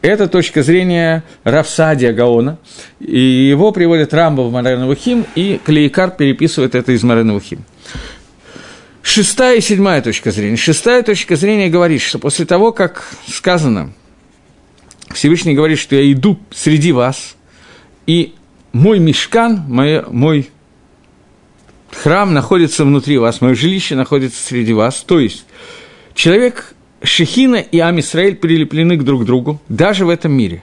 Это 0.03 0.27
точка 0.27 0.65
зрения 0.65 1.23
Равсадия 1.45 2.13
Гаона, 2.13 2.59
и 2.99 3.17
его 3.17 3.71
приводит 3.71 4.13
Рамбо 4.13 4.43
в 4.43 4.51
Мареновухим, 4.51 5.27
и 5.37 5.61
Клейкар 5.65 6.11
переписывает 6.11 6.75
это 6.75 6.91
из 6.91 7.05
Мареновухим. 7.05 7.65
Шестая 9.03 9.59
и 9.59 9.61
седьмая 9.61 10.03
точка 10.03 10.33
зрения. 10.33 10.57
Шестая 10.57 11.05
точка 11.05 11.37
зрения 11.37 11.69
говорит, 11.69 12.03
что 12.03 12.19
после 12.19 12.45
того, 12.45 12.73
как 12.73 13.05
сказано, 13.29 13.93
Всевышний 15.15 15.55
говорит, 15.55 15.79
что 15.79 15.97
я 15.97 16.13
иду 16.13 16.39
среди 16.51 16.93
вас, 16.93 17.37
и 18.07 18.35
мой 18.73 18.99
мешкан, 18.99 19.65
мой, 19.69 20.05
мой 20.11 20.51
храм 21.91 22.33
находится 22.35 22.85
внутри 22.85 23.19
вас, 23.19 23.41
мое 23.41 23.55
жилище 23.55 23.95
находится 23.95 24.43
среди 24.43 24.73
вас. 24.73 25.03
То 25.07 25.21
есть 25.21 25.47
человек 26.15 26.75
Шехина 27.03 27.57
и 27.57 27.79
Амисраэль 27.79 28.37
прилеплены 28.37 28.97
друг 28.97 29.23
к 29.23 29.25
другу, 29.25 29.61
даже 29.69 30.05
в 30.05 30.09
этом 30.09 30.33
мире. 30.33 30.63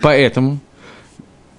Поэтому, 0.00 0.58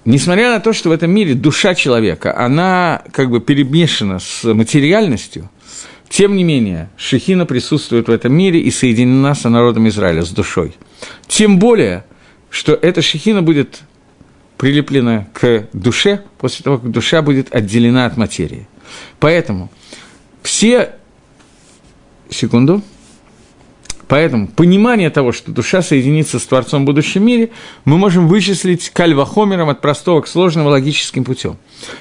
несмотря 0.04 0.50
на 0.50 0.60
то, 0.60 0.72
что 0.72 0.90
в 0.90 0.92
этом 0.92 1.10
мире 1.10 1.34
душа 1.34 1.74
человека, 1.74 2.38
она 2.38 3.02
как 3.12 3.30
бы 3.30 3.40
перемешана 3.40 4.18
с 4.18 4.44
материальностью– 4.44 5.50
тем 6.08 6.36
не 6.36 6.44
менее, 6.44 6.88
Шехина 6.96 7.46
присутствует 7.46 8.08
в 8.08 8.10
этом 8.10 8.32
мире 8.32 8.60
и 8.60 8.70
соединена 8.70 9.34
со 9.34 9.48
народом 9.48 9.88
Израиля, 9.88 10.22
с 10.22 10.30
душой. 10.30 10.76
Тем 11.26 11.58
более, 11.58 12.04
что 12.50 12.72
эта 12.72 13.02
Шехина 13.02 13.42
будет 13.42 13.80
прилеплена 14.56 15.28
к 15.34 15.68
душе 15.72 16.22
после 16.38 16.62
того, 16.62 16.78
как 16.78 16.90
душа 16.90 17.22
будет 17.22 17.54
отделена 17.54 18.06
от 18.06 18.16
материи. 18.16 18.68
Поэтому 19.20 19.70
все... 20.42 20.94
Секунду. 22.28 22.82
Поэтому 24.08 24.46
понимание 24.46 25.10
того, 25.10 25.32
что 25.32 25.50
душа 25.50 25.82
соединится 25.82 26.38
с 26.38 26.44
Творцом 26.44 26.82
в 26.82 26.86
будущем 26.86 27.24
мире, 27.24 27.50
мы 27.84 27.98
можем 27.98 28.28
вычислить 28.28 28.90
кальвахомером 28.90 29.68
от 29.68 29.80
простого 29.80 30.20
к 30.20 30.28
сложному 30.28 30.68
логическим 30.68 31.24
путем. 31.24 31.56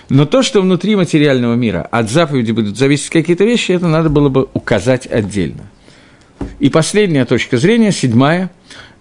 Но 0.10 0.26
то, 0.26 0.44
что 0.44 0.62
внутри 0.62 0.96
материального 0.96 1.56
мира 1.56 1.88
от 1.89 2.12
заповеди 2.12 2.52
будут 2.52 2.78
зависеть 2.78 3.10
какие-то 3.10 3.44
вещи, 3.44 3.72
это 3.72 3.88
надо 3.88 4.10
было 4.10 4.30
бы 4.30 4.48
указать 4.54 5.08
отдельно. 5.08 5.63
И 6.60 6.70
последняя 6.70 7.26
точка 7.26 7.58
зрения, 7.58 7.91
седьмая, 7.91 8.52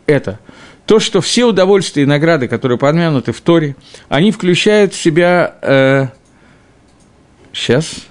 это 0.07 0.38
то, 0.87 0.99
что 0.99 1.21
все 1.21 1.45
удовольствия 1.45 2.05
и 2.05 2.07
награды, 2.07 2.49
которые 2.49 2.79
помянуты 2.79 3.33
в 3.33 3.40
Торе, 3.40 3.77
они 4.09 4.33
включают 4.33 4.95
в 4.95 5.01
себя... 5.01 5.57
Э, 5.62 6.09
сейчас. 7.53 8.07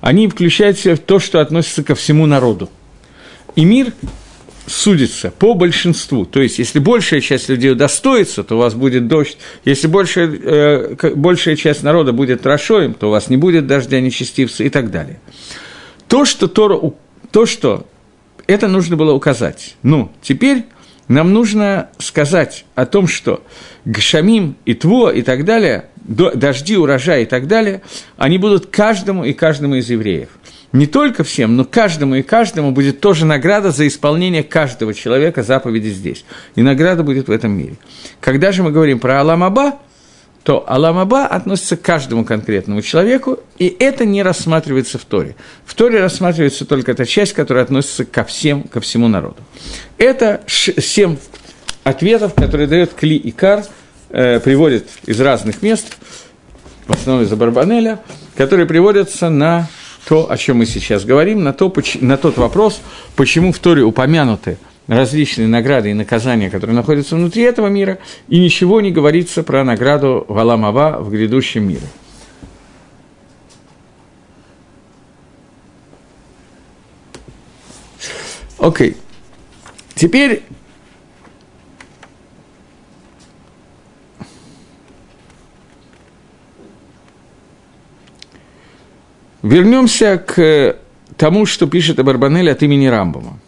Они 0.00 0.28
включают 0.28 0.76
в 0.76 0.82
себя 0.82 0.96
то, 0.96 1.18
что 1.18 1.40
относится 1.40 1.82
ко 1.82 1.94
всему 1.94 2.26
народу. 2.26 2.68
И 3.56 3.64
мир 3.64 3.92
судится 4.68 5.30
по 5.30 5.54
большинству. 5.54 6.24
То 6.24 6.40
есть, 6.40 6.58
если 6.58 6.78
большая 6.78 7.20
часть 7.20 7.48
людей 7.48 7.72
удостоится, 7.72 8.44
то 8.44 8.56
у 8.56 8.58
вас 8.58 8.74
будет 8.74 9.08
дождь. 9.08 9.38
Если 9.64 9.86
большая, 9.86 10.28
э, 10.28 11.14
большая 11.14 11.56
часть 11.56 11.82
народа 11.82 12.12
будет 12.12 12.46
рошоем, 12.46 12.94
то 12.94 13.08
у 13.08 13.10
вас 13.10 13.28
не 13.28 13.36
будет 13.36 13.66
дождя, 13.66 14.00
нечестивца 14.00 14.64
и 14.64 14.68
так 14.68 14.90
далее. 14.90 15.20
То, 16.06 16.24
что 16.24 16.48
Тора, 16.48 16.80
то, 17.30 17.46
что 17.46 17.86
это 18.46 18.68
нужно 18.68 18.96
было 18.96 19.12
указать. 19.12 19.76
Ну, 19.82 20.10
теперь 20.22 20.64
нам 21.08 21.32
нужно 21.32 21.88
сказать 21.98 22.64
о 22.74 22.86
том, 22.86 23.06
что 23.06 23.42
Гшамим 23.84 24.56
и 24.64 24.74
Тво 24.74 25.10
и 25.10 25.22
так 25.22 25.44
далее, 25.44 25.86
дожди, 26.04 26.76
урожай 26.76 27.22
и 27.22 27.26
так 27.26 27.46
далее, 27.46 27.82
они 28.16 28.38
будут 28.38 28.66
каждому 28.66 29.24
и 29.24 29.32
каждому 29.32 29.76
из 29.76 29.90
евреев 29.90 30.28
не 30.72 30.86
только 30.86 31.24
всем, 31.24 31.56
но 31.56 31.64
каждому 31.64 32.16
и 32.16 32.22
каждому 32.22 32.72
будет 32.72 33.00
тоже 33.00 33.24
награда 33.24 33.70
за 33.70 33.86
исполнение 33.86 34.42
каждого 34.42 34.92
человека 34.92 35.42
заповеди 35.42 35.88
здесь. 35.88 36.24
И 36.56 36.62
награда 36.62 37.02
будет 37.02 37.28
в 37.28 37.30
этом 37.30 37.52
мире. 37.52 37.76
Когда 38.20 38.52
же 38.52 38.62
мы 38.62 38.70
говорим 38.70 38.98
про 38.98 39.20
Аламаба, 39.20 39.78
то 40.42 40.64
Аламаба 40.66 41.26
относится 41.26 41.76
к 41.76 41.82
каждому 41.82 42.24
конкретному 42.24 42.80
человеку, 42.82 43.38
и 43.58 43.74
это 43.78 44.04
не 44.04 44.22
рассматривается 44.22 44.98
в 44.98 45.04
Торе. 45.04 45.36
В 45.64 45.74
Торе 45.74 46.00
рассматривается 46.00 46.64
только 46.64 46.94
та 46.94 47.04
часть, 47.04 47.34
которая 47.34 47.64
относится 47.64 48.04
ко 48.04 48.24
всем, 48.24 48.62
ко 48.62 48.80
всему 48.80 49.08
народу. 49.08 49.36
Это 49.98 50.42
семь 50.46 51.16
ответов, 51.84 52.34
которые 52.34 52.66
дает 52.66 52.94
Кли 52.94 53.16
и 53.16 53.30
Кар, 53.30 53.64
э, 54.10 54.40
приводит 54.40 54.88
из 55.06 55.20
разных 55.20 55.62
мест, 55.62 55.96
в 56.86 56.92
основном 56.94 57.24
из 57.24 57.30
Барбанеля, 57.30 58.00
которые 58.34 58.66
приводятся 58.66 59.28
на 59.28 59.68
то, 60.08 60.30
о 60.30 60.38
чем 60.38 60.56
мы 60.56 60.64
сейчас 60.64 61.04
говорим, 61.04 61.44
на, 61.44 61.52
то, 61.52 61.70
на 62.00 62.16
тот 62.16 62.38
вопрос, 62.38 62.80
почему 63.14 63.52
в 63.52 63.58
Торе 63.58 63.82
упомянуты 63.82 64.56
различные 64.86 65.48
награды 65.48 65.90
и 65.90 65.94
наказания, 65.94 66.48
которые 66.48 66.74
находятся 66.74 67.14
внутри 67.14 67.42
этого 67.42 67.66
мира, 67.66 67.98
и 68.26 68.38
ничего 68.38 68.80
не 68.80 68.90
говорится 68.90 69.42
про 69.42 69.64
награду 69.64 70.24
Валамава 70.28 70.96
в 71.02 71.10
грядущем 71.10 71.68
мире. 71.68 71.82
Окей. 78.58 78.92
Okay. 78.92 78.96
Теперь 79.94 80.42
вернемся 89.42 90.18
к 90.18 90.76
тому, 91.16 91.46
что 91.46 91.66
пишет 91.66 91.98
Абарбанель 91.98 92.50
от 92.50 92.62
имени 92.62 92.86
Рамбома. 92.86 93.38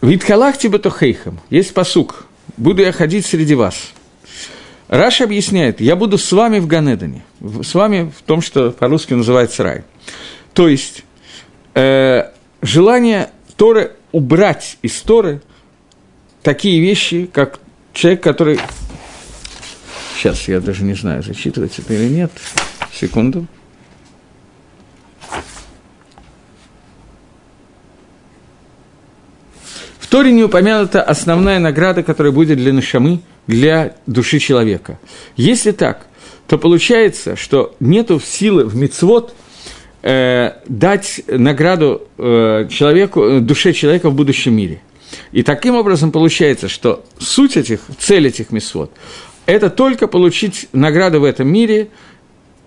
«Виткалахти 0.00 0.68
батохейхам» 0.68 1.40
есть 1.50 1.74
посук 1.74 2.26
«Буду 2.56 2.82
я 2.82 2.92
ходить 2.92 3.26
среди 3.26 3.54
вас». 3.54 3.92
Раш 4.88 5.20
объясняет, 5.20 5.80
я 5.80 5.94
буду 5.94 6.18
с 6.18 6.32
вами 6.32 6.58
в 6.58 6.66
Ганедане, 6.66 7.22
с 7.40 7.74
вами 7.74 8.10
в 8.16 8.22
том, 8.22 8.42
что 8.42 8.72
по-русски 8.72 9.14
называется 9.14 9.62
рай. 9.62 9.84
То 10.52 10.68
есть, 10.68 11.04
э, 11.74 12.24
желание 12.60 13.30
Торы 13.56 13.92
убрать 14.10 14.78
из 14.82 15.00
Торы 15.02 15.42
такие 16.42 16.80
вещи, 16.80 17.30
как 17.32 17.60
человек, 17.92 18.22
который... 18.22 18.58
Сейчас, 20.16 20.48
я 20.48 20.60
даже 20.60 20.82
не 20.82 20.94
знаю, 20.94 21.22
зачитывать 21.22 21.78
это 21.78 21.94
или 21.94 22.08
нет. 22.08 22.32
Секунду. 22.92 23.46
Торе 30.10 30.32
не 30.32 30.42
упомянута 30.42 31.02
основная 31.02 31.60
награда, 31.60 32.02
которая 32.02 32.32
будет 32.32 32.58
для 32.58 32.72
Нашамы, 32.72 33.20
для 33.46 33.94
души 34.06 34.40
человека. 34.40 34.98
Если 35.36 35.70
так, 35.70 36.08
то 36.48 36.58
получается, 36.58 37.36
что 37.36 37.76
нету 37.78 38.20
силы 38.20 38.64
в 38.64 38.74
мицвод 38.74 39.32
э, 40.02 40.54
дать 40.66 41.22
награду 41.28 42.08
э, 42.18 42.66
человеку, 42.68 43.22
э, 43.22 43.40
душе 43.40 43.72
человека 43.72 44.10
в 44.10 44.14
будущем 44.14 44.54
мире. 44.54 44.82
И 45.30 45.44
таким 45.44 45.76
образом 45.76 46.10
получается, 46.10 46.68
что 46.68 47.04
суть 47.18 47.56
этих, 47.56 47.80
цель 48.00 48.26
этих 48.26 48.50
мисвод– 48.50 48.90
это 49.46 49.70
только 49.70 50.08
получить 50.08 50.68
награду 50.72 51.20
в 51.20 51.24
этом 51.24 51.46
мире– 51.46 51.88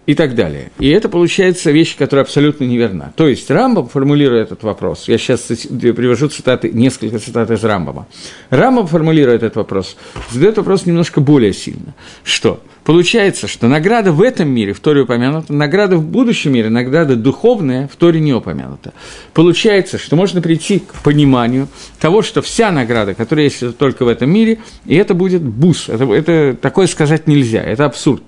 и 0.05 0.15
так 0.15 0.35
далее. 0.35 0.71
И 0.79 0.89
это 0.89 1.07
получается 1.07 1.71
вещь, 1.71 1.95
которая 1.97 2.23
абсолютно 2.25 2.65
неверна. 2.65 3.13
То 3.15 3.27
есть 3.27 3.49
Рамбам, 3.49 3.87
формулируя 3.87 4.41
этот 4.41 4.63
вопрос, 4.63 5.07
я 5.07 5.17
сейчас 5.17 5.41
привожу 5.41 6.27
цитаты, 6.27 6.69
несколько 6.69 7.19
цитат 7.19 7.51
из 7.51 7.63
Рамбама. 7.63 8.07
Рамбам, 8.49 8.87
формулируя 8.87 9.35
этот 9.35 9.55
вопрос, 9.55 9.95
задает 10.29 10.57
вопрос 10.57 10.85
немножко 10.85 11.21
более 11.21 11.53
сильно. 11.53 11.95
Что? 12.23 12.61
Получается, 12.83 13.47
что 13.47 13.69
награда 13.69 14.11
в 14.11 14.21
этом 14.21 14.49
мире 14.49 14.73
в 14.73 14.81
Торе 14.81 15.01
упомянута, 15.03 15.53
награда 15.53 15.95
в 15.95 16.05
будущем 16.05 16.51
мире, 16.51 16.69
награда 16.69 17.15
духовная 17.15 17.87
в 17.87 17.95
Торе 17.95 18.19
не 18.19 18.33
упомянута. 18.33 18.93
Получается, 19.33 19.97
что 19.97 20.17
можно 20.17 20.41
прийти 20.41 20.79
к 20.79 20.95
пониманию 21.01 21.69
того, 21.99 22.21
что 22.21 22.41
вся 22.41 22.71
награда, 22.71 23.13
которая 23.13 23.45
есть 23.45 23.77
только 23.77 24.03
в 24.03 24.09
этом 24.09 24.29
мире, 24.29 24.59
и 24.85 24.95
это 24.95 25.13
будет 25.13 25.41
бус. 25.43 25.87
Это, 25.87 26.11
это 26.13 26.57
такое 26.61 26.87
сказать 26.87 27.25
нельзя, 27.25 27.63
это 27.63 27.85
абсурд. 27.85 28.23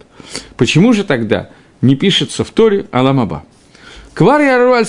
Почему 0.56 0.94
же 0.94 1.04
тогда 1.04 1.50
не 1.82 1.96
пишется 1.96 2.44
в 2.44 2.52
Торе 2.52 2.86
Аламаба. 2.92 3.44
Квар 4.14 4.42
аль 4.42 4.86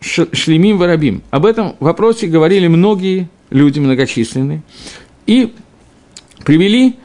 шлемим 0.00 0.78
варабим. 0.78 1.22
Об 1.30 1.46
этом 1.46 1.76
вопросе 1.80 2.26
говорили 2.26 2.66
многие 2.66 3.28
люди 3.50 3.78
многочисленные. 3.78 4.62
И 5.26 5.54
привели 6.44 6.96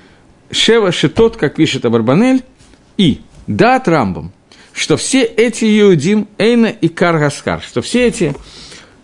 Шева 0.51 0.91
Шетот, 0.91 1.38
как 1.38 1.55
пишет 1.55 1.85
Абарбанель, 1.85 2.43
и 2.97 3.21
Дат 3.47 3.88
Рамбам, 3.88 4.33
что 4.73 4.97
все 4.97 5.23
эти 5.23 5.65
Иудим, 5.79 6.27
Эйна 6.38 6.67
и 6.67 6.89
Каргаскар, 6.89 7.62
что 7.62 7.81
все 7.81 8.07
эти 8.07 8.35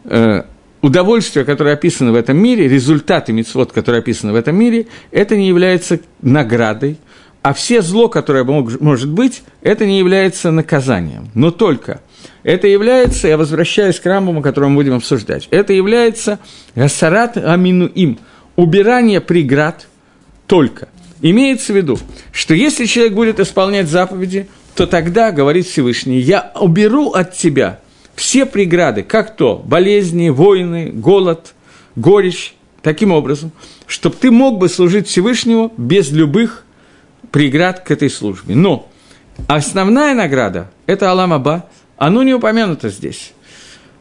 э, 0.03 0.43
удовольствия, 0.81 1.45
которые 1.45 1.73
описаны 1.73 2.11
в 2.11 2.15
этом 2.15 2.37
мире, 2.37 2.67
результаты 2.67 3.31
мицвод, 3.31 3.71
которые 3.71 3.99
описаны 3.99 4.33
в 4.33 4.35
этом 4.35 4.55
мире, 4.55 4.87
это 5.11 5.37
не 5.37 5.47
является 5.47 5.99
наградой, 6.21 6.97
а 7.45 7.53
все 7.53 7.83
зло, 7.83 8.09
которое 8.09 8.43
мог, 8.43 8.81
может 8.81 9.07
быть, 9.07 9.43
это 9.61 9.85
не 9.85 9.99
является 9.99 10.49
наказанием. 10.49 11.29
Но 11.35 11.51
только 11.51 12.01
это 12.41 12.67
является, 12.67 13.27
я 13.27 13.37
возвращаюсь 13.37 13.99
к 13.99 14.05
Рамбаму, 14.07 14.41
который 14.41 14.67
мы 14.69 14.77
будем 14.77 14.95
обсуждать, 14.95 15.47
это 15.51 15.71
является 15.71 16.39
гасарат 16.73 17.37
амину 17.37 17.85
им, 17.85 18.17
убирание 18.55 19.21
преград 19.21 19.85
только. 20.47 20.87
Имеется 21.21 21.71
в 21.71 21.75
виду, 21.75 21.99
что 22.31 22.55
если 22.55 22.85
человек 22.85 23.13
будет 23.13 23.39
исполнять 23.39 23.89
заповеди, 23.89 24.47
то 24.73 24.87
тогда, 24.87 25.31
говорит 25.31 25.67
Всевышний, 25.67 26.17
я 26.17 26.51
уберу 26.59 27.11
от 27.11 27.37
тебя 27.37 27.79
все 28.15 28.47
преграды, 28.47 29.03
как 29.03 29.35
то 29.35 29.61
болезни, 29.63 30.29
войны, 30.29 30.89
голод, 30.91 31.53
горечь, 31.95 32.55
таким 32.81 33.11
образом, 33.11 33.51
чтобы 33.85 34.15
ты 34.19 34.31
мог 34.31 34.57
бы 34.57 34.67
служить 34.67 35.07
Всевышнему 35.07 35.71
без 35.77 36.09
любых 36.11 36.64
преград 37.31 37.81
к 37.81 37.91
этой 37.91 38.09
службе. 38.09 38.55
Но 38.55 38.89
основная 39.47 40.13
награда– 40.13 40.71
это 40.85 41.11
Аламаба, 41.11 41.69
оно 41.97 42.23
не 42.23 42.33
упомянуто 42.33 42.89
здесь, 42.89 43.33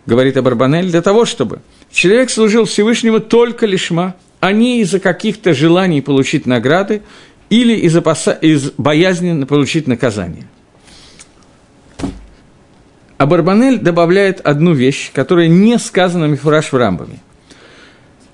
говорит 0.07 0.37
Абарбанель, 0.37 0.91
для 0.91 1.03
того, 1.03 1.25
чтобы 1.25 1.61
человек 1.91 2.31
служил 2.31 2.65
Всевышнему 2.65 3.21
только 3.21 3.67
лишма, 3.67 4.15
а 4.41 4.53
не 4.53 4.81
из-за 4.81 5.01
каких-то 5.01 5.55
желаний 5.55 6.01
получить 6.01 6.47
награды 6.47 7.03
или 7.51 7.75
из, 7.75 7.97
опаса... 7.97 8.33
из 8.33 8.73
боязни 8.73 9.45
получить 9.45 9.87
наказание. 9.87 10.47
А 13.17 13.27
добавляет 13.27 14.41
одну 14.41 14.75
вещь, 14.75 15.11
которая 15.13 15.47
не 15.47 15.79
сказана 15.79 16.27
Мифураж 16.27 16.73
в 16.73 16.77
Рамбаме. 16.77 17.21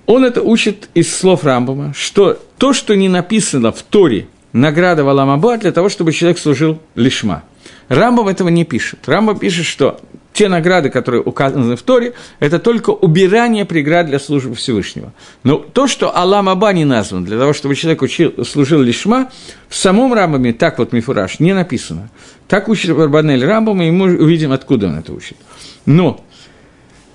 Он 0.07 0.25
это 0.25 0.43
учит 0.43 0.89
из 0.95 1.15
слов 1.15 1.45
Рамбама, 1.45 1.93
что 1.95 2.41
то, 2.59 2.73
что 2.73 2.97
не 2.97 3.09
написано 3.09 3.71
в 3.71 3.83
Торе– 3.83 4.27
награда 4.53 5.05
Валамаба 5.05 5.57
для 5.59 5.73
того, 5.73 5.89
чтобы 5.89 6.13
человек 6.13 6.39
служил 6.39 6.81
лишма. 6.95 7.43
Рамбам 7.89 8.29
этого 8.29 8.49
не 8.49 8.65
пишет. 8.65 9.01
Рамбам 9.07 9.39
пишет, 9.39 9.67
что 9.67 10.01
те 10.33 10.49
награды, 10.49 10.91
которые 10.91 11.23
указаны 11.23 11.77
в 11.77 11.83
Торе, 11.83 12.15
это 12.39 12.59
только 12.59 12.91
убирание 12.91 13.65
преград 13.65 14.07
для 14.07 14.19
службы 14.19 14.55
Всевышнего. 14.55 15.13
Но 15.43 15.57
то, 15.57 15.87
что 15.87 16.17
Аллам 16.17 16.49
Аба 16.49 16.73
не 16.73 16.85
назван, 16.85 17.25
для 17.25 17.39
того, 17.39 17.53
чтобы 17.53 17.75
человек 17.75 18.03
учил, 18.03 18.45
служил 18.45 18.81
лишма, 18.81 19.31
в 19.69 19.77
самом 19.77 20.15
Рамбаме, 20.15 20.53
так 20.53 20.79
вот 20.79 20.93
Мифураж, 20.93 21.41
не 21.41 21.53
написано. 21.53 22.11
Так 22.49 22.69
учит 22.69 22.97
Барбанель 22.97 23.45
Рамбам, 23.45 23.83
и 23.83 23.91
мы 23.91 24.17
увидим, 24.17 24.53
откуда 24.53 24.87
он 24.87 24.99
это 24.99 25.13
учит. 25.13 25.37
Но 25.85 26.25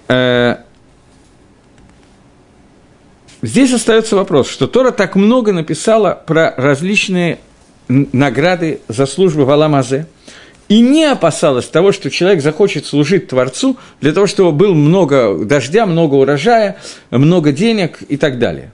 э, 0.08 0.58
Здесь 3.45 3.73
остается 3.73 4.15
вопрос, 4.15 4.49
что 4.49 4.65
Тора 4.65 4.89
так 4.89 5.15
много 5.15 5.53
написала 5.53 6.19
про 6.25 6.55
различные 6.58 7.38
награды 7.88 8.79
за 8.88 9.05
службу 9.05 9.45
в 9.45 9.51
Аламазе, 9.51 10.08
и 10.67 10.79
не 10.79 11.05
опасалась 11.05 11.67
того, 11.67 11.91
что 11.91 12.10
человек 12.10 12.41
захочет 12.41 12.88
служить 12.88 13.27
Творцу 13.27 13.77
для 14.01 14.13
того, 14.13 14.25
чтобы 14.25 14.51
был 14.51 14.73
много 14.73 15.45
дождя, 15.45 15.86
много 15.86 16.15
урожая, 16.15 16.77
много 17.12 17.51
денег 17.51 17.99
и 18.10 18.17
так 18.17 18.39
далее. 18.39 18.71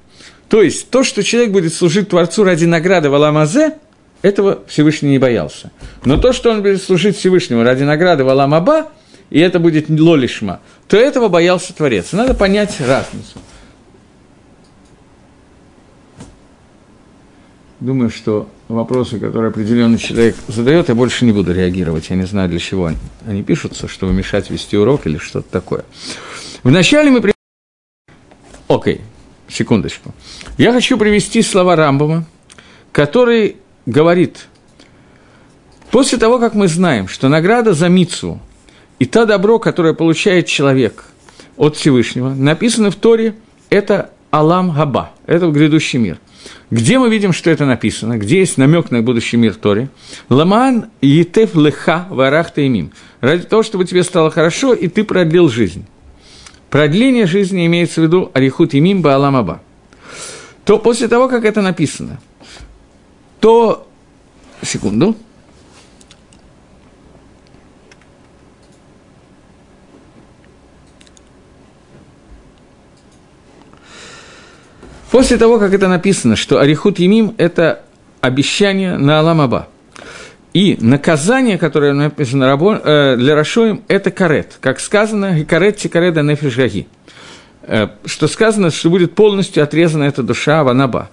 То 0.47 0.61
есть, 0.61 0.89
то, 0.89 1.03
что 1.03 1.21
человек 1.21 1.51
будет 1.51 1.73
служить 1.73 2.07
Творцу 2.07 2.45
ради 2.45 2.63
награды 2.63 3.09
в 3.09 3.15
Аламазе, 3.15 3.73
этого 4.21 4.59
Всевышний 4.67 5.09
не 5.09 5.19
боялся. 5.19 5.71
Но 6.05 6.15
то, 6.15 6.31
что 6.31 6.49
он 6.49 6.61
будет 6.61 6.81
служить 6.81 7.17
Всевышнему 7.17 7.63
ради 7.63 7.83
награды 7.83 8.23
в 8.23 8.29
Аламаба, 8.29 8.87
и 9.31 9.39
это 9.41 9.59
будет 9.59 9.89
лолишма, 9.89 10.61
то 10.87 10.95
этого 10.95 11.27
боялся 11.27 11.73
Творец. 11.73 12.13
Надо 12.13 12.35
понять 12.35 12.79
разницу. 12.79 13.37
Думаю, 17.81 18.09
что 18.09 18.47
вопросы, 18.67 19.19
которые 19.19 19.49
определенный 19.49 19.97
человек 19.97 20.35
задает, 20.47 20.87
я 20.89 20.95
больше 20.95 21.25
не 21.25 21.33
буду 21.33 21.51
реагировать. 21.51 22.09
Я 22.09 22.15
не 22.15 22.25
знаю, 22.25 22.47
для 22.47 22.59
чего 22.59 22.85
они, 22.85 22.97
они 23.25 23.43
пишутся, 23.43 23.87
чтобы 23.87 24.13
мешать 24.13 24.49
вести 24.49 24.77
урок 24.77 25.07
или 25.07 25.17
что-то 25.17 25.49
такое. 25.51 25.83
Вначале 26.63 27.11
мы... 27.11 27.33
Окей, 28.67 29.01
секундочку. 29.49 30.13
Я 30.57 30.71
хочу 30.71 30.97
привести 30.97 31.41
слова 31.41 31.75
Рамбома, 31.75 32.25
который 32.91 33.57
говорит, 33.85 34.47
после 35.89 36.17
того, 36.17 36.39
как 36.39 36.53
мы 36.53 36.67
знаем, 36.67 37.07
что 37.07 37.27
награда 37.27 37.73
за 37.73 37.89
Мицу 37.89 38.39
и 38.99 39.05
то 39.05 39.25
добро, 39.25 39.59
которое 39.59 39.93
получает 39.93 40.45
человек 40.45 41.05
от 41.57 41.75
Всевышнего, 41.75 42.29
написано 42.29 42.91
в 42.91 42.95
Торе, 42.95 43.35
это 43.69 44.11
Алам 44.29 44.71
Габа, 44.71 45.11
это 45.25 45.47
грядущий 45.47 45.97
мир– 45.97 46.19
где 46.69 46.99
мы 46.99 47.09
видим, 47.09 47.33
что 47.33 47.49
это 47.49 47.65
написано? 47.65 48.17
Где 48.17 48.39
есть 48.39 48.57
намек 48.57 48.91
на 48.91 49.01
будущий 49.01 49.37
мир 49.37 49.55
Тори? 49.55 49.89
Ламан 50.29 50.85
етев 51.01 51.53
леха 51.55 52.07
варахта 52.09 52.65
имим. 52.65 52.91
Ради 53.19 53.43
того, 53.43 53.61
чтобы 53.61 53.85
тебе 53.85 54.03
стало 54.03 54.31
хорошо, 54.31 54.73
и 54.73 54.87
ты 54.87 55.03
продлил 55.03 55.49
жизнь. 55.49 55.85
Продление 56.69 57.27
жизни 57.27 57.65
имеется 57.65 57.99
в 57.99 58.05
виду 58.05 58.31
арихут 58.33 58.73
имим 58.73 59.01
баалам 59.01 59.35
аба. 59.35 59.61
То 60.63 60.79
после 60.79 61.09
того, 61.09 61.27
как 61.27 61.43
это 61.43 61.61
написано, 61.61 62.19
то... 63.39 63.87
Секунду. 64.63 65.17
После 75.11 75.37
того, 75.37 75.59
как 75.59 75.73
это 75.73 75.89
написано, 75.89 76.37
что 76.37 76.59
Арихут 76.59 76.97
Емим– 76.97 77.35
это 77.37 77.83
обещание 78.21 78.97
на 78.97 79.19
Аламаба, 79.19 79.67
И 80.53 80.77
наказание, 80.79 81.57
которое 81.57 81.93
написано 81.93 82.45
э, 82.45 83.17
для 83.17 83.35
Рашоим, 83.35 83.83
это 83.89 84.09
карет. 84.09 84.57
Как 84.61 84.79
сказано, 84.79 85.43
карет 85.43 85.77
тикареда 85.77 86.21
нефиш 86.21 86.55
гаги. 86.55 86.87
Э, 87.63 87.89
что 88.05 88.27
сказано, 88.27 88.71
что 88.71 88.89
будет 88.89 89.13
полностью 89.13 89.63
отрезана 89.63 90.05
эта 90.05 90.23
душа 90.23 90.63
Ванаба. 90.63 91.09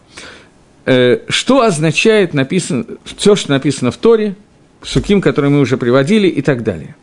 Э, 0.87 1.19
что 1.29 1.63
означает 1.63 2.35
написано, 2.35 2.85
все, 3.05 3.35
что 3.35 3.51
написано 3.51 3.91
в 3.91 3.97
Торе, 3.97 4.37
Суким, 4.81 5.21
который 5.21 5.51
мы 5.51 5.59
уже 5.59 5.77
приводили, 5.77 6.29
и 6.29 6.41
так 6.41 6.63
далее. 6.63 6.95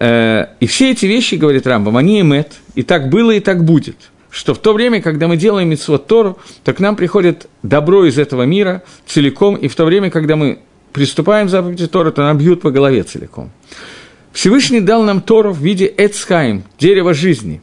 И 0.00 0.66
все 0.66 0.90
эти 0.90 1.06
вещи, 1.06 1.36
говорит 1.36 1.68
Рамбам, 1.68 1.96
они 1.96 2.20
эмет, 2.20 2.54
и 2.74 2.82
так 2.82 3.08
было, 3.08 3.30
и 3.30 3.38
так 3.38 3.64
будет– 3.64 3.96
что 4.34 4.52
в 4.52 4.58
то 4.58 4.72
время, 4.72 5.00
когда 5.00 5.28
мы 5.28 5.36
делаем 5.36 5.68
митцвот 5.68 6.08
Тору, 6.08 6.38
то 6.64 6.74
к 6.74 6.80
нам 6.80 6.96
приходит 6.96 7.48
добро 7.62 8.04
из 8.04 8.18
этого 8.18 8.42
мира 8.42 8.82
целиком, 9.06 9.54
и 9.54 9.68
в 9.68 9.76
то 9.76 9.84
время, 9.84 10.10
когда 10.10 10.34
мы 10.34 10.58
приступаем 10.92 11.46
к 11.46 11.50
заповеди 11.50 11.86
Тора, 11.86 12.10
то 12.10 12.22
нам 12.22 12.36
бьют 12.36 12.60
по 12.60 12.72
голове 12.72 13.04
целиком. 13.04 13.52
Всевышний 14.32 14.80
дал 14.80 15.04
нам 15.04 15.20
Тору 15.20 15.52
в 15.52 15.60
виде 15.60 15.92
Эцхайм, 15.96 16.64
дерева 16.80 17.14
жизни. 17.14 17.62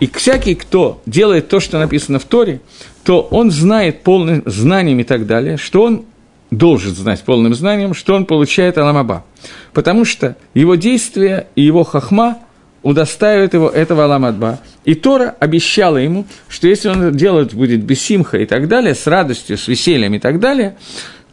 И 0.00 0.06
всякий, 0.06 0.54
кто 0.54 1.00
делает 1.06 1.48
то, 1.48 1.60
что 1.60 1.78
написано 1.78 2.18
в 2.18 2.24
Торе, 2.24 2.60
то 3.04 3.22
он 3.22 3.50
знает 3.50 4.02
полным 4.02 4.42
знанием 4.44 5.00
и 5.00 5.04
так 5.04 5.26
далее, 5.26 5.56
что 5.56 5.82
он 5.82 6.04
должен 6.50 6.94
знать 6.94 7.22
полным 7.22 7.54
знанием, 7.54 7.94
что 7.94 8.14
он 8.14 8.26
получает 8.26 8.76
Аламаба. 8.76 9.24
Потому 9.72 10.04
что 10.04 10.36
его 10.52 10.74
действия 10.74 11.46
и 11.54 11.62
его 11.62 11.84
хахма 11.84 12.38
удостаивает 12.82 13.54
его 13.54 13.68
этого 13.68 14.04
Аламадба. 14.04 14.60
И 14.84 14.94
Тора 14.94 15.34
обещала 15.38 15.98
ему, 15.98 16.26
что 16.48 16.68
если 16.68 16.88
он 16.88 17.16
делать 17.16 17.54
будет 17.54 17.82
без 17.82 18.00
симха 18.00 18.38
и 18.38 18.46
так 18.46 18.68
далее, 18.68 18.94
с 18.94 19.06
радостью, 19.06 19.56
с 19.56 19.68
весельем 19.68 20.14
и 20.14 20.18
так 20.18 20.40
далее, 20.40 20.76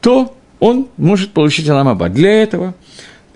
то 0.01 0.35
он 0.59 0.88
может 0.97 1.31
получить 1.31 1.67
Аламаба. 1.69 2.09
Для 2.09 2.43
этого 2.43 2.75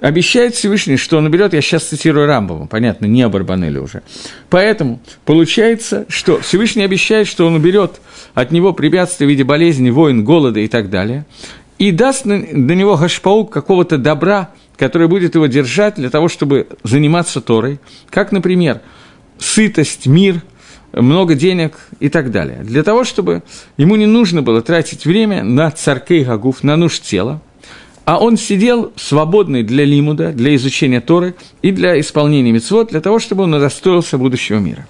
обещает 0.03 0.53
Всевышний, 0.53 0.97
что 0.97 1.17
он 1.17 1.25
уберет, 1.25 1.53
я 1.53 1.61
сейчас 1.61 1.83
цитирую 1.85 2.27
Рамбова, 2.27 2.65
понятно, 2.65 3.05
не 3.05 3.21
Абарбанели 3.21 3.77
уже. 3.77 4.03
Поэтому 4.49 4.99
получается, 5.23 6.05
что 6.09 6.41
Всевышний 6.41 6.83
обещает, 6.83 7.25
что 7.25 7.47
он 7.47 7.55
уберет 7.55 8.01
от 8.33 8.51
него 8.51 8.73
препятствия 8.73 9.27
в 9.27 9.29
виде 9.29 9.45
болезни, 9.45 9.89
войн, 9.91 10.25
голода 10.25 10.59
и 10.59 10.67
так 10.67 10.89
далее, 10.89 11.25
и 11.79 11.91
даст 11.91 12.25
на, 12.25 12.37
на 12.37 12.73
него 12.73 12.97
гашпаук 12.97 13.51
какого-то 13.51 13.97
добра, 13.97 14.49
который 14.83 15.07
будет 15.07 15.35
его 15.35 15.47
держать 15.47 15.95
для 15.95 16.09
того, 16.09 16.27
чтобы 16.27 16.67
заниматься 16.83 17.39
Торой, 17.39 17.79
как, 18.09 18.31
например, 18.31 18.81
сытость, 19.37 20.07
мир– 20.07 20.41
много 20.93 21.35
денег 21.35 21.73
и 21.99 22.09
так 22.09 22.31
далее. 22.31 22.59
Для 22.63 22.83
того, 22.83 23.03
чтобы 23.03 23.43
ему 23.77 23.95
не 23.95 24.05
нужно 24.05 24.41
было 24.41 24.61
тратить 24.61 25.05
время 25.05 25.43
на 25.43 25.71
царкей 25.71 26.23
Гагуф, 26.23 26.63
на 26.63 26.75
нужд 26.75 27.03
тела, 27.03 27.41
а 28.05 28.19
он 28.19 28.37
сидел 28.37 28.91
свободный 28.95 29.63
для 29.63 29.85
лимуда, 29.85 30.31
для 30.33 30.53
изучения 30.55 31.01
Торы 31.01 31.35
и 31.61 31.71
для 31.71 31.99
исполнения 31.99 32.51
мецвод, 32.51 32.89
для 32.89 33.01
того, 33.01 33.19
чтобы 33.19 33.43
он 33.43 33.53
удостоился 33.53 34.17
будущего 34.17 34.59
мира. 34.59 34.87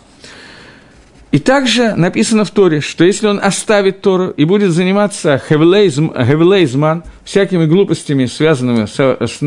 И 1.34 1.40
также 1.40 1.96
написано 1.96 2.46
в 2.46 2.52
Торе, 2.52 2.80
что 2.80 3.04
если 3.04 3.26
он 3.26 3.40
оставит 3.42 4.02
Тору 4.02 4.30
и 4.30 4.46
будет 4.46 4.70
заниматься 4.70 5.42
хевелейзман, 5.50 7.04
всякими 7.26 7.66
глупостями, 7.66 8.28
связанными 8.28 8.86
с, 8.86 9.00
с, 9.00 9.40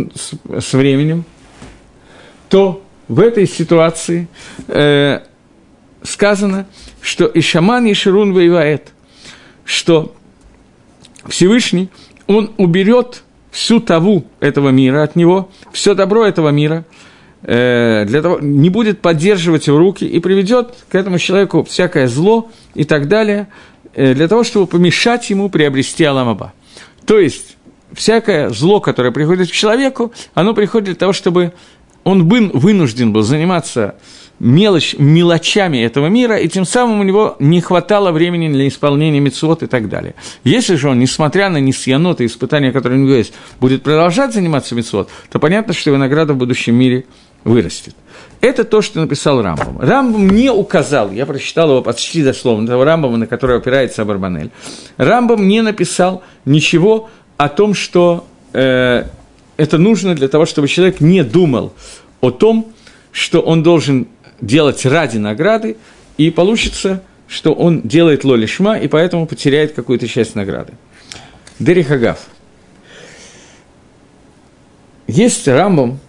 с 0.65 0.73
временем, 0.73 1.25
то 2.49 2.83
в 3.07 3.21
этой 3.21 3.47
ситуации 3.47 4.27
э, 4.67 5.21
сказано, 6.03 6.67
что 7.01 7.31
Ишаман 7.33 7.89
Ишерун 7.93 8.33
воевает, 8.33 8.89
что 9.65 10.13
Всевышний, 11.29 11.89
он 12.27 12.51
уберет 12.57 13.23
всю 13.53 13.79
таву 13.79 14.25
этого 14.41 14.71
мира 14.71 15.05
от 15.05 15.15
него, 15.15 15.51
все 15.71 15.95
добро 15.95 16.27
этого 16.27 16.49
мира, 16.49 16.85
для 17.47 18.23
того, 18.23 18.39
не 18.41 18.71
будет 18.71 19.01
поддерживать 19.01 19.69
его 19.69 19.79
руки 19.79 20.05
и 20.05 20.19
приведет 20.19 20.75
к 20.89 20.95
этому 20.97 21.19
человеку 21.19 21.63
всякое 21.63 22.09
зло 22.09 22.51
и 22.75 22.85
так 22.85 23.07
далее, 23.07 23.49
э, 23.95 24.15
для 24.15 24.27
того, 24.27 24.43
чтобы 24.43 24.67
помешать 24.67 25.31
ему 25.31 25.49
приобрести 25.49 26.03
Аламаба. 26.05 26.53
То 27.07 27.21
есть, 27.21 27.57
всякое 27.93 28.51
зло, 28.51 28.81
которое 28.81 29.13
приходит 29.13 29.49
к 29.49 29.53
человеку, 29.53 30.13
оно 30.35 30.55
приходит 30.55 30.87
для 30.87 30.95
того, 30.97 31.13
чтобы 31.13 31.53
он 32.03 32.27
бы 32.27 32.51
вынужден 32.53 33.13
был 33.13 33.23
заниматься 33.23 33.97
мелочь, 34.39 34.95
мелочами 34.99 35.79
этого 35.79 36.07
мира, 36.07 36.37
и 36.37 36.49
тем 36.49 36.65
самым 36.65 37.01
у 37.01 37.03
него 37.03 37.37
не 37.39 37.61
хватало 37.61 38.13
времени 38.13 38.49
для 38.49 38.69
исполнения 38.69 39.21
мецвод 39.21 39.63
и 39.63 39.67
так 39.67 39.89
далее. 39.89 40.15
Если 40.45 40.77
же 40.77 40.91
он, 40.91 40.99
несмотря 40.99 41.49
на 41.49 41.59
несъянот 41.59 42.21
и 42.21 42.27
испытания, 42.27 42.73
которые 42.73 43.01
у 43.01 43.05
него 43.05 43.15
есть, 43.15 43.33
будет 43.61 43.83
продолжать 43.83 44.35
заниматься 44.35 44.75
мецвод, 44.75 45.11
то 45.31 45.39
понятно, 45.39 45.73
что 45.73 45.91
его 45.91 45.99
награда 45.99 46.35
в 46.35 46.37
будущем 46.37 46.75
мире 46.75 47.07
вырастет. 47.47 47.95
Это 48.41 48.65
то, 48.65 48.83
что 48.83 49.01
написал 49.01 49.41
Рамбам. 49.41 49.79
Рамбам 49.79 50.29
не 50.29 50.51
указал, 50.51 51.11
я 51.13 51.25
прочитал 51.25 51.71
его 51.71 51.83
почти 51.83 52.23
дословно, 52.23 52.67
того 52.67 52.85
Рамбама, 52.85 53.17
на 53.17 53.27
который 53.27 53.57
опирается 53.57 54.03
Абарбанель. 54.03 54.51
Рамбам 54.99 55.49
не 55.49 55.63
написал 55.63 56.23
ничего 56.45 57.09
о 57.37 57.49
том, 57.49 57.73
что 57.75 58.27
э, 58.53 59.05
это 59.57 59.79
нужно 59.79 60.15
для 60.15 60.29
того, 60.29 60.45
чтобы 60.45 60.69
человек 60.69 61.01
не 61.01 61.23
думал 61.23 61.73
о 62.21 62.31
том, 62.31 62.73
что 63.13 63.41
он 63.41 63.63
должен 63.63 64.09
делать 64.41 64.85
ради 64.85 65.17
награды, 65.17 65.77
и 66.19 66.31
получится, 66.31 67.03
что 67.29 67.53
он 67.53 67.83
делает 67.83 68.25
лоли 68.25 68.47
шма, 68.47 68.77
и 68.77 68.89
поэтому 68.89 69.27
потеряет 69.27 69.73
какую-то 69.73 70.09
часть 70.09 70.35
награды. 70.35 70.75
Дерихагав. 71.59 72.19
Есть 75.07 75.47
Рамбом, 75.49 76.01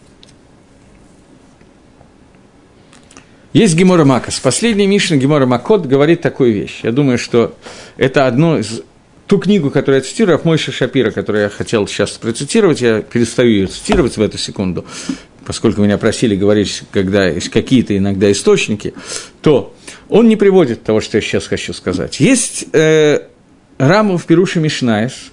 есть 3.58 3.76
Гемора 3.76 4.06
Макас. 4.06 4.40
Последний 4.40 4.86
Мишна 4.86 5.18
Гемора 5.18 5.48
Макот 5.48 5.88
говорит 5.88 6.22
такую 6.22 6.54
вещь. 6.54 6.82
Я 6.84 6.92
думаю, 6.92 7.18
что 7.18 7.56
это 7.98 8.28
одно 8.28 8.60
из 8.60 8.84
ту 9.26 9.40
книгу, 9.40 9.72
которую 9.72 10.02
я 10.02 10.08
цитирую, 10.08 10.40
Мойша 10.44 10.72
Шапира, 10.72 11.10
которую 11.10 11.46
я 11.46 11.50
хотел 11.50 11.88
сейчас 11.88 12.12
процитировать, 12.12 12.82
я 12.82 13.02
перестаю 13.02 13.50
ее 13.50 13.68
цитировать 13.68 14.16
в 14.16 14.22
эту 14.22 14.38
секунду, 14.38 14.86
поскольку 15.44 15.82
меня 15.82 15.98
просили 15.98 16.36
говорить, 16.36 16.84
когда 16.92 17.28
есть 17.28 17.50
какие-то 17.50 17.98
иногда 17.98 18.32
источники, 18.32 18.94
то 19.42 19.74
он 20.08 20.28
не 20.28 20.36
приводит 20.36 20.84
того, 20.84 21.02
что 21.02 21.18
я 21.18 21.22
сейчас 21.22 21.48
хочу 21.48 21.74
сказать. 21.74 22.20
Есть 22.20 22.68
э, 22.74 23.24
Раму 23.80 24.18
в 24.18 24.26
Перуше 24.28 24.60
Мишнаес 24.60 25.32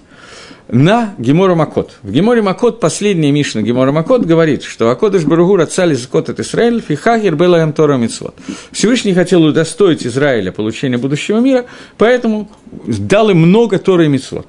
на 0.67 1.13
Гемора 1.17 1.55
Макот. 1.55 1.97
В 2.01 2.11
Геморе 2.11 2.41
Макот 2.41 2.79
последняя 2.79 3.31
Мишна 3.31 3.61
Гемора 3.61 3.91
Макот 3.91 4.25
говорит, 4.25 4.63
что 4.63 4.89
Акодыш 4.89 5.23
Баругур 5.23 5.61
отцали 5.61 5.93
закот 5.93 6.29
от 6.29 6.39
Израиль, 6.39 6.81
фихагер 6.81 7.35
был 7.35 7.55
Тора 7.73 7.97
Мицвод. 7.97 8.35
Всевышний 8.71 9.13
хотел 9.13 9.43
удостоить 9.43 10.05
Израиля 10.05 10.51
получения 10.51 10.97
будущего 10.97 11.39
мира, 11.39 11.65
поэтому 11.97 12.49
дал 12.87 13.29
им 13.29 13.39
много 13.39 13.77
Торы 13.77 14.05
и 14.05 14.07
Мицвод. 14.07 14.47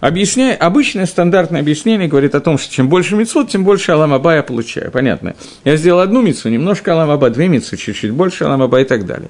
Объясняя, 0.00 0.54
обычное 0.54 1.06
стандартное 1.06 1.60
объяснение 1.60 2.06
говорит 2.06 2.36
о 2.36 2.40
том, 2.40 2.56
что 2.56 2.72
чем 2.72 2.88
больше 2.88 3.16
мицвод, 3.16 3.50
тем 3.50 3.64
больше 3.64 3.90
аламаба 3.90 4.36
я 4.36 4.44
получаю. 4.44 4.92
Понятно. 4.92 5.34
Я 5.64 5.76
сделал 5.76 5.98
одну 5.98 6.22
мицу, 6.22 6.48
немножко 6.50 6.92
аламаба, 6.92 7.30
две 7.30 7.48
мицу, 7.48 7.76
чуть-чуть 7.76 8.12
больше 8.12 8.44
аламаба 8.44 8.80
и 8.80 8.84
так 8.84 9.06
далее. 9.06 9.28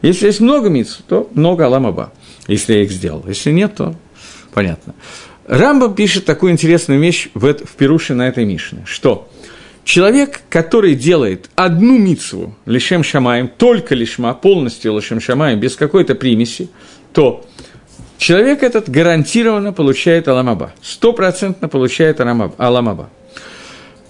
Если 0.00 0.26
есть 0.26 0.40
много 0.40 0.70
мицу, 0.70 1.02
то 1.06 1.28
много 1.34 1.66
аламаба, 1.66 2.12
если 2.48 2.72
я 2.72 2.82
их 2.84 2.92
сделал. 2.92 3.24
Если 3.28 3.50
нет, 3.50 3.74
то 3.76 3.94
понятно. 4.54 4.94
Рамба 5.46 5.94
пишет 5.94 6.24
такую 6.24 6.52
интересную 6.52 7.00
вещь 7.00 7.28
в, 7.34 7.54
в 7.54 7.76
Перуше 7.76 8.14
на 8.14 8.28
этой 8.28 8.44
Мишне, 8.44 8.82
что 8.84 9.28
человек, 9.84 10.40
который 10.50 10.96
делает 10.96 11.48
одну 11.54 11.98
мицву 11.98 12.56
лишем 12.66 13.04
шамаем, 13.04 13.48
только 13.48 13.94
лишма, 13.94 14.34
полностью 14.34 14.96
лишем 14.96 15.20
шамаем, 15.20 15.60
без 15.60 15.76
какой-то 15.76 16.16
примеси, 16.16 16.68
то 17.12 17.46
человек 18.18 18.64
этот 18.64 18.88
гарантированно 18.88 19.72
получает 19.72 20.26
аламаба, 20.26 20.72
стопроцентно 20.82 21.68
получает 21.68 22.20
аламаба. 22.20 23.08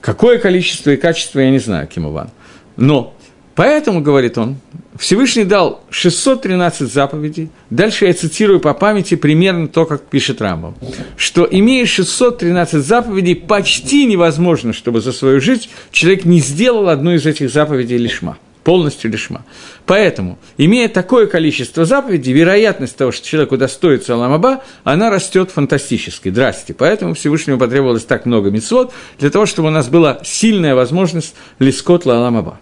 Какое 0.01 0.39
количество 0.39 0.91
и 0.91 0.97
качество, 0.97 1.41
я 1.41 1.51
не 1.51 1.59
знаю, 1.59 1.87
Кимуван. 1.87 2.31
Но 2.77 3.15
Поэтому, 3.57 4.03
говорит 4.03 4.37
он, 4.37 4.57
Всевышний 4.99 5.45
дал 5.45 5.81
613 5.91 6.93
заповедей. 6.93 7.49
Дальше 7.71 8.07
я 8.07 8.13
цитирую 8.13 8.61
по 8.61 8.75
памяти 8.75 9.17
примерно 9.17 9.67
то, 9.67 9.87
как 9.87 10.03
пишет 10.03 10.43
Рамбом. 10.43 10.77
Что, 11.17 11.49
имея 11.51 11.87
613 11.87 12.85
заповедей, 12.85 13.35
почти 13.35 14.05
невозможно, 14.05 14.75
чтобы 14.75 15.01
за 15.01 15.13
свою 15.13 15.41
жизнь 15.41 15.69
человек 15.91 16.27
не 16.27 16.41
сделал 16.41 16.91
одну 16.91 17.15
из 17.15 17.27
этих 17.27 17.51
заповедей 17.51 17.97
лишма 17.97 18.39
полностью 18.63 19.13
лишма. 19.13 19.45
Поэтому, 19.87 20.41
имея 20.59 20.89
такое 20.89 21.29
количество 21.29 21.85
заповедей, 21.85 22.33
вероятность 22.33 22.97
того, 22.97 23.13
что 23.13 23.25
человек 23.25 23.53
удостоится 23.53 24.15
Аламаба, 24.15 24.65
она 24.83 25.09
растет 25.09 25.53
фантастически. 25.53 26.31
Здрасте. 26.31 26.75
Поэтому 26.75 27.15
Всевышнему 27.15 27.61
потребовалось 27.61 28.05
так 28.05 28.27
много 28.27 28.51
мецвод, 28.51 28.93
для 29.21 29.31
того, 29.31 29.47
чтобы 29.47 29.69
у 29.69 29.71
нас 29.71 29.87
была 29.87 30.19
сильная 30.25 30.75
возможность 30.75 31.37
лискот 31.61 32.09
Аламаба. 32.09 32.59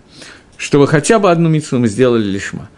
Чтобы 0.57 0.87
хотя 0.87 1.19
бы 1.19 1.31
одну 1.31 1.49
мицу 1.49 1.79
мы 1.79 1.89
сделали 1.89 2.25
лишма. 2.25 2.69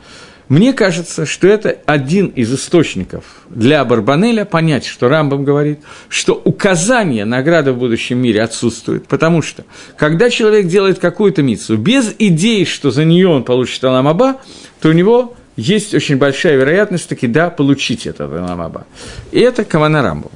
Мне 0.48 0.72
кажется, 0.72 1.26
что 1.26 1.48
это 1.48 1.76
один 1.86 2.28
из 2.28 2.54
источников 2.54 3.24
для 3.50 3.84
Барбанеля 3.84 4.44
понять, 4.44 4.86
что 4.86 5.08
Рамбам 5.08 5.42
говорит, 5.44 5.80
что 6.08 6.40
указание 6.44 7.24
награды 7.24 7.72
в 7.72 7.78
будущем 7.78 8.18
мире 8.18 8.42
отсутствует, 8.42 9.08
потому 9.08 9.42
что, 9.42 9.64
когда 9.96 10.30
человек 10.30 10.68
делает 10.68 11.00
какую-то 11.00 11.42
мицу 11.42 11.76
без 11.76 12.14
идеи, 12.16 12.62
что 12.62 12.92
за 12.92 13.04
нее 13.04 13.26
он 13.26 13.42
получит 13.42 13.82
Аламаба, 13.82 14.40
то 14.80 14.90
у 14.90 14.92
него 14.92 15.34
есть 15.56 15.94
очень 15.94 16.16
большая 16.16 16.56
вероятность 16.56 17.08
таки, 17.08 17.26
да, 17.26 17.50
получить 17.50 18.06
этот 18.06 18.32
Аламаба. 18.32 18.86
И 19.32 19.40
это 19.40 19.64
Кавана 19.64 20.02
Рамбам. 20.02 20.30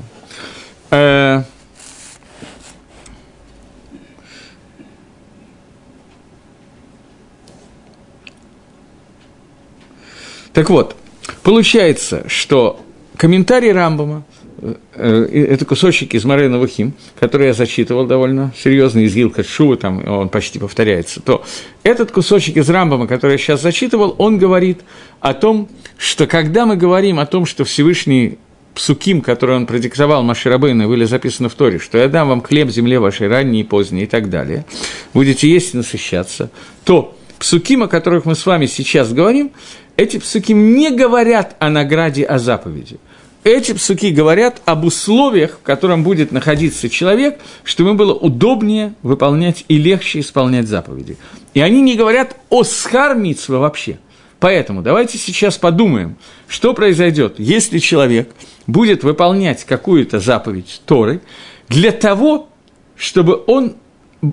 Так 10.53 10.70
вот, 10.70 10.96
получается, 11.42 12.24
что 12.26 12.80
комментарий 13.16 13.72
Рамбама, 13.72 14.24
э, 14.61 14.74
э, 14.94 15.46
это 15.51 15.64
кусочек 15.64 16.14
из 16.14 16.24
Морена 16.24 16.59
Вахим, 16.59 16.94
который 17.18 17.48
я 17.48 17.53
зачитывал 17.53 18.07
довольно 18.07 18.53
серьезно, 18.57 19.01
из 19.01 19.14
Гилка 19.14 19.44
Шува, 19.44 19.76
там 19.76 20.07
он 20.09 20.28
почти 20.28 20.59
повторяется, 20.59 21.20
то 21.20 21.44
этот 21.82 22.11
кусочек 22.11 22.57
из 22.57 22.68
Рамбама, 22.68 23.07
который 23.07 23.32
я 23.32 23.38
сейчас 23.38 23.62
зачитывал, 23.62 24.14
он 24.18 24.38
говорит 24.38 24.80
о 25.20 25.34
том, 25.34 25.68
что 25.96 26.26
когда 26.26 26.66
мы 26.66 26.76
говорим 26.76 27.20
о 27.20 27.26
том, 27.26 27.46
что 27.46 27.64
Всевышний 27.64 28.38
псуким, 28.74 29.20
который 29.20 29.57
он 29.57 29.66
продиктовал 29.66 30.22
Маширабейну, 30.22 30.88
были 30.88 31.05
записаны 31.05 31.48
в 31.48 31.55
Торе, 31.55 31.78
что 31.78 31.98
я 31.98 32.09
дам 32.09 32.28
вам 32.28 32.40
хлеб 32.40 32.70
земле 32.70 32.98
вашей 32.98 33.28
ранней 33.28 33.61
и 33.61 33.64
поздней 33.64 34.05
и 34.05 34.07
так 34.07 34.30
далее, 34.30 34.64
будете 35.12 35.48
есть 35.48 35.74
и 35.74 35.76
насыщаться, 35.76 36.51
то 36.84 37.16
псуким, 37.38 37.82
о 37.82 37.88
которых 37.88 38.26
мы 38.26 38.34
с 38.34 38.46
вами 38.46 38.66
сейчас 38.66 39.12
говорим, 39.12 39.53
эти 40.01 40.18
псуки 40.18 40.53
не 40.53 40.90
говорят 40.90 41.57
о 41.59 41.68
награде, 41.68 42.24
о 42.24 42.38
заповеди. 42.38 42.98
Эти 43.44 43.72
псуки 43.74 44.11
говорят 44.11 44.62
об 44.64 44.86
условиях, 44.86 45.59
в 45.59 45.62
котором 45.62 46.05
будет 46.05 46.32
находиться 46.32 46.88
человек, 46.88 47.38
чтобы 47.64 47.90
ему 47.90 47.98
было 47.98 48.14
удобнее 48.14 48.94
выполнять 49.03 49.66
и 49.68 49.76
легче 49.76 50.20
исполнять 50.20 50.68
заповеди. 50.68 51.18
И 51.53 51.61
они 51.61 51.82
не 51.82 51.96
говорят 51.96 52.34
о 52.48 52.64
схар 52.64 53.14
вообще. 53.48 53.98
Поэтому 54.38 54.80
давайте 54.80 55.18
сейчас 55.18 55.59
подумаем, 55.59 56.16
что 56.48 56.72
произойдет, 56.72 57.34
если 57.36 57.78
человек 57.78 58.30
будет 58.66 59.05
выполнять 59.05 59.64
какую-то 59.64 60.18
заповедь 60.18 60.80
Торы 60.86 61.20
для 61.68 61.92
того, 61.92 62.48
чтобы 62.96 63.42
он 63.46 63.76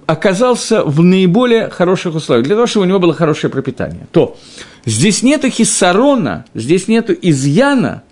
оказался 0.05 0.83
в 0.83 1.01
наиболее 1.01 1.69
хороших 1.69 2.15
условиях, 2.15 2.45
для 2.45 2.55
того, 2.55 2.67
чтобы 2.67 2.85
у 2.85 2.89
него 2.89 2.99
было 2.99 3.13
хорошее 3.13 3.51
пропитание, 3.51 4.07
то 4.11 4.37
здесь 4.85 5.23
нету 5.23 5.49
хиссарона, 5.49 6.45
здесь 6.53 6.87
нету 6.87 7.13
изъяна 7.21 8.03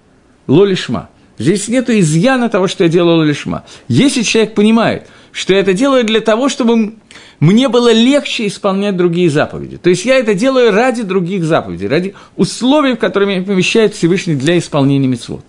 лолишма. 0.48 1.10
Здесь 1.38 1.68
нету 1.68 1.92
изъяна 2.00 2.48
того, 2.48 2.68
что 2.68 2.86
я 2.86 2.90
делаю 2.90 3.18
лолишма. 3.18 3.66
Если 3.90 4.22
человек 4.22 4.56
понимает, 4.56 5.08
что 5.34 5.54
я 5.54 5.60
это 5.60 5.74
делаю 5.74 6.06
для 6.06 6.22
того, 6.22 6.48
чтобы 6.48 6.96
мне 7.42 7.68
было 7.68 7.92
легче 7.92 8.48
исполнять 8.48 8.96
другие 8.96 9.30
заповеди. 9.30 9.76
То 9.76 9.90
есть 9.90 10.06
я 10.06 10.16
это 10.16 10.34
делаю 10.34 10.72
ради 10.72 11.04
других 11.04 11.44
заповедей, 11.44 11.90
ради 11.90 12.16
условий, 12.38 12.94
в 12.94 13.00
которые 13.00 13.28
меня 13.36 13.46
помещает 13.46 13.94
Всевышний 13.94 14.36
для 14.36 14.58
исполнения 14.58 15.08
мецвод. 15.08 15.44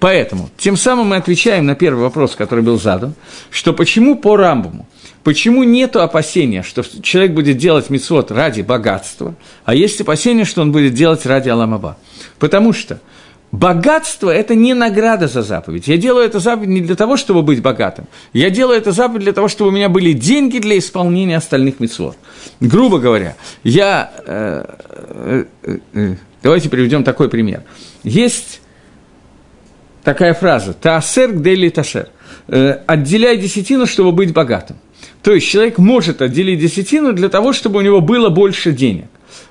Поэтому, 0.00 0.50
тем 0.56 0.76
самым 0.76 1.08
мы 1.08 1.16
отвечаем 1.16 1.66
на 1.66 1.76
первый 1.76 2.00
вопрос, 2.00 2.34
который 2.34 2.64
был 2.64 2.80
задан, 2.80 3.14
что 3.50 3.72
почему 3.72 4.16
по 4.16 4.36
Рамбаму 4.36 4.88
Почему 5.22 5.64
нет 5.64 5.96
опасения, 5.96 6.62
что 6.62 6.82
человек 7.02 7.32
будет 7.32 7.58
делать 7.58 7.90
мицвод 7.90 8.30
ради 8.30 8.62
богатства, 8.62 9.34
а 9.64 9.74
есть 9.74 10.00
опасение, 10.00 10.46
что 10.46 10.62
он 10.62 10.72
будет 10.72 10.94
делать 10.94 11.26
ради 11.26 11.50
Аламаба? 11.50 11.98
Потому 12.38 12.72
что 12.72 13.00
богатство– 13.52 14.30
это 14.34 14.54
не 14.54 14.72
награда 14.72 15.28
за 15.28 15.42
заповедь. 15.42 15.88
Я 15.88 15.98
делаю 15.98 16.24
эту 16.24 16.40
заповедь 16.40 16.70
не 16.70 16.80
для 16.80 16.96
того, 16.96 17.18
чтобы 17.18 17.42
быть 17.42 17.60
богатым. 17.60 18.06
Я 18.32 18.48
делаю 18.48 18.78
эту 18.78 18.92
заповедь 18.92 19.24
для 19.24 19.34
того, 19.34 19.48
чтобы 19.48 19.68
у 19.68 19.72
меня 19.74 19.90
были 19.90 20.14
деньги 20.14 20.58
для 20.58 20.78
исполнения 20.78 21.36
остальных 21.36 21.80
мицвод. 21.80 22.16
Грубо 22.60 22.98
говоря, 22.98 23.36
я… 23.62 24.10
Э, 24.24 24.64
э, 25.64 25.78
э, 25.92 26.14
давайте 26.42 26.70
приведем 26.70 27.04
такой 27.04 27.28
пример. 27.28 27.62
Есть 28.04 28.62
такая 30.02 30.32
фраза 30.32 30.72
«Таасер 30.72 31.32
гдели 31.32 31.68
ташер» 31.68 32.08
«отделяй 32.46 33.36
десятину, 33.36 33.86
чтобы 33.86 34.12
быть 34.12 34.32
богатым». 34.32 34.78
То 35.22 35.32
есть 35.32 35.46
человек 35.46 35.78
может 35.78 36.22
отделить 36.22 36.60
десятину 36.60 37.12
для 37.12 37.28
того, 37.28 37.52
чтобы 37.52 37.78
у 37.78 37.82
него 37.82 38.00
было 38.00 38.28
больше 38.28 38.72
денег. 38.72 39.06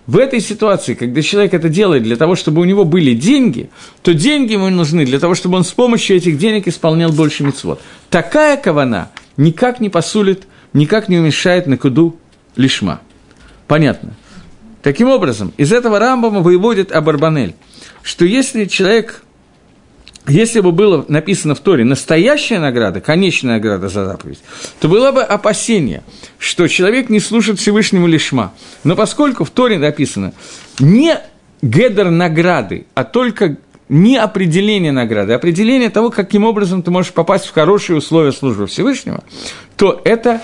В 0.08 0.18
этой 0.18 0.40
ситуации, 0.40 0.96
когда 0.96 1.22
человек 1.22 1.54
это 1.54 1.70
делает 1.70 2.04
для 2.04 2.16
того, 2.16 2.36
чтобы 2.36 2.62
у 2.62 2.66
него 2.66 2.84
были 2.84 3.14
деньги, 3.14 3.70
то 4.02 4.14
деньги 4.14 4.54
ему 4.54 4.70
нужны 4.70 5.06
для 5.06 5.20
того, 5.20 5.36
чтобы 5.36 5.58
он 5.58 5.64
с 5.64 5.72
помощью 5.72 6.18
этих 6.18 6.38
денег 6.38 6.68
исполнял 6.68 7.12
больше 7.12 7.44
мецвод. 7.44 7.82
Такая 8.10 8.58
кавана 8.58 9.12
никак 9.38 9.80
не 9.80 9.90
посулит, 9.90 10.48
никак 10.74 11.10
не 11.10 11.20
уменьшает 11.20 11.68
на 11.68 11.78
куду 11.78 12.18
лишма. 12.56 13.02
Понятно? 13.68 14.16
Таким 14.82 15.10
образом, 15.10 15.54
из 15.58 15.72
этого 15.72 16.00
Рамбама 16.00 16.40
выводит 16.40 16.92
Абарбанель, 16.92 17.54
что 18.02 18.26
если 18.26 18.66
человек 18.66 19.24
если 20.30 20.60
бы 20.60 20.72
было 20.72 21.06
написано 21.08 21.56
в 21.56 21.60
Торе 21.60 21.84
настоящая 21.84 22.60
награда, 22.60 23.02
конечная 23.02 23.56
награда 23.56 23.90
за 23.90 24.06
заповедь, 24.06 24.40
то 24.80 24.88
было 24.88 25.12
бы 25.12 25.24
опасение, 25.24 26.04
что 26.38 26.68
человек 26.68 27.10
не 27.10 27.20
служит 27.20 27.60
Всевышнему 27.60 28.08
лишма. 28.08 28.54
Но 28.84 28.96
поскольку 28.96 29.44
в 29.44 29.50
Торе 29.50 29.78
написано 29.78 30.34
не 30.80 31.20
гедер 31.62 32.10
награды, 32.10 32.86
а 32.94 33.04
только 33.04 33.58
не 33.90 34.18
определение 34.18 34.92
награды, 34.92 35.34
а 35.34 35.38
определение 35.38 35.90
того, 35.90 36.12
каким 36.12 36.46
образом 36.46 36.84
ты 36.84 36.92
можешь 36.92 37.12
попасть 37.12 37.48
в 37.48 37.54
хорошие 37.54 37.98
условия 37.98 38.32
службы 38.32 38.68
Всевышнего, 38.68 39.24
то 39.76 40.00
это 40.04 40.42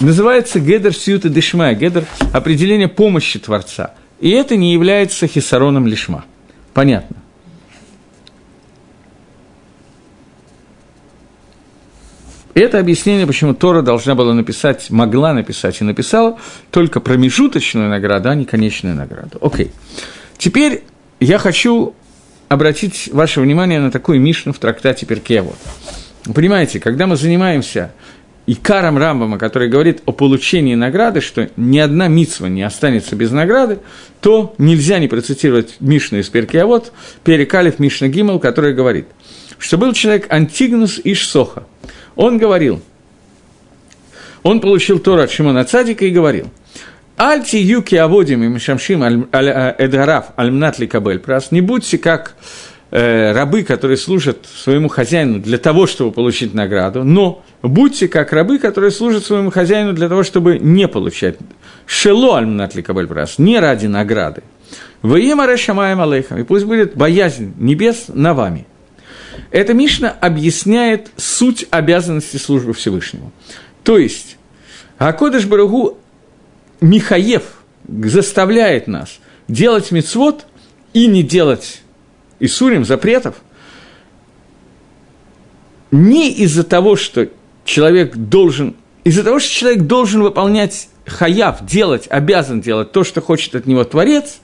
называется 0.00 0.60
гедер 0.60 0.94
сьюта 0.94 1.28
дешма, 1.28 1.72
гедер 1.74 2.06
определение 2.32 2.88
помощи 2.88 3.38
Творца. 3.38 3.94
И 4.18 4.30
это 4.30 4.56
не 4.56 4.72
является 4.72 5.26
хисароном 5.26 5.86
лишма. 5.86 6.24
Понятно. 6.72 7.16
Это 12.60 12.78
объяснение, 12.78 13.26
почему 13.26 13.54
Тора 13.54 13.82
должна 13.82 14.14
была 14.14 14.32
написать, 14.32 14.88
могла 14.90 15.34
написать 15.34 15.80
и 15.82 15.84
написала 15.84 16.38
только 16.70 17.00
промежуточную 17.00 17.90
награду, 17.90 18.30
а 18.30 18.34
не 18.34 18.46
конечную 18.46 18.96
награду. 18.96 19.38
Окей. 19.42 19.72
Теперь 20.38 20.82
я 21.20 21.38
хочу 21.38 21.94
обратить 22.48 23.10
ваше 23.12 23.42
внимание 23.42 23.78
на 23.78 23.90
такую 23.90 24.20
мишну 24.20 24.54
в 24.54 24.58
трактате 24.58 25.04
Перкеавод. 25.04 25.56
Понимаете, 26.34 26.80
когда 26.80 27.06
мы 27.06 27.16
занимаемся 27.16 27.92
Икаром 28.46 28.96
Рамбама, 28.96 29.36
который 29.38 29.68
говорит 29.68 30.00
о 30.06 30.12
получении 30.12 30.76
награды, 30.76 31.20
что 31.20 31.50
ни 31.58 31.78
одна 31.78 32.08
мицва 32.08 32.46
не 32.46 32.62
останется 32.62 33.16
без 33.16 33.32
награды, 33.32 33.80
то 34.22 34.54
нельзя 34.56 34.98
не 34.98 35.08
процитировать 35.08 35.76
Мишну 35.80 36.18
из 36.18 36.30
Перкеавод, 36.30 36.92
Перекалев 37.22 37.78
Мишна 37.80 38.08
Гимел, 38.08 38.38
который 38.38 38.72
говорит, 38.72 39.08
что 39.58 39.76
был 39.76 39.92
человек 39.92 40.32
Антигнус 40.32 40.98
Ишсоха– 41.04 41.64
он 42.16 42.38
говорил, 42.38 42.80
он 44.42 44.60
получил 44.60 44.98
Тора 44.98 45.24
от 45.24 45.30
Шимона 45.30 45.64
Цадика 45.64 46.04
и 46.04 46.10
говорил, 46.10 46.50
Альти 47.16 47.56
юки 47.56 47.94
аводим 47.94 48.42
и 48.42 48.48
мишамшим 48.48 49.28
э, 49.32 49.74
эдгараф 49.78 50.26
альмнатли 50.36 50.86
кабель 50.86 51.18
прас, 51.18 51.50
не 51.50 51.62
будьте 51.62 51.96
как 51.96 52.34
э, 52.90 53.32
рабы, 53.32 53.62
которые 53.62 53.96
служат 53.96 54.46
своему 54.46 54.88
хозяину 54.88 55.38
для 55.38 55.56
того, 55.56 55.86
чтобы 55.86 56.12
получить 56.12 56.52
награду, 56.52 57.04
но 57.04 57.42
будьте 57.62 58.06
как 58.08 58.34
рабы, 58.34 58.58
которые 58.58 58.90
служат 58.90 59.24
своему 59.24 59.50
хозяину 59.50 59.94
для 59.94 60.10
того, 60.10 60.24
чтобы 60.24 60.58
не 60.58 60.88
получать. 60.88 61.36
Шело 61.86 62.36
альмнатли 62.36 62.82
кабель 62.82 63.06
прас, 63.06 63.38
не 63.38 63.58
ради 63.60 63.86
награды. 63.86 64.42
Воема 65.00 65.46
решамаем 65.46 66.02
алейхам, 66.02 66.38
и 66.38 66.42
пусть 66.42 66.66
будет 66.66 66.96
боязнь 66.96 67.54
небес 67.58 68.06
на 68.08 68.34
вами– 68.34 68.66
эта 69.50 69.74
Мишна 69.74 70.10
объясняет 70.10 71.10
суть 71.16 71.66
обязанности 71.70 72.36
службы 72.36 72.72
Всевышнему. 72.72 73.32
То 73.82 73.98
есть, 73.98 74.36
Акодыш 74.98 75.46
Барагу 75.46 75.98
Михаев 76.80 77.42
заставляет 77.88 78.86
нас 78.86 79.18
делать 79.48 79.90
мицвод 79.90 80.46
и 80.92 81.06
не 81.06 81.22
делать 81.22 81.82
Исурим, 82.40 82.84
запретов, 82.84 83.36
не 85.90 86.30
из-за 86.32 86.64
того, 86.64 86.96
что 86.96 87.28
человек 87.64 88.16
должен, 88.16 88.76
из-за 89.04 89.24
того, 89.24 89.38
что 89.38 89.50
человек 89.50 89.82
должен 89.82 90.22
выполнять 90.22 90.88
хаяв, 91.06 91.64
делать, 91.64 92.06
обязан 92.10 92.60
делать 92.60 92.92
то, 92.92 93.04
что 93.04 93.20
хочет 93.20 93.54
от 93.54 93.66
него 93.66 93.84
Творец, 93.84 94.38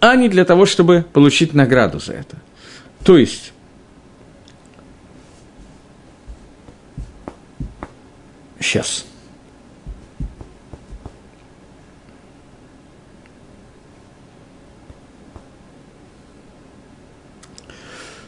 а 0.00 0.14
не 0.16 0.28
для 0.28 0.44
того, 0.44 0.66
чтобы 0.66 1.04
получить 1.12 1.52
награду 1.54 1.98
за 1.98 2.14
это. 2.14 2.36
То 3.04 3.18
есть, 3.18 3.52
Сейчас. 8.60 9.04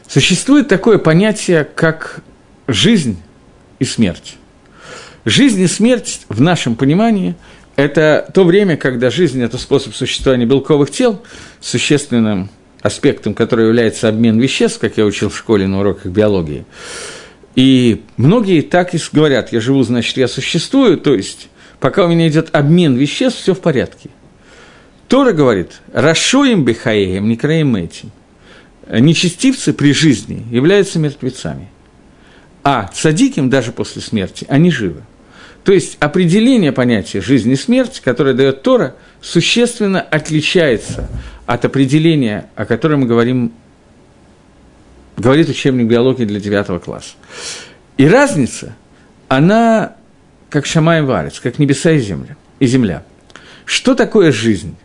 Существует 0.07 0.67
такое 0.67 0.97
понятие, 0.97 1.63
как 1.63 2.21
жизнь 2.67 3.21
и 3.77 3.85
смерть. 3.85 4.37
Жизнь 5.23 5.61
и 5.61 5.67
смерть 5.67 6.21
в 6.29 6.41
нашем 6.41 6.75
понимании– 6.75 7.35
это 7.75 8.29
то 8.33 8.43
время, 8.43 8.75
когда 8.75 9.11
жизнь– 9.11 9.41
это 9.43 9.57
способ 9.57 9.93
существования 9.93 10.45
белковых 10.45 10.89
тел, 10.89 11.21
существенным 11.61 12.49
аспектом, 12.81 13.33
который 13.33 13.67
является 13.67 14.09
обмен 14.09 14.39
веществ, 14.39 14.79
как 14.79 14.97
я 14.97 15.05
учил 15.05 15.29
в 15.29 15.37
школе 15.37 15.67
на 15.67 15.79
уроках 15.79 16.07
биологии. 16.07 16.65
И 17.55 18.03
многие 18.17 18.61
так 18.61 18.93
и 18.93 18.99
говорят, 19.11 19.51
я 19.51 19.59
живу, 19.59 19.83
значит, 19.83 20.17
я 20.17 20.27
существую, 20.27 20.97
то 20.97 21.13
есть 21.13 21.49
пока 21.79 22.05
у 22.05 22.07
меня 22.07 22.27
идет 22.27 22.49
обмен 22.53 22.95
веществ, 22.95 23.41
все 23.41 23.53
в 23.53 23.59
порядке. 23.59 24.09
Тора 25.07 25.33
говорит, 25.33 25.81
«Рашоим 25.91 26.63
бихаеем, 26.63 27.27
не 27.27 27.35
краем 27.35 27.75
этим». 27.75 28.11
Нечестивцы 28.87 29.73
при 29.73 29.93
жизни 29.93 30.45
являются 30.51 30.99
мертвецами, 30.99 31.69
а 32.63 32.89
цадиким 32.93 33.49
даже 33.49 33.71
после 33.71 34.01
смерти 34.01 34.45
они 34.49 34.71
живы. 34.71 35.03
То 35.63 35.73
есть 35.73 35.97
определение 35.99 36.71
понятия 36.71 37.21
жизни 37.21 37.53
и 37.53 37.55
смерти, 37.55 38.01
которое 38.03 38.33
дает 38.33 38.63
Тора, 38.63 38.95
существенно 39.21 40.01
отличается 40.01 41.09
от 41.45 41.65
определения, 41.65 42.49
о 42.55 42.65
котором 42.65 43.01
мы 43.01 43.07
говорим, 43.07 43.51
говорит 45.19 45.49
учебник 45.49 45.87
биологии 45.87 46.25
для 46.25 46.39
9 46.39 46.81
класса. 46.81 47.13
И 47.97 48.07
разница, 48.07 48.75
она 49.27 49.95
как 50.49 50.65
шамай 50.65 51.01
варец, 51.01 51.39
как 51.39 51.59
небеса 51.59 51.91
и 51.91 51.99
земля. 51.99 52.35
И 52.59 52.65
земля. 52.65 53.03
Что 53.65 53.93
такое 53.93 54.31
жизнь? 54.31 54.75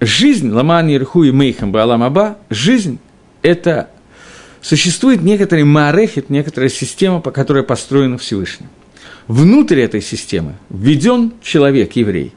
Жизнь, 0.00 0.50
ламан 0.50 0.88
ирху 0.88 1.24
и 1.24 1.30
мейхам 1.30 1.72
баалам 1.72 2.02
аба, 2.02 2.38
жизнь– 2.50 2.98
это 3.42 3.88
существует 4.60 5.22
некоторый 5.22 5.64
маарехет, 5.64 6.28
некоторая 6.28 6.68
система, 6.68 7.20
по 7.20 7.30
которой 7.30 7.62
построена 7.62 8.18
Всевышним. 8.18 8.68
Внутрь 9.26 9.80
этой 9.80 10.02
системы 10.02 10.54
введен 10.68 11.32
человек, 11.42 11.96
еврей. 11.96 12.32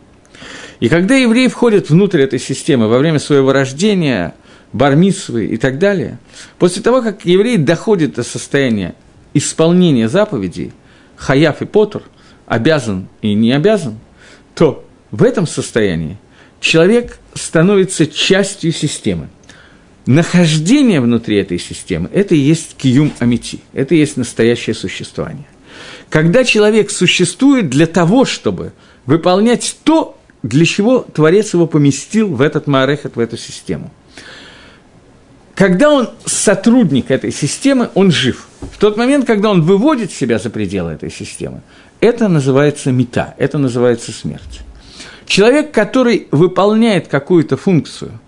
И 0.80 0.88
когда 0.88 1.16
еврей 1.16 1.50
входит 1.50 1.90
внутрь 1.90 2.22
этой 2.22 2.40
системы 2.40 2.88
во 2.88 2.98
время 2.98 3.20
своего 3.20 3.52
рождения, 3.52 4.34
бармитсвы 4.74 5.48
и 5.48 5.58
так 5.58 5.80
далее, 5.80 6.20
после 6.58 6.82
того, 6.82 7.02
как 7.02 7.26
еврей 7.26 7.58
доходит 7.58 8.16
до 8.16 8.24
состояния 8.24 8.96
исполнения 9.34 10.10
заповедей, 10.10 10.72
хаяф 11.16 11.62
и 11.62 11.66
потур, 11.66 12.04
обязан 12.46 13.08
и 13.22 13.34
не 13.34 13.52
обязан, 13.52 14.00
то 14.56 14.86
в 15.12 15.24
этом 15.24 15.48
состоянии 15.48 16.18
человек 16.60 17.20
становится 17.34 18.06
частью 18.08 18.72
системы. 18.72 19.30
Нахождение 20.06 21.02
внутри 21.02 21.38
этой 21.38 21.60
системы– 21.60 22.10
это 22.14 22.34
и 22.34 22.40
есть 22.40 22.76
киюм 22.76 23.14
амити, 23.20 23.60
это 23.74 23.94
и 23.94 24.00
есть 24.00 24.18
настоящее 24.18 24.74
существование. 24.74 25.46
Когда 26.10 26.44
человек 26.44 26.90
существует 26.90 27.70
для 27.70 27.86
того, 27.86 28.26
чтобы 28.26 28.74
выполнять 29.06 29.78
то, 29.84 30.18
для 30.42 30.66
чего 30.66 31.00
Творец 31.00 31.54
его 31.54 31.68
поместил 31.68 32.30
в 32.30 32.42
этот 32.42 32.66
Маарехет, 32.66 33.16
в 33.16 33.20
эту 33.20 33.38
систему. 33.38 33.92
Когда 35.60 35.92
он 35.92 36.12
сотрудник 36.24 37.12
этой 37.12 37.34
системы, 37.34 37.90
он 37.94 38.12
жив. 38.12 38.48
В 38.62 38.78
тот 38.78 38.96
момент, 38.96 39.28
когда 39.28 39.50
он 39.50 39.62
выводит 39.62 40.10
себя 40.10 40.40
за 40.40 40.50
пределы 40.50 40.92
этой 40.92 41.12
системы, 41.12 41.64
это 42.00 42.30
называется 42.30 42.94
мета, 42.94 43.36
это 43.38 43.58
называется 43.58 44.14
смерть. 44.14 44.62
Человек, 45.26 45.74
который 45.74 46.30
выполняет 46.32 47.10
какую-то 47.10 47.58
функцию 47.58 48.22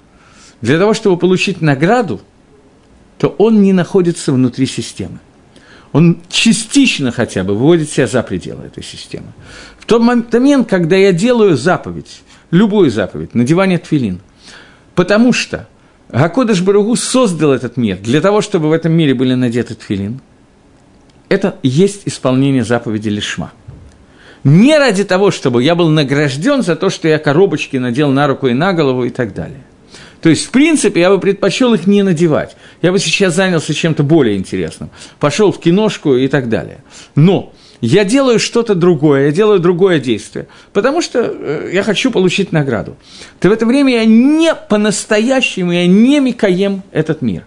для 0.59 0.77
того, 0.77 0.93
чтобы 0.93 1.15
получить 1.15 1.61
награду, 1.61 2.19
то 3.17 3.29
он 3.37 3.61
не 3.61 3.71
находится 3.71 4.33
внутри 4.33 4.65
системы. 4.65 5.19
Он 5.93 6.19
частично 6.27 7.13
хотя 7.13 7.45
бы 7.45 7.53
выводит 7.53 7.89
себя 7.89 8.07
за 8.07 8.23
пределы 8.23 8.65
этой 8.65 8.83
системы. 8.83 9.27
В 9.79 9.85
тот 9.85 10.01
момент, 10.01 10.67
когда 10.67 10.97
я 10.97 11.13
делаю 11.13 11.55
заповедь, 11.55 12.23
любую 12.51 12.91
заповедь, 12.91 13.33
надевание 13.35 13.77
тфилин, 13.77 14.19
потому 14.95 15.31
что 15.31 15.69
Гакодыш 16.11 16.61
Баругу 16.61 16.95
создал 16.95 17.53
этот 17.53 17.77
мир 17.77 17.97
для 17.97 18.21
того, 18.21 18.41
чтобы 18.41 18.69
в 18.69 18.71
этом 18.71 18.91
мире 18.91 19.13
были 19.13 19.33
надеты 19.33 19.75
тфилин, 19.75 20.19
это 21.29 21.57
есть 21.63 22.01
исполнение 22.05 22.63
заповеди 22.63 23.09
Лишма– 23.09 23.53
не 24.43 24.77
ради 24.77 25.03
того, 25.03 25.29
чтобы 25.31 25.63
я 25.63 25.75
был 25.75 25.89
награжден 25.89 26.63
за 26.63 26.75
то, 26.75 26.89
что 26.89 27.07
я 27.07 27.19
коробочки 27.19 27.77
надел 27.77 28.09
на 28.09 28.27
руку 28.27 28.47
и 28.47 28.53
на 28.53 28.73
голову 28.73 29.05
и 29.05 29.09
так 29.09 29.33
далее. 29.33 29.63
То 30.21 30.29
есть, 30.29 30.45
в 30.45 30.51
принципе, 30.51 31.01
я 31.01 31.09
бы 31.09 31.19
предпочел 31.19 31.73
их 31.73 31.87
не 31.87 32.03
надевать. 32.03 32.55
Я 32.81 32.91
бы 32.91 32.99
сейчас 32.99 33.35
занялся 33.35 33.73
чем-то 33.73 34.03
более 34.03 34.37
интересным. 34.37 34.89
Пошел 35.19 35.51
в 35.51 35.59
киношку 35.59 36.15
и 36.15 36.27
так 36.27 36.49
далее. 36.49 36.83
Но 37.15 37.53
я 37.81 38.03
делаю 38.05 38.39
что-то 38.39 38.75
другое, 38.75 39.25
я 39.25 39.31
делаю 39.31 39.59
другое 39.59 39.99
действие, 39.99 40.47
потому 40.71 41.01
что 41.01 41.19
э, 41.19 41.71
я 41.73 41.83
хочу 41.83 42.11
получить 42.11 42.51
награду. 42.51 42.95
То 43.39 43.49
в 43.49 43.51
это 43.51 43.65
время 43.65 43.93
я 43.93 44.05
не 44.05 44.53
по-настоящему, 44.53 45.71
я 45.71 45.87
не 45.87 46.19
микаем 46.19 46.83
этот 46.91 47.21
мир. 47.21 47.43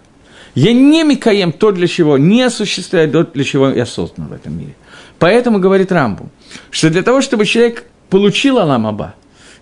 Я 0.53 0.73
не 0.73 1.03
микаем 1.03 1.51
то, 1.51 1.71
для 1.71 1.87
чего 1.87 2.17
не 2.17 2.41
осуществляю 2.41 3.11
то, 3.11 3.23
для 3.23 3.43
чего 3.43 3.69
я 3.69 3.85
создан 3.85 4.27
в 4.27 4.33
этом 4.33 4.57
мире. 4.57 4.75
Поэтому, 5.19 5.59
говорит 5.59 5.91
Рамбу, 5.91 6.29
что 6.69 6.89
для 6.89 7.01
того, 7.01 7.21
чтобы 7.21 7.45
человек 7.45 7.85
получил 8.09 8.59
Алам 8.59 8.87
Аба, 8.87 9.15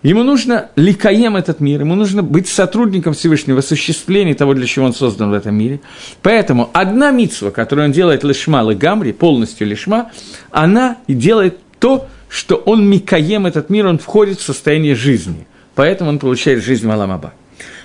ему 0.08 0.22
нужно 0.22 0.70
ликаем 0.76 1.36
этот 1.36 1.60
мир, 1.60 1.80
ему 1.80 1.94
нужно 1.94 2.22
быть 2.22 2.46
сотрудником 2.46 3.14
Всевышнего 3.14 3.56
в 3.56 3.58
осуществлении 3.60 4.34
того, 4.34 4.54
для 4.54 4.66
чего 4.66 4.86
он 4.86 4.94
создан 4.94 5.30
в 5.30 5.32
этом 5.32 5.56
мире. 5.56 5.80
Поэтому 6.22 6.70
одна 6.72 7.10
митсва, 7.10 7.50
которую 7.50 7.86
он 7.86 7.92
делает 7.92 8.22
лишма 8.22 8.62
гамри, 8.74 9.12
полностью 9.12 9.66
лишма, 9.66 10.12
она 10.50 10.98
делает 11.08 11.58
то, 11.80 12.06
что 12.28 12.56
он 12.56 12.88
микаем 12.88 13.46
этот 13.46 13.70
мир, 13.70 13.86
он 13.86 13.98
входит 13.98 14.38
в 14.38 14.42
состояние 14.42 14.94
жизни. 14.94 15.46
Поэтому 15.74 16.10
он 16.10 16.18
получает 16.18 16.62
жизнь 16.62 16.86
Маламаба. 16.86 17.32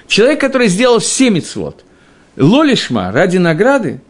Человек, 0.08 0.42
который 0.42 0.68
сделал 0.68 1.00
все 1.00 1.30
митцвот, 1.30 1.84
лолишма 2.36 3.12
ради 3.12 3.38
награды, 3.38 4.02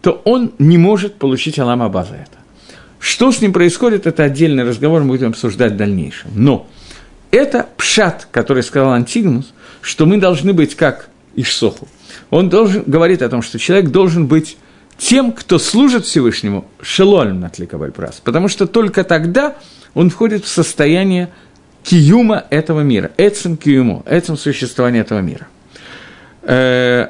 то 0.00 0.22
он 0.24 0.52
не 0.58 0.78
может 0.78 1.16
получить 1.16 1.58
Аламаба 1.58 2.04
за 2.08 2.14
это. 2.16 2.38
Что 2.98 3.32
с 3.32 3.40
ним 3.40 3.52
происходит, 3.52 4.06
это 4.06 4.24
отдельный 4.24 4.64
разговор, 4.64 5.02
мы 5.02 5.08
будем 5.08 5.30
обсуждать 5.30 5.72
в 5.72 5.76
дальнейшем. 5.76 6.30
Но 6.34 6.66
это 7.32 7.66
пшат, 7.76 8.28
который 8.30 8.62
сказал 8.62 8.92
Антигнус, 8.92 9.52
что 9.80 10.06
мы 10.06 10.18
должны 10.18 10.52
быть 10.52 10.76
как 10.76 11.08
Ишсоху. 11.34 11.88
Он 12.30 12.48
должен, 12.48 12.84
говорит 12.86 13.22
о 13.22 13.28
том, 13.28 13.42
что 13.42 13.58
человек 13.58 13.90
должен 13.90 14.26
быть 14.26 14.56
тем, 14.98 15.32
кто 15.32 15.58
служит 15.58 16.04
Всевышнему, 16.04 16.66
шелолем 16.80 17.40
на 17.40 17.50
прас, 17.90 18.20
потому 18.22 18.48
что 18.48 18.66
только 18.66 19.02
тогда 19.02 19.56
он 19.94 20.10
входит 20.10 20.44
в 20.44 20.48
состояние 20.48 21.30
киюма 21.82 22.44
этого 22.50 22.82
мира, 22.82 23.10
этим 23.16 23.56
киюму, 23.56 24.04
этим 24.06 24.36
существования 24.36 25.00
этого 25.00 25.20
мира. 25.20 25.48
Э, 26.42 27.08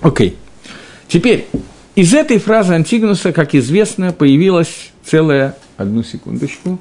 Окей. 0.00 0.30
Okay. 0.30 0.36
Теперь, 1.06 1.46
из 1.94 2.14
этой 2.14 2.38
фразы 2.38 2.74
Антигнуса, 2.74 3.32
как 3.32 3.54
известно, 3.54 4.12
появилась 4.12 4.92
целая... 5.04 5.56
Одну 5.76 6.02
секундочку. 6.02 6.78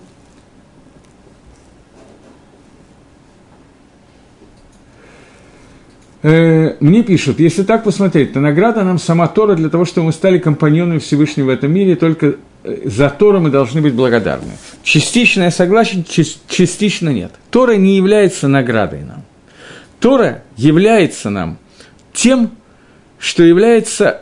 Э, 6.24 6.76
мне 6.80 7.03
пишут, 7.03 7.39
если 7.39 7.64
так 7.64 7.84
посмотреть, 7.84 8.34
то 8.34 8.39
награда 8.39 8.84
нам 8.84 8.99
сама 8.99 9.28
Тора 9.28 9.55
для 9.55 9.70
того, 9.70 9.86
чтобы 9.86 10.07
мы 10.07 10.12
стали 10.14 10.38
компаньонами 10.38 10.99
Всевышнего 10.99 11.47
в 11.47 11.49
этом 11.49 11.72
мире, 11.72 11.95
только 11.95 12.36
э, 12.64 12.82
за 12.86 13.09
Тора 13.09 13.39
мы 13.39 13.49
должны 13.49 13.82
быть 13.82 13.93
благодарны. 13.93 14.51
Частично 14.84 15.43
я 15.43 15.51
согласен, 15.51 16.05
частично 16.05 17.09
нет. 17.09 17.32
Тора 17.49 17.76
не 17.76 17.97
является 17.97 18.47
наградой 18.47 19.01
нам. 19.01 19.24
Тора 19.99 20.43
является 20.57 21.30
нам 21.30 21.57
тем, 22.14 22.51
что 23.18 23.43
является 23.43 24.22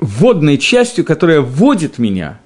вводной 0.00 0.58
частью, 0.58 1.04
которая 1.04 1.40
вводит 1.40 1.98
меня 1.98 2.40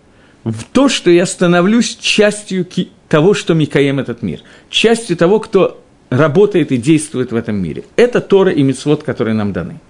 в 0.44 0.64
то, 0.64 0.88
что 0.88 1.11
я 1.11 1.26
становлюсь 1.26 1.96
частью 1.96 2.66
того, 3.09 3.34
что 3.34 3.55
Микаем 3.55 3.98
этот 3.98 4.22
мир, 4.22 4.40
частью 4.70 5.16
того, 5.16 5.40
кто 5.40 5.82
работает 6.11 6.72
и 6.72 6.76
действует 6.76 7.32
в 7.32 7.36
этом 7.36 7.57
мире. 7.57 7.84
Это 7.96 8.20
Тора 8.20 8.50
и 8.50 8.62
Мицвод, 8.62 9.03
которые 9.03 9.34
нам 9.34 9.53
даны. 9.53 9.80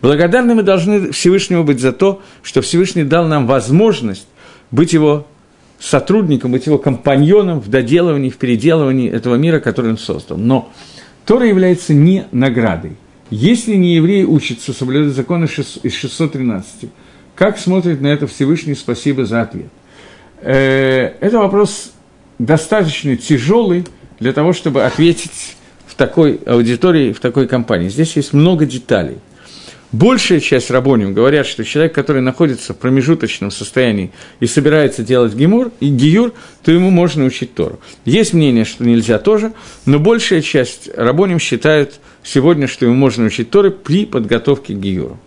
Благодарны 0.00 0.54
мы 0.54 0.62
должны 0.62 1.12
Всевышнему 1.12 1.64
быть 1.64 1.80
за 1.80 1.92
то, 1.92 2.22
что 2.42 2.60
Всевышний 2.60 3.04
дал 3.04 3.26
нам 3.26 3.46
возможность 3.46 4.26
быть 4.70 4.92
его 4.92 5.26
сотрудником, 5.78 6.52
быть 6.52 6.66
его 6.66 6.78
компаньоном 6.78 7.60
в 7.60 7.68
доделывании, 7.68 8.30
в 8.30 8.36
переделывании 8.36 9.10
этого 9.10 9.36
мира, 9.36 9.60
который 9.60 9.92
он 9.92 9.98
создал. 9.98 10.36
Но 10.36 10.72
Тора 11.24 11.46
является 11.46 11.94
не 11.94 12.26
наградой. 12.32 12.96
Если 13.32 13.76
не 13.76 13.94
еврей 13.94 14.24
учится 14.24 14.74
соблюдать 14.74 15.14
законы 15.14 15.46
из 15.46 15.94
613, 15.94 16.90
как 17.34 17.56
смотрит 17.56 18.02
на 18.02 18.08
это 18.08 18.26
Всевышний? 18.26 18.74
Спасибо 18.74 19.24
за 19.24 19.40
ответ. 19.40 19.70
Э, 20.42 21.14
это 21.18 21.38
вопрос 21.38 21.92
достаточно 22.38 23.16
тяжелый 23.16 23.86
для 24.20 24.34
того, 24.34 24.52
чтобы 24.52 24.84
ответить 24.84 25.56
в 25.86 25.94
такой 25.94 26.40
аудитории, 26.44 27.14
в 27.14 27.20
такой 27.20 27.48
компании. 27.48 27.88
Здесь 27.88 28.16
есть 28.16 28.34
много 28.34 28.66
деталей. 28.66 29.16
Большая 29.92 30.40
часть 30.40 30.70
рабоним 30.70 31.14
говорят, 31.14 31.46
что 31.46 31.64
человек, 31.64 31.94
который 31.94 32.20
находится 32.20 32.74
в 32.74 32.76
промежуточном 32.76 33.50
состоянии 33.50 34.12
и 34.40 34.46
собирается 34.46 35.02
делать 35.02 35.32
гемур, 35.32 35.70
и 35.80 35.88
гиюр, 35.88 36.34
то 36.62 36.70
ему 36.70 36.90
можно 36.90 37.24
учить 37.24 37.54
Тору. 37.54 37.80
Есть 38.04 38.34
мнение, 38.34 38.66
что 38.66 38.84
нельзя 38.84 39.18
тоже, 39.18 39.54
но 39.86 39.98
большая 39.98 40.42
часть 40.42 40.90
рабоним 40.94 41.38
считают 41.38 41.94
сегодня, 42.22 42.66
что 42.66 42.86
ему 42.86 42.94
можно 42.94 43.24
учить 43.24 43.50
Торы 43.50 43.70
при 43.70 44.06
подготовке 44.06 44.74
к 44.74 44.78
гиюру. 44.78 45.18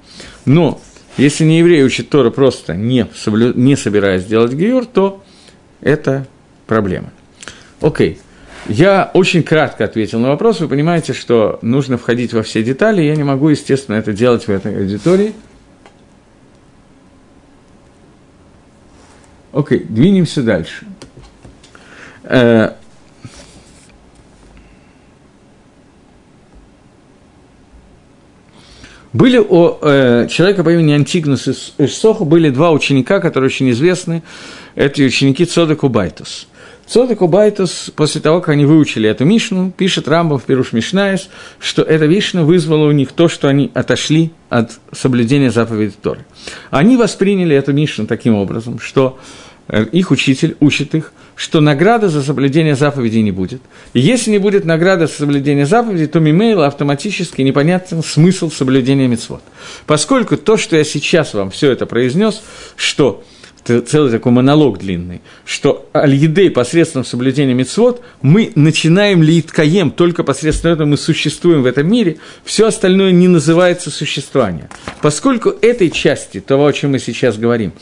Но 0.46 0.82
если 1.18 1.46
не 1.46 1.60
еврей 1.60 1.84
учит 1.84 2.10
Тору 2.10 2.32
просто 2.32 2.76
не, 2.76 3.08
соблю... 3.16 3.54
не 3.54 3.76
собираясь 3.76 4.26
делать 4.26 4.54
гиюр, 4.54 4.86
то 4.86 5.24
это 5.82 6.28
проблема. 6.68 7.12
Окей. 7.82 8.20
Я 8.68 9.12
очень 9.14 9.44
кратко 9.44 9.86
ответил 9.86 10.20
на 10.20 10.30
вопрос. 10.30 10.60
Вы 10.60 10.68
понимаете, 10.68 11.14
что 11.14 11.60
нужно 11.62 11.98
входить 11.98 12.34
во 12.34 12.42
все 12.42 12.64
детали. 12.64 13.04
Я 13.04 13.16
не 13.16 13.24
могу, 13.24 13.50
естественно, 13.50 13.96
это 13.96 14.12
делать 14.12 14.48
в 14.48 14.50
этой 14.50 14.76
аудитории. 14.76 15.34
Окей, 19.54 19.86
двинемся 19.88 20.42
дальше. 20.42 20.86
Были 29.16 29.38
у 29.38 29.78
э, 29.82 30.28
человека 30.30 30.64
по 30.64 30.74
имени 30.74 30.92
Антигнус 30.92 31.48
איש 31.48 31.74
סוכו 31.78 32.26
были 32.26 32.50
два 32.50 32.72
ученика, 32.72 33.20
которые 33.20 33.48
очень 33.48 33.70
известны. 33.72 34.24
Эти 34.76 35.04
ученики 35.04 35.46
Цодок 35.46 35.84
у-Байтус – 35.84 36.48
Цодок 36.52 37.24
у-Байтус, 37.24 37.92
после 37.96 38.22
того, 38.22 38.42
как 38.42 38.50
они 38.50 38.66
выучили 38.66 39.10
эту 39.10 39.26
Мишну, 39.26 39.72
пишет 39.72 40.08
Рамбам 40.08 40.38
в 40.38 40.44
פירוש 40.44 40.72
משניות, 40.72 41.30
что 41.60 41.82
эта 41.82 42.08
Мишна 42.08 42.44
вызвала 42.44 42.88
у 42.88 42.92
них 42.92 43.12
то, 43.12 43.28
что 43.28 43.48
они 43.48 43.72
отошли 43.74 44.32
от 44.50 44.80
соблюдения 44.92 45.50
заповеди 45.50 45.96
Торы. 46.00 46.26
Они 46.70 46.96
восприняли 46.96 47.56
эту 47.56 47.74
Мишну 47.74 48.06
таким 48.06 48.36
образом, 48.36 48.80
что 48.80 49.18
э, 49.68 49.86
их 49.86 50.12
учитель 50.12 50.58
учит 50.60 50.94
их, 50.94 51.12
что 51.36 51.60
награда 51.60 52.10
за 52.10 52.24
соблюдение 52.24 52.76
заповедей 52.76 53.22
не 53.22 53.32
будет. 53.32 53.62
И 53.94 54.00
если 54.00 54.32
не 54.32 54.38
будет 54.38 54.66
награды 54.66 55.08
за 55.08 55.14
соблюдение 55.14 55.66
заповедей, 55.66 56.08
то 56.08 56.20
мимейла 56.20 56.68
автоматически 56.68 57.42
непонятен 57.42 58.04
смысл 58.04 58.50
соблюдения 58.50 59.08
мецвод. 59.08 59.42
Поскольку 59.86 60.38
то, 60.38 60.58
что 60.58 60.78
я 60.78 60.84
сейчас 60.84 61.34
вам 61.34 61.52
все 61.52 61.72
это 61.72 61.86
произнес, 61.86 62.42
что 62.78 63.24
целый 63.66 64.12
такой 64.12 64.32
монолог 64.32 64.78
длинный, 64.78 65.22
что 65.44 65.90
аль 65.94 66.16
посредством 66.52 67.04
соблюдения 67.04 67.54
мецвод 67.54 68.02
мы 68.22 68.52
начинаем 68.56 69.24
литкаем, 69.24 69.92
только 69.92 70.24
посредством 70.24 70.74
этого 70.74 70.88
мы 70.88 70.98
существуем 70.98 71.64
в 71.64 71.66
этом 71.66 71.90
мире, 71.90 72.18
все 72.44 72.68
остальное 72.68 73.12
не 73.12 73.28
называется 73.28 73.90
существование. 73.90 74.70
Поскольку 75.02 75.50
этой 75.62 75.90
части, 75.90 76.40
того, 76.40 76.68
о 76.68 76.74
чем 76.74 76.92
мы 76.92 77.00
сейчас 77.00 77.38
говорим, 77.38 77.74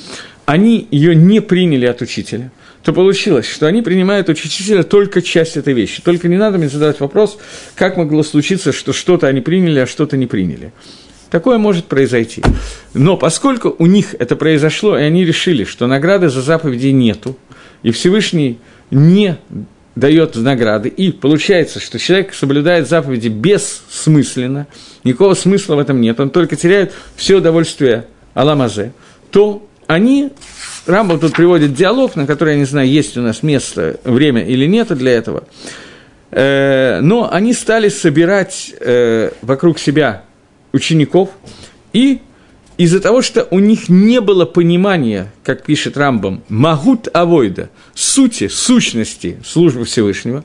они 0.45 0.87
ее 0.89 1.15
не 1.15 1.41
приняли 1.41 1.85
от 1.85 2.01
учителя, 2.01 2.51
то 2.83 2.91
получилось, 2.91 3.47
что 3.47 3.65
они 3.65 3.81
принимают 3.81 4.29
учителя 4.29 4.83
только 4.83 5.21
часть 5.21 5.55
этой 5.55 5.73
вещи. 5.73 6.01
Только 6.01 6.27
не 6.27 6.37
надо 6.37 6.57
мне 6.57 6.67
задавать 6.67 6.99
вопрос, 6.99 7.37
как 7.75 7.95
могло 7.95 8.23
случиться, 8.23 8.73
что 8.73 8.91
что-то 8.91 9.27
они 9.27 9.39
приняли, 9.39 9.79
а 9.79 9.87
что-то 9.87 10.17
не 10.17 10.27
приняли. 10.27 10.73
Такое 11.29 11.57
может 11.57 11.85
произойти. 11.85 12.43
Но 12.93 13.17
поскольку 13.17 13.73
у 13.79 13.85
них 13.85 14.13
это 14.19 14.35
произошло, 14.35 14.97
и 14.97 15.01
они 15.01 15.25
решили, 15.25 15.63
что 15.63 15.87
награды 15.87 16.29
за 16.29 16.41
заповеди 16.41 16.87
нету, 16.87 17.37
и 17.81 17.91
Всевышний 17.91 18.59
не 18.91 19.37
дает 19.95 20.35
награды, 20.35 20.89
и 20.89 21.11
получается, 21.11 21.79
что 21.79 21.97
человек 21.97 22.33
соблюдает 22.33 22.87
заповеди 22.89 23.29
бессмысленно, 23.29 24.67
никакого 25.03 25.35
смысла 25.35 25.75
в 25.75 25.79
этом 25.79 26.01
нет, 26.01 26.19
он 26.19 26.29
только 26.29 26.55
теряет 26.55 26.93
все 27.15 27.37
удовольствие 27.37 28.07
Аламазе, 28.33 28.91
то 29.31 29.67
они, 29.93 30.31
Рамбов 30.85 31.21
тут 31.21 31.33
приводит 31.33 31.73
диалог, 31.73 32.15
на 32.15 32.27
который, 32.27 32.53
я 32.53 32.59
не 32.59 32.65
знаю, 32.65 32.87
есть 32.87 33.17
у 33.17 33.21
нас 33.21 33.43
место, 33.43 33.99
время 34.03 34.45
или 34.45 34.65
нет 34.65 34.95
для 34.97 35.11
этого, 35.11 35.45
э, 36.31 36.99
но 37.01 37.31
они 37.31 37.53
стали 37.53 37.89
собирать 37.89 38.73
э, 38.79 39.31
вокруг 39.41 39.79
себя 39.79 40.23
учеников, 40.73 41.29
и 41.93 42.19
из-за 42.77 42.99
того, 42.99 43.21
что 43.21 43.47
у 43.51 43.59
них 43.59 43.87
не 43.87 44.19
было 44.19 44.45
понимания, 44.45 45.31
как 45.43 45.63
пишет 45.63 45.95
Рамбам, 45.95 46.43
магут 46.49 47.07
авойда, 47.13 47.69
сути, 47.93 48.47
сущности 48.47 49.37
службы 49.45 49.85
Всевышнего, 49.85 50.43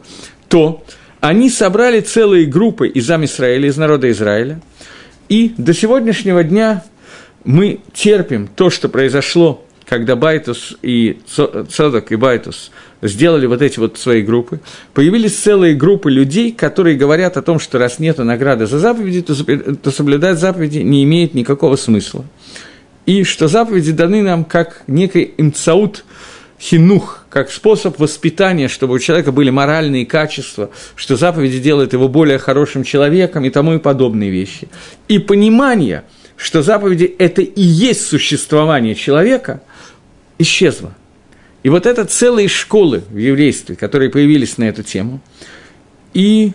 то 0.49 0.85
они 1.21 1.51
собрали 1.51 2.01
целые 2.01 2.47
группы 2.47 2.87
из 2.87 3.11
Израиля, 3.11 3.69
из 3.69 3.77
народа 3.77 4.11
Израиля, 4.11 4.61
и 5.29 5.55
до 5.57 5.75
сегодняшнего 5.75 6.45
дня 6.45 6.85
мы 7.49 7.81
терпим 7.93 8.47
то, 8.47 8.71
что 8.71 8.89
произошло, 8.89 9.65
когда 9.85 10.17
Байтус 10.17 10.77
и 10.83 11.19
Цодок 11.27 12.13
и 12.13 12.17
Байтус– 12.17 12.71
сделали 13.03 13.47
вот 13.47 13.63
эти 13.63 13.79
вот 13.79 13.99
свои 13.99 14.23
группы, 14.23 14.61
появились 14.95 15.37
целые 15.37 15.75
группы 15.75 16.11
людей, 16.11 16.53
которые 16.53 16.97
говорят 16.97 17.37
о 17.37 17.43
том, 17.43 17.61
что 17.61 17.79
раз 17.79 17.99
нет 17.99 18.19
награды 18.19 18.67
за 18.67 18.79
заповеди, 18.79 19.23
то, 19.23 19.35
то 19.77 19.91
соблюдать 19.91 20.39
заповеди 20.39 20.79
не 20.79 21.05
имеет 21.05 21.35
никакого 21.35 21.77
смысла. 21.77 22.25
И 23.07 23.25
что 23.25 23.49
заповеди 23.49 23.93
даны 23.93 24.23
нам 24.23 24.45
как 24.45 24.83
некий 24.87 25.33
אמצעות, 25.39 26.05
хинух, 26.61 27.25
как 27.31 27.51
способ 27.51 27.99
воспитания, 28.01 28.69
чтобы 28.69 28.95
у 28.95 28.99
человека 28.99 29.31
были 29.31 29.51
моральные 29.51 30.05
качества, 30.07 30.71
что 30.97 31.17
заповеди 31.17 31.61
делают 31.61 31.93
его 31.93 32.09
более 32.09 32.39
хорошим 32.39 32.83
человеком 32.83 33.45
и 33.45 33.51
тому 33.51 33.75
и 33.75 33.79
подобные 33.79 34.31
вещи. 34.31 34.69
И 35.07 35.21
понимание, 35.21 36.03
что 36.39 36.63
заповеди– 36.63 37.17
это 37.19 37.43
и 37.43 37.61
есть 37.61 38.07
существование 38.07 38.95
человека, 38.95 39.61
исчезло. 40.39 40.95
И 41.65 41.69
вот 41.69 41.85
это 41.85 42.05
целые 42.05 42.47
школы 42.47 43.03
в 43.11 43.17
еврействе, 43.17 43.75
которые 43.75 44.09
появились 44.09 44.57
на 44.57 44.65
эту 44.65 44.85
тему. 44.85 45.21
И 46.15 46.53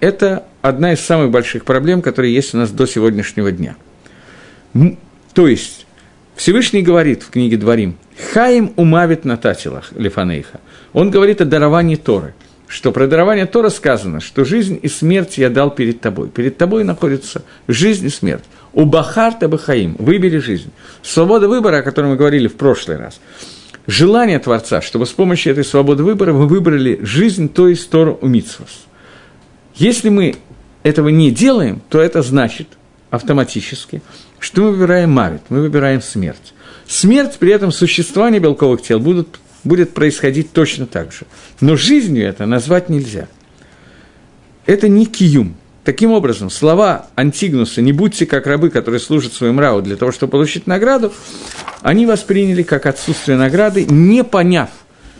это 0.00 0.44
одна 0.60 0.92
из 0.92 1.00
самых 1.00 1.30
больших 1.30 1.64
проблем, 1.64 2.02
которые 2.02 2.34
есть 2.34 2.54
у 2.54 2.58
нас 2.58 2.70
до 2.70 2.86
сегодняшнего 2.86 3.50
дня. 3.50 3.76
То 5.32 5.48
есть, 5.48 5.86
Всевышний 6.36 6.82
говорит 6.82 7.22
в 7.22 7.30
книге 7.30 7.56
Дворим, 7.56 7.96
«Хаим 8.34 8.74
умавит 8.76 9.24
на 9.24 9.38
татилах 9.38 9.92
лифанейха». 9.96 10.60
Он 10.92 11.10
говорит 11.10 11.40
о 11.40 11.46
даровании 11.46 11.96
Торы, 11.96 12.34
что 12.68 12.92
про 12.92 13.06
дарование 13.06 13.46
Тора 13.46 13.70
сказано, 13.70 14.20
что 14.20 14.44
жизнь 14.44 14.78
и 14.82 14.88
смерть 14.88 15.38
я 15.38 15.48
дал 15.48 15.70
перед 15.70 16.00
тобой. 16.00 16.28
Перед 16.28 16.58
тобой 16.58 16.84
находится 16.84 17.42
жизнь 17.66 18.06
и 18.06 18.10
смерть. 18.10 18.44
У 18.76 18.84
Бахарта 18.84 19.48
Бахаим, 19.48 19.96
выбери 19.98 20.36
жизнь. 20.36 20.70
Свобода 21.02 21.48
выбора, 21.48 21.78
о 21.78 21.82
которой 21.82 22.10
мы 22.10 22.16
говорили 22.16 22.46
в 22.46 22.56
прошлый 22.56 22.98
раз– 22.98 23.18
желание 23.86 24.38
Творца, 24.38 24.82
чтобы 24.82 25.06
с 25.06 25.12
помощью 25.12 25.52
этой 25.52 25.64
свободы 25.64 26.02
выбора 26.02 26.34
мы 26.34 26.46
выбрали 26.46 26.98
жизнь, 27.02 27.48
то 27.48 27.68
есть 27.68 27.88
Тору 27.88 28.18
у 28.20 28.26
Митсвос. 28.26 28.86
Если 29.76 30.10
мы 30.10 30.36
этого 30.82 31.08
не 31.08 31.30
делаем, 31.30 31.80
то 31.88 32.02
это 32.02 32.20
значит 32.20 32.68
автоматически, 33.08 34.02
что 34.38 34.60
мы 34.60 34.72
выбираем 34.72 35.10
мавит, 35.10 35.40
мы 35.48 35.62
выбираем 35.62 36.02
смерть. 36.02 36.52
Смерть 36.86 37.36
при 37.38 37.52
этом 37.52 37.72
существование 37.72 38.40
белковых 38.40 38.82
тел 38.82 39.00
будут, 39.00 39.40
будет 39.64 39.94
происходить 39.94 40.52
точно 40.52 40.84
так 40.84 41.12
же. 41.12 41.24
Но 41.62 41.76
жизнью 41.76 42.26
это 42.26 42.44
назвать 42.44 42.90
нельзя. 42.90 43.26
Это 44.66 44.86
не 44.86 45.06
киюм, 45.06 45.56
Таким 45.86 46.10
образом, 46.10 46.50
слова 46.50 47.06
Антигнуса 47.14 47.80
«не 47.80 47.92
будьте 47.92 48.26
как 48.26 48.48
рабы, 48.48 48.70
которые 48.70 48.98
служат 48.98 49.34
своим 49.34 49.60
рау 49.60 49.82
для 49.82 49.94
того, 49.94 50.10
чтобы 50.10 50.32
получить 50.32 50.66
награду», 50.66 51.12
они 51.80 52.06
восприняли 52.06 52.64
как 52.64 52.86
отсутствие 52.86 53.38
награды, 53.38 53.84
не 53.84 54.24
поняв, 54.24 54.68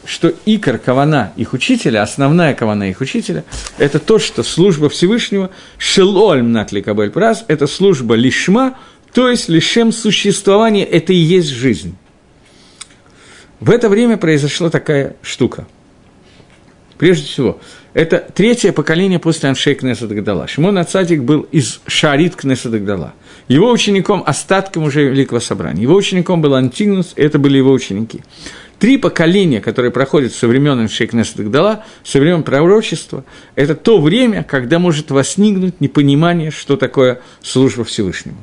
что 0.04 0.34
икор 0.44 0.78
кавана 0.78 1.32
их 1.36 1.52
учителя, 1.52 2.02
основная 2.02 2.52
кавана 2.52 2.90
их 2.90 3.00
учителя, 3.00 3.44
это 3.78 4.00
то, 4.00 4.18
что 4.18 4.42
служба 4.42 4.88
Всевышнего, 4.88 5.50
шелольм 5.78 6.50
натли 6.50 6.80
кабель 6.80 7.10
праз, 7.10 7.44
это 7.46 7.68
служба 7.68 8.16
лишма, 8.16 8.76
то 9.12 9.30
есть 9.30 9.48
лишем 9.48 9.92
существования, 9.92 10.84
это 10.84 11.12
и 11.12 11.16
есть 11.16 11.50
жизнь. 11.50 11.96
В 13.60 13.70
это 13.70 13.88
время 13.88 14.16
произошла 14.16 14.68
такая 14.68 15.14
штука. 15.22 15.68
Прежде 16.98 17.28
всего, 17.28 17.60
это 17.96 18.18
третье 18.34 18.72
поколение 18.72 19.18
после 19.18 19.48
Аншей 19.48 19.74
Кнесет 19.74 20.10
Гдала. 20.10 20.46
Шимон 20.46 20.76
Ацадик 20.76 21.22
был 21.22 21.46
из 21.50 21.80
Шарит 21.86 22.36
Кнесет 22.36 22.72
Гдала. 22.72 23.14
Его 23.48 23.70
учеником, 23.70 24.22
остатком 24.26 24.82
уже 24.82 25.08
Великого 25.08 25.40
Собрания. 25.40 25.80
Его 25.80 25.94
учеником 25.94 26.42
был 26.42 26.54
Антигнус, 26.54 27.14
это 27.16 27.38
были 27.38 27.56
его 27.56 27.72
ученики. 27.72 28.20
Три 28.78 28.98
поколения, 28.98 29.62
которые 29.62 29.92
проходят 29.92 30.34
со 30.34 30.46
времен 30.46 30.78
Аншей 30.78 31.06
Кнесет 31.06 31.38
Гдала, 31.38 31.86
со 32.04 32.20
времен 32.20 32.42
пророчества, 32.42 33.24
это 33.54 33.74
то 33.74 33.98
время, 33.98 34.44
когда 34.44 34.78
может 34.78 35.10
возникнуть 35.10 35.80
непонимание, 35.80 36.50
что 36.50 36.76
такое 36.76 37.22
служба 37.40 37.82
Всевышнему. 37.84 38.36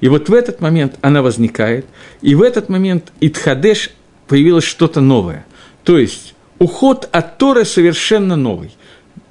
И 0.00 0.08
вот 0.08 0.28
в 0.28 0.32
этот 0.32 0.60
момент 0.60 0.94
она 1.00 1.20
возникает, 1.22 1.84
и 2.22 2.36
в 2.36 2.42
этот 2.42 2.68
момент 2.68 3.12
Итхадеш 3.20 3.90
появилось 4.28 4.62
что-то 4.62 5.00
новое. 5.00 5.44
То 5.82 5.98
есть 5.98 6.34
уход 6.60 7.08
от 7.10 7.38
Торы 7.38 7.64
совершенно 7.64 8.36
новый 8.36 8.70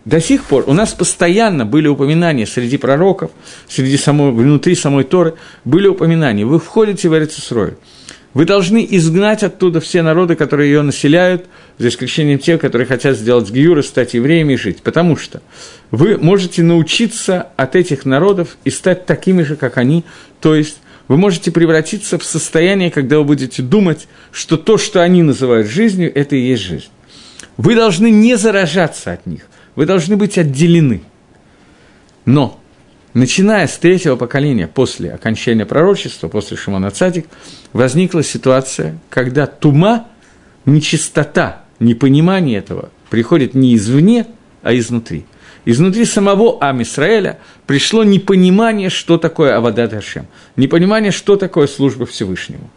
До 0.09 0.19
сих 0.19 0.45
пор 0.45 0.63
у 0.65 0.73
нас 0.73 0.95
постоянно 0.95 1.67
были 1.67 1.87
упоминания 1.87 2.47
среди 2.47 2.77
пророков, 2.77 3.29
среди 3.67 3.95
самой, 3.95 4.31
внутри 4.31 4.73
самой 4.73 5.03
Торы, 5.03 5.35
были 5.65 5.87
упоминания. 5.87 6.45
Вы 6.45 6.57
входите 6.57 7.09
в 7.09 7.15
Эрицесрой. 7.15 7.73
Вы 8.33 8.45
должны 8.45 8.87
изгнать 8.89 9.43
оттуда 9.43 9.79
все 9.79 10.01
народы, 10.01 10.33
которые 10.35 10.71
ее 10.71 10.81
населяют, 10.81 11.45
за 11.77 11.89
исключением 11.89 12.39
тех, 12.39 12.59
которые 12.59 12.87
хотят 12.87 13.17
сделать 13.17 13.51
гиюр 13.51 13.85
стать 13.85 14.15
евреями 14.15 14.53
и 14.53 14.57
жить. 14.57 14.81
Потому 14.81 15.15
что 15.15 15.43
вы 15.91 16.17
можете 16.17 16.63
научиться 16.63 17.49
от 17.55 17.75
этих 17.75 18.03
народов 18.03 18.57
и 18.63 18.71
стать 18.71 19.05
такими 19.05 19.43
же, 19.43 19.57
как 19.57 19.77
они, 19.77 20.05
то 20.41 20.55
есть 20.55 20.79
вы 21.07 21.17
можете 21.17 21.51
превратиться 21.51 22.17
в 22.17 22.23
состояние, 22.23 22.89
когда 22.89 23.19
вы 23.19 23.25
будете 23.25 23.61
думать, 23.61 24.07
что 24.31 24.57
то, 24.57 24.79
что 24.79 25.03
они 25.03 25.21
называют 25.21 25.67
жизнью, 25.67 26.11
это 26.15 26.35
и 26.35 26.39
есть 26.39 26.63
жизнь. 26.63 26.89
Вы 27.57 27.75
должны 27.75 28.09
не 28.09 28.37
заражаться 28.37 29.11
от 29.11 29.27
них, 29.27 29.41
вы 29.79 29.85
должны 29.85 30.17
быть 30.17 30.37
отделены. 30.37 31.03
Но, 32.25 32.59
начиная 33.13 33.65
с 33.65 33.77
третьего 33.77 34.17
поколения, 34.17 34.67
после 34.67 35.09
окончания 35.09 35.65
пророчества, 35.65 36.27
после 36.27 36.57
Шимона 36.57 36.91
Цадик, 36.91 37.27
возникла 37.71 38.21
ситуация, 38.21 38.99
когда 39.09 39.47
тума, 39.47 40.09
нечистота, 40.65 41.63
непонимание 41.79 42.57
этого 42.57 42.89
приходит 43.09 43.53
не 43.53 43.73
извне, 43.77 44.25
а 44.63 44.75
изнутри– 44.75 45.25
изнутри 45.63 46.03
самого 46.03 46.59
Амисраэля 46.59 47.39
пришло 47.65 48.03
непонимание, 48.03 48.89
что 48.89 49.17
такое 49.17 49.55
Авадат 49.55 49.93
Хашем, 49.93 50.27
непонимание, 50.57 51.11
что 51.11 51.37
такое 51.37 51.67
служба 51.67 52.05
Всевышнему, 52.05 52.69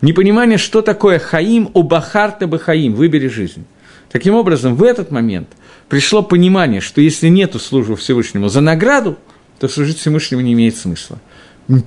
непонимание, 0.00 0.58
что 0.58 0.80
такое 0.80 1.18
Хаим, 1.18 1.70
Убахарта 1.74 2.46
Бахаим, 2.46 2.94
выбери 2.94 3.26
жизнь. 3.26 3.64
Таким 4.12 4.34
образом, 4.34 4.76
в 4.76 4.84
этот 4.84 5.10
момент 5.10 5.48
пришло 5.88 6.22
понимание, 6.22 6.80
что 6.80 7.00
если 7.00 7.28
нету 7.28 7.58
службы 7.58 7.96
Всевышнему 7.96 8.48
за 8.48 8.60
награду, 8.60 9.16
то 9.58 9.68
служить 9.68 9.98
Всевышнему 9.98 10.42
не 10.42 10.52
имеет 10.52 10.76
смысла. 10.76 11.18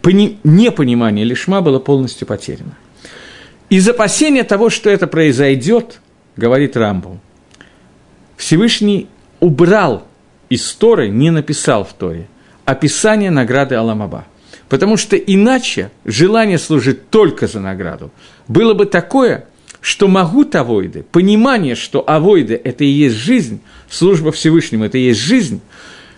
Пони... 0.02 0.40
Непонимание 0.44 1.26
лишма 1.26 1.62
было 1.62 1.80
полностью 1.80 2.28
потеряно. 2.28 2.76
Из 3.70 3.88
опасения 3.88 4.44
того, 4.44 4.70
что 4.70 4.90
это 4.90 5.08
произойдет, 5.08 6.02
говорит 6.36 6.76
Рамбу, 6.76 7.20
Всевышний 8.36 9.08
убрал 9.40 10.08
из 10.50 10.74
Торы 10.74 11.10
не 11.10 11.30
написал 11.30 11.84
в 11.84 11.94
Торе 11.94 12.28
описание 12.66 13.32
награды 13.32 13.76
Аламаба. 13.76 14.26
Потому 14.68 14.98
что 14.98 15.16
иначе 15.18 15.92
желание 16.06 16.60
служить 16.60 17.10
только 17.10 17.48
за 17.48 17.60
награду 17.60 18.12
было 18.48 18.76
бы 18.76 18.86
такое, 18.86 19.48
что 19.82 20.08
могут 20.08 20.56
авойды, 20.56 21.06
понимание, 21.12 21.76
что 21.76 22.04
авойды– 22.08 22.60
это 22.64 22.84
и 22.84 22.88
есть 22.88 23.16
жизнь, 23.16 23.62
служба 23.90 24.32
Всевышнему– 24.32 24.84
это 24.86 24.98
и 24.98 25.06
есть 25.08 25.22
жизнь, 25.22 25.62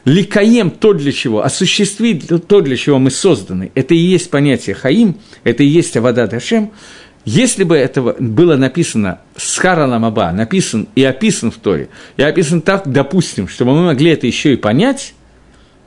ликаем 0.06 0.72
то, 0.72 0.94
для 0.94 1.12
чего, 1.12 1.44
осуществить 1.44 2.28
то, 2.48 2.62
для 2.62 2.76
чего 2.76 2.98
мы 2.98 3.12
созданы, 3.12 3.72
это 3.76 3.94
и 3.94 3.98
есть 3.98 4.30
понятие 4.30 4.76
хаим, 4.76 5.16
это 5.44 5.64
и 5.64 5.68
есть 5.68 5.96
авада 5.96 6.28
Дашем, 6.28 6.72
если 7.24 7.64
бы 7.64 7.76
это 7.76 8.02
было 8.02 8.56
написано 8.56 9.22
с 9.36 9.58
Хараламаба, 9.60 10.32
написан 10.32 10.88
и 10.96 11.04
описан 11.04 11.52
в 11.52 11.58
Торе, 11.58 11.90
и 12.18 12.24
описан 12.24 12.62
так, 12.62 12.92
допустим, 12.92 13.48
чтобы 13.48 13.74
мы 13.74 13.86
могли 13.86 14.12
это 14.12 14.26
еще 14.26 14.54
и 14.54 14.56
понять, 14.56 15.14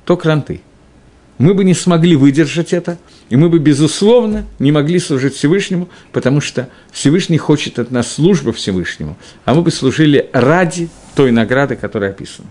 то 0.05 0.16
кранты. 0.16 0.61
Мы 1.39 1.55
бы 1.55 1.64
не 1.64 1.74
смогли 1.74 2.14
выдержать 2.14 2.72
это, 2.72 2.97
и 3.28 3.37
мы 3.37 3.49
бы, 3.49 3.59
безусловно, 3.59 4.47
не 4.59 4.70
могли 4.70 5.01
служить 5.01 5.35
Всевышнему, 5.35 5.89
потому 6.12 6.41
что 6.41 6.68
Всевышний 6.93 7.39
хочет 7.39 7.78
от 7.78 7.91
нас 7.91 8.12
службы 8.12 8.53
Всевышнему, 8.53 9.16
а 9.45 9.55
мы 9.55 9.62
бы 9.62 9.70
служили 9.72 10.30
ради 10.32 10.89
той 11.16 11.32
награды, 11.32 11.74
которая 11.74 12.11
описана. 12.11 12.49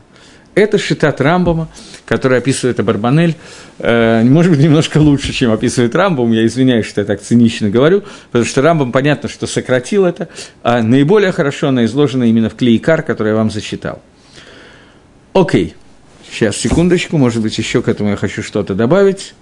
Это 0.56 0.78
Шитат 0.78 1.20
Рамбома, 1.20 1.68
который 2.06 2.38
описывает 2.38 2.80
Абарбанель, 2.80 3.36
э, 3.80 4.24
может 4.24 4.52
быть, 4.52 4.62
немножко 4.62 5.00
лучше, 5.00 5.34
чем 5.34 5.52
описывает 5.52 5.96
Рамбом, 5.96 6.32
я 6.32 6.46
извиняюсь, 6.46 6.86
что 6.86 7.02
я 7.02 7.06
так 7.06 7.22
цинично 7.22 7.70
говорю, 7.70 8.04
потому 8.32 8.46
что 8.46 8.62
Рамбом, 8.62 8.92
понятно, 8.92 9.30
что 9.30 9.48
сократил 9.48 10.06
это, 10.06 10.28
а 10.62 10.84
наиболее 10.84 11.32
хорошо 11.32 11.70
она 11.70 11.86
изложена 11.86 12.26
именно 12.26 12.50
в 12.50 12.56
Клейкар, 12.56 13.02
который 13.02 13.30
я 13.30 13.36
вам 13.36 13.50
зачитал. 13.50 14.02
Окей, 15.34 15.74
сейчас, 16.34 16.58
секундочку, 16.58 17.18
может 17.18 17.42
быть, 17.42 17.58
еще 17.58 17.82
к 17.82 17.88
этому 17.88 18.10
я 18.12 18.16
хочу 18.16 18.42
что-то 18.42 18.74
добавить. 18.74 19.34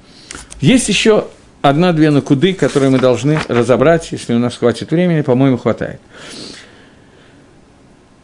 Есть 0.59 0.89
еще 0.89 1.27
одна-две 1.61 2.09
накуды, 2.11 2.53
которые 2.53 2.89
мы 2.89 2.99
должны 2.99 3.39
разобрать, 3.47 4.11
если 4.11 4.33
у 4.33 4.39
нас 4.39 4.57
хватит 4.57 4.91
времени, 4.91 5.21
по-моему, 5.21 5.57
хватает. 5.57 6.01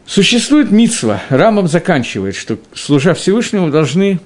Существует 0.06 0.70
мицва, 0.70 1.22
Рамбам 1.28 1.68
заканчивает, 1.68 2.34
что, 2.34 2.58
служа 2.74 3.14
Всевышнему, 3.14 3.70
должны 3.70 4.20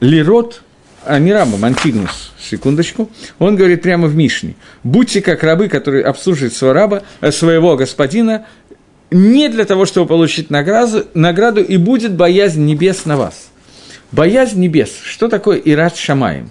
лирот, 0.00 0.62
а 1.04 1.18
не 1.18 1.32
Рамбам, 1.32 1.64
Антигнус, 1.64 2.32
секундочку, 2.40 3.10
он 3.38 3.56
говорит 3.56 3.82
прямо 3.82 4.08
в 4.08 4.16
Мишне, 4.16 4.54
будьте 4.84 5.20
как 5.20 5.42
рабы, 5.42 5.68
которые 5.68 6.04
обслуживают 6.04 6.54
своего 6.54 6.72
раба, 6.72 7.02
э, 7.20 7.30
своего 7.30 7.76
господина, 7.76 8.46
не 9.10 9.48
для 9.48 9.64
того, 9.64 9.86
чтобы 9.86 10.06
получить 10.06 10.50
награду, 10.50 11.06
награду, 11.14 11.62
и 11.62 11.76
будет 11.76 12.14
боязнь 12.14 12.64
небес 12.64 13.04
на 13.04 13.16
вас. 13.16 13.50
Боязнь 14.10 14.58
небес. 14.60 14.90
Что 15.02 15.28
такое 15.28 15.58
Ират 15.58 15.96
Шамаем? 15.96 16.50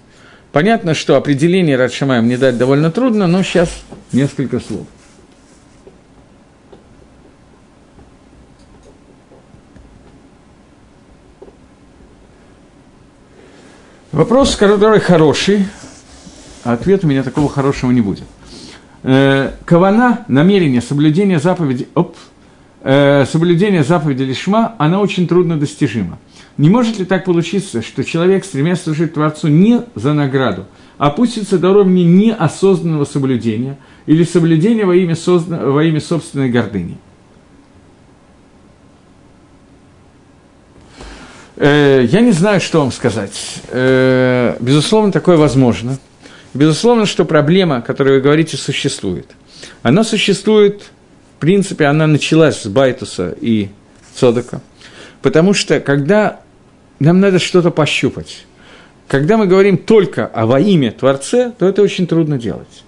Понятно, 0.52 0.94
что 0.94 1.16
определение 1.16 1.74
Ират 1.74 1.92
Шамаем 1.92 2.28
не 2.28 2.36
дать 2.36 2.56
довольно 2.56 2.90
трудно, 2.90 3.26
но 3.26 3.42
сейчас 3.42 3.70
несколько 4.12 4.60
слов. 4.60 4.86
Вопрос, 14.12 14.56
который 14.56 15.00
хороший, 15.00 15.66
а 16.64 16.72
ответ 16.72 17.04
у 17.04 17.06
меня 17.06 17.22
такого 17.22 17.48
хорошего 17.48 17.90
не 17.90 18.00
будет. 18.00 18.24
Э, 19.02 19.52
кавана, 19.64 20.24
намерение, 20.28 20.80
соблюдение 20.80 21.38
заповеди, 21.38 21.88
оп, 21.94 22.16
э, 22.82 23.26
соблюдение 23.30 23.84
заповеди 23.84 24.22
Лишма, 24.22 24.74
она 24.78 25.00
очень 25.00 25.28
трудно 25.28 25.58
достижима. 25.58 26.18
Не 26.58 26.68
может 26.68 26.98
ли 26.98 27.04
так 27.04 27.24
получиться, 27.24 27.82
что 27.82 28.02
человек, 28.02 28.44
стремясь 28.44 28.82
служить 28.82 29.14
Творцу 29.14 29.46
не 29.46 29.82
за 29.94 30.12
награду, 30.12 30.66
опустится 30.98 31.56
до 31.56 31.70
уровня 31.70 32.02
неосознанного 32.02 33.04
соблюдения 33.04 33.78
или 34.06 34.24
соблюдения 34.24 34.84
во 34.84 34.96
имя, 34.96 35.14
созна... 35.14 35.58
во 35.58 35.84
имя 35.84 36.00
собственной 36.00 36.50
гордыни? 36.50 36.98
Э, 41.54 42.04
я 42.10 42.20
не 42.22 42.32
знаю, 42.32 42.60
что 42.60 42.80
вам 42.80 42.90
сказать. 42.90 43.62
Э, 43.68 44.56
безусловно, 44.58 45.12
такое 45.12 45.36
возможно. 45.36 45.96
Безусловно, 46.54 47.06
что 47.06 47.24
проблема, 47.24 47.76
о 47.76 47.82
которой 47.82 48.14
вы 48.14 48.20
говорите, 48.20 48.56
существует. 48.56 49.30
Она 49.84 50.02
существует, 50.02 50.82
в 51.36 51.40
принципе, 51.40 51.84
она 51.84 52.08
началась 52.08 52.62
с 52.62 52.66
Байтуса 52.66 53.32
и 53.40 53.68
Цодака, 54.16 54.60
потому 55.22 55.54
что 55.54 55.78
когда 55.78 56.40
нам 56.98 57.20
надо 57.20 57.38
что-то 57.38 57.70
пощупать, 57.70 58.44
когда 59.06 59.36
мы 59.36 59.46
говорим 59.46 59.78
только 59.78 60.26
о 60.26 60.46
во 60.46 60.60
имя 60.60 60.92
Творце, 60.92 61.52
то 61.58 61.66
это 61.66 61.82
очень 61.82 62.06
трудно 62.06 62.38
делать. 62.38 62.84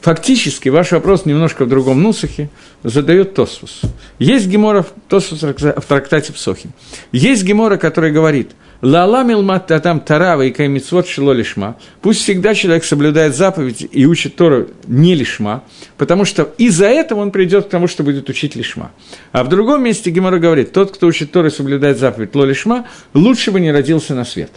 Фактически, 0.00 0.68
ваш 0.68 0.92
вопрос 0.92 1.26
немножко 1.26 1.64
в 1.64 1.68
другом 1.68 2.02
нусахе 2.02 2.48
задает 2.82 3.34
Тосфус. 3.34 3.82
Есть 4.18 4.46
гемора 4.46 4.86
Тосфус 5.08 5.42
в 5.42 5.82
трактате 5.82 6.32
Псохим. 6.32 6.72
Есть 7.12 7.42
гемора, 7.42 7.76
который 7.76 8.12
говорит, 8.12 8.52
«Лала 8.80 9.24
милмат 9.24 9.66
там 9.66 9.98
тарава 10.00 10.42
и 10.42 10.50
каймицвот 10.50 11.08
шило 11.08 11.32
лишма». 11.32 11.76
Пусть 12.00 12.22
всегда 12.22 12.54
человек 12.54 12.84
соблюдает 12.84 13.34
заповедь 13.34 13.86
и 13.90 14.06
учит 14.06 14.36
Тору 14.36 14.68
не 14.86 15.16
лишма, 15.16 15.64
потому 15.96 16.24
что 16.24 16.54
из-за 16.58 16.86
этого 16.86 17.20
он 17.20 17.32
придет 17.32 17.66
к 17.66 17.70
тому, 17.70 17.88
что 17.88 18.04
будет 18.04 18.28
учить 18.28 18.54
лишма. 18.54 18.92
А 19.32 19.42
в 19.42 19.48
другом 19.48 19.82
месте 19.82 20.10
Гемора 20.10 20.38
говорит, 20.38 20.72
тот, 20.72 20.92
кто 20.92 21.08
учит 21.08 21.32
Тору 21.32 21.48
и 21.48 21.50
соблюдает 21.50 21.98
заповедь 21.98 22.34
ло 22.36 22.44
лишма, 22.44 22.86
лучше 23.14 23.50
бы 23.50 23.58
не 23.58 23.72
родился 23.72 24.14
на 24.14 24.24
свет. 24.24 24.52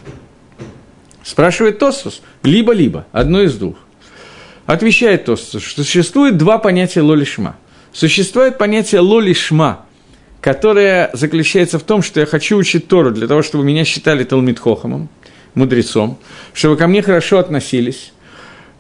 Спрашивает 1.24 1.80
Тосфус, 1.80 2.22
либо-либо, 2.43 3.07
одно 3.11 3.41
из 3.41 3.55
двух. 3.55 3.78
Отвечает 4.65 5.26
то, 5.26 5.36
что 5.36 5.59
существует 5.59 6.38
два 6.38 6.57
понятия 6.57 7.01
лолишма. 7.01 7.57
Существует 7.91 8.57
понятие 8.57 9.01
лолишма, 9.01 9.86
которое 10.41 11.09
заключается 11.13 11.79
в 11.79 11.83
том, 11.83 12.01
что 12.01 12.19
я 12.19 12.25
хочу 12.25 12.57
учить 12.57 12.87
Тору 12.87 13.11
для 13.11 13.27
того, 13.27 13.41
чтобы 13.41 13.63
меня 13.63 13.85
считали 13.85 14.23
Талмитхохамом, 14.23 15.09
мудрецом, 15.53 16.17
чтобы 16.53 16.75
ко 16.75 16.87
мне 16.87 17.01
хорошо 17.01 17.39
относились. 17.39 18.11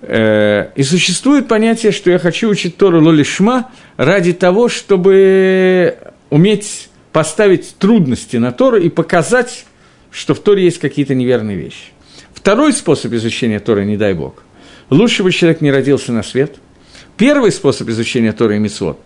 Э, 0.01 0.69
и 0.75 0.83
существует 0.83 1.47
понятие, 1.47 1.91
что 1.91 2.09
я 2.09 2.19
хочу 2.19 2.49
учить 2.49 2.77
Тору 2.77 3.01
лолишма 3.01 3.69
ради 3.97 4.33
того, 4.33 4.67
чтобы 4.67 5.97
уметь 6.29 6.89
поставить 7.11 7.75
трудности 7.77 8.37
на 8.37 8.51
Тору 8.51 8.77
и 8.77 8.89
показать, 8.89 9.65
что 10.09 10.33
в 10.33 10.39
Торе 10.39 10.63
есть 10.63 10.79
какие-то 10.79 11.13
неверные 11.13 11.55
вещи. 11.55 11.91
Второй 12.33 12.73
способ 12.73 13.13
изучения 13.13 13.59
Торы, 13.59 13.85
не 13.85 13.97
дай 13.97 14.13
Бог– 14.13 14.43
Лучше 14.91 15.23
бы 15.23 15.31
человек 15.31 15.61
не 15.61 15.71
родился 15.71 16.11
на 16.11 16.21
свет. 16.21 16.57
Первый 17.17 17.51
способ 17.51 17.87
изучения 17.87 18.33
Торы 18.33 18.57
и 18.57 18.59
Митцвот 18.59 18.99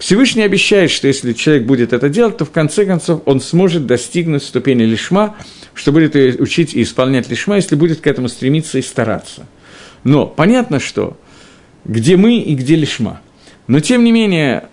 Всевышний 0.00 0.42
обещает, 0.42 0.90
что 0.90 1.08
если 1.08 1.34
человек 1.34 1.64
будет 1.64 1.92
это 1.92 2.08
делать, 2.08 2.38
то 2.38 2.46
в 2.46 2.50
конце 2.50 2.86
концов 2.86 3.20
он 3.26 3.38
сможет 3.38 3.84
достигнуть 3.84 4.42
ступени 4.42 4.84
лишма, 4.84 5.36
что 5.74 5.92
будет 5.92 6.16
учить 6.40 6.72
и 6.72 6.82
исполнять 6.82 7.28
лишма, 7.28 7.56
если 7.56 7.74
будет 7.74 8.00
к 8.00 8.06
этому 8.06 8.28
стремиться 8.28 8.78
и 8.78 8.82
стараться. 8.82 9.46
Но 10.02 10.26
понятно, 10.26 10.80
что 10.80 11.18
где 11.84 12.16
мы 12.16 12.38
и 12.38 12.54
где 12.54 12.76
лишма. 12.76 13.20
Но 13.66 13.80
тем 13.80 14.02
не 14.02 14.10
менее, 14.10 14.68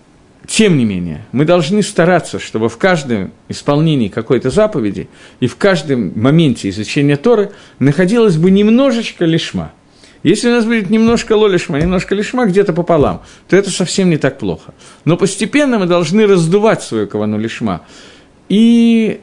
тем 0.46 0.78
не 0.78 0.86
менее, 0.86 1.26
мы 1.32 1.44
должны 1.44 1.82
стараться, 1.82 2.38
чтобы 2.38 2.70
в 2.70 2.78
каждом 2.78 3.30
исполнении 3.50 4.08
какой-то 4.08 4.48
заповеди 4.48 5.10
и 5.40 5.46
в 5.46 5.56
каждом 5.56 6.18
моменте 6.18 6.70
изучения 6.70 7.18
Торы 7.18 7.50
находилось 7.78 8.38
бы 8.38 8.50
немножечко 8.50 9.26
лишма– 9.26 9.72
если 10.22 10.48
у 10.48 10.52
нас 10.52 10.64
будет 10.64 10.90
немножко 10.90 11.36
лолишма, 11.36 11.80
немножко 11.80 12.14
лишма, 12.14 12.46
где-то 12.46 12.72
пополам, 12.72 13.22
то 13.48 13.56
это 13.56 13.70
совсем 13.70 14.10
не 14.10 14.16
так 14.16 14.38
плохо. 14.38 14.74
Но 15.04 15.16
постепенно 15.16 15.78
мы 15.78 15.86
должны 15.86 16.26
раздувать 16.26 16.82
свою 16.82 17.06
кавану 17.06 17.38
лишма. 17.38 17.82
И 18.48 19.20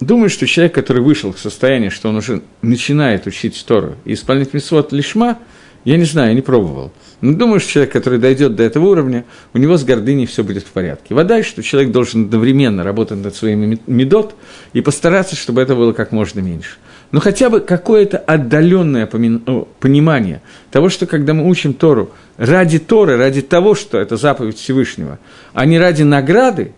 думаю, 0.00 0.28
что 0.28 0.46
человек, 0.46 0.74
который 0.74 1.02
вышел 1.02 1.32
к 1.32 1.38
состоянию, 1.38 1.90
что 1.90 2.08
он 2.08 2.16
уже 2.16 2.42
начинает 2.62 3.26
учить 3.26 3.64
Тору 3.66 3.94
и 4.04 4.14
исполнять 4.14 4.54
митцвот 4.54 4.92
лишма, 4.92 5.38
я 5.84 5.96
не 5.96 6.04
знаю, 6.04 6.30
я 6.30 6.34
не 6.34 6.42
пробовал. 6.42 6.92
Но 7.20 7.32
думаю, 7.34 7.60
что 7.60 7.70
человек, 7.70 7.92
который 7.92 8.18
дойдет 8.18 8.56
до 8.56 8.64
этого 8.64 8.88
уровня, 8.88 9.24
у 9.54 9.58
него 9.58 9.76
с 9.76 9.84
гордыней 9.84 10.26
все 10.26 10.42
будет 10.42 10.64
в 10.64 10.70
порядке. 10.70 11.14
Вода, 11.14 11.42
что 11.44 11.62
человек 11.62 11.92
должен 11.92 12.24
одновременно 12.24 12.82
работать 12.82 13.18
над 13.18 13.36
своими 13.36 13.78
медот 13.86 14.34
и 14.72 14.80
постараться, 14.80 15.36
чтобы 15.36 15.62
это 15.62 15.76
было 15.76 15.92
как 15.92 16.10
можно 16.10 16.40
меньше 16.40 16.76
но 17.10 17.20
хотя 17.20 17.48
бы 17.48 17.60
какое-то 17.60 18.18
отдаленное 18.18 19.06
понимание 19.06 20.42
того, 20.70 20.88
что 20.88 21.06
когда 21.06 21.32
мы 21.32 21.48
учим 21.48 21.72
Тору 21.72 22.10
ради 22.36 22.78
Торы, 22.78 23.16
ради 23.16 23.40
того, 23.40 23.74
что 23.74 23.98
это 23.98 24.16
заповедь 24.16 24.58
Всевышнего, 24.58 25.18
а 25.54 25.64
не 25.64 25.78
ради 25.78 26.02
награды, 26.02 26.72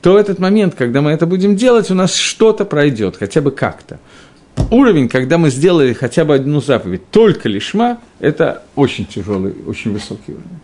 то 0.00 0.18
этот 0.18 0.38
момент, 0.38 0.74
когда 0.76 1.02
мы 1.02 1.10
это 1.10 1.26
будем 1.26 1.56
делать, 1.56 1.90
у 1.90 1.94
нас 1.94 2.14
что-то 2.14 2.64
пройдет, 2.64 3.16
хотя 3.16 3.40
бы 3.40 3.50
как-то. 3.50 3.98
Уровень, 4.70 5.08
когда 5.08 5.36
мы 5.36 5.50
сделали 5.50 5.92
хотя 5.92 6.24
бы 6.24 6.34
одну 6.34 6.60
заповедь, 6.60 7.10
только 7.10 7.48
лишма, 7.48 7.98
это 8.18 8.62
очень 8.74 9.04
тяжелый, 9.04 9.54
очень 9.66 9.92
высокий 9.92 10.32
уровень. 10.32 10.60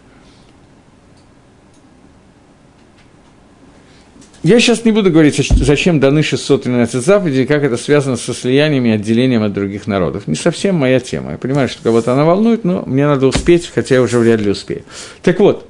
Я 4.43 4.59
сейчас 4.59 4.84
не 4.84 4.90
буду 4.90 5.12
говорить, 5.12 5.36
зачем 5.36 6.01
даны 6.01 6.24
613 6.24 7.05
заповедей, 7.05 7.47
как 7.47 7.62
это 7.62 7.76
связано 7.76 8.16
со 8.16 8.34
слиянием 8.34 8.84
и 8.86 8.90
отделением 8.90 9.45
от 9.45 9.53
других 9.53 9.86
народов. 9.86 10.26
Не 10.26 10.34
совсем 10.34 10.74
моя 10.74 10.99
тема. 10.99 11.32
Я 11.32 11.38
понимаю, 11.38 11.68
что 11.68 11.80
кого-то 11.80 12.12
она 12.12 12.24
волнует, 12.24 12.64
но 12.64 12.82
мне 12.84 13.07
надо 13.07 13.28
успеть, 13.28 13.70
хотя 13.72 13.95
я 13.95 14.03
уже 14.03 14.18
вряд 14.18 14.40
ли 14.40 14.51
успею. 14.51 14.82
Так 15.22 15.38
вот, 15.38 15.68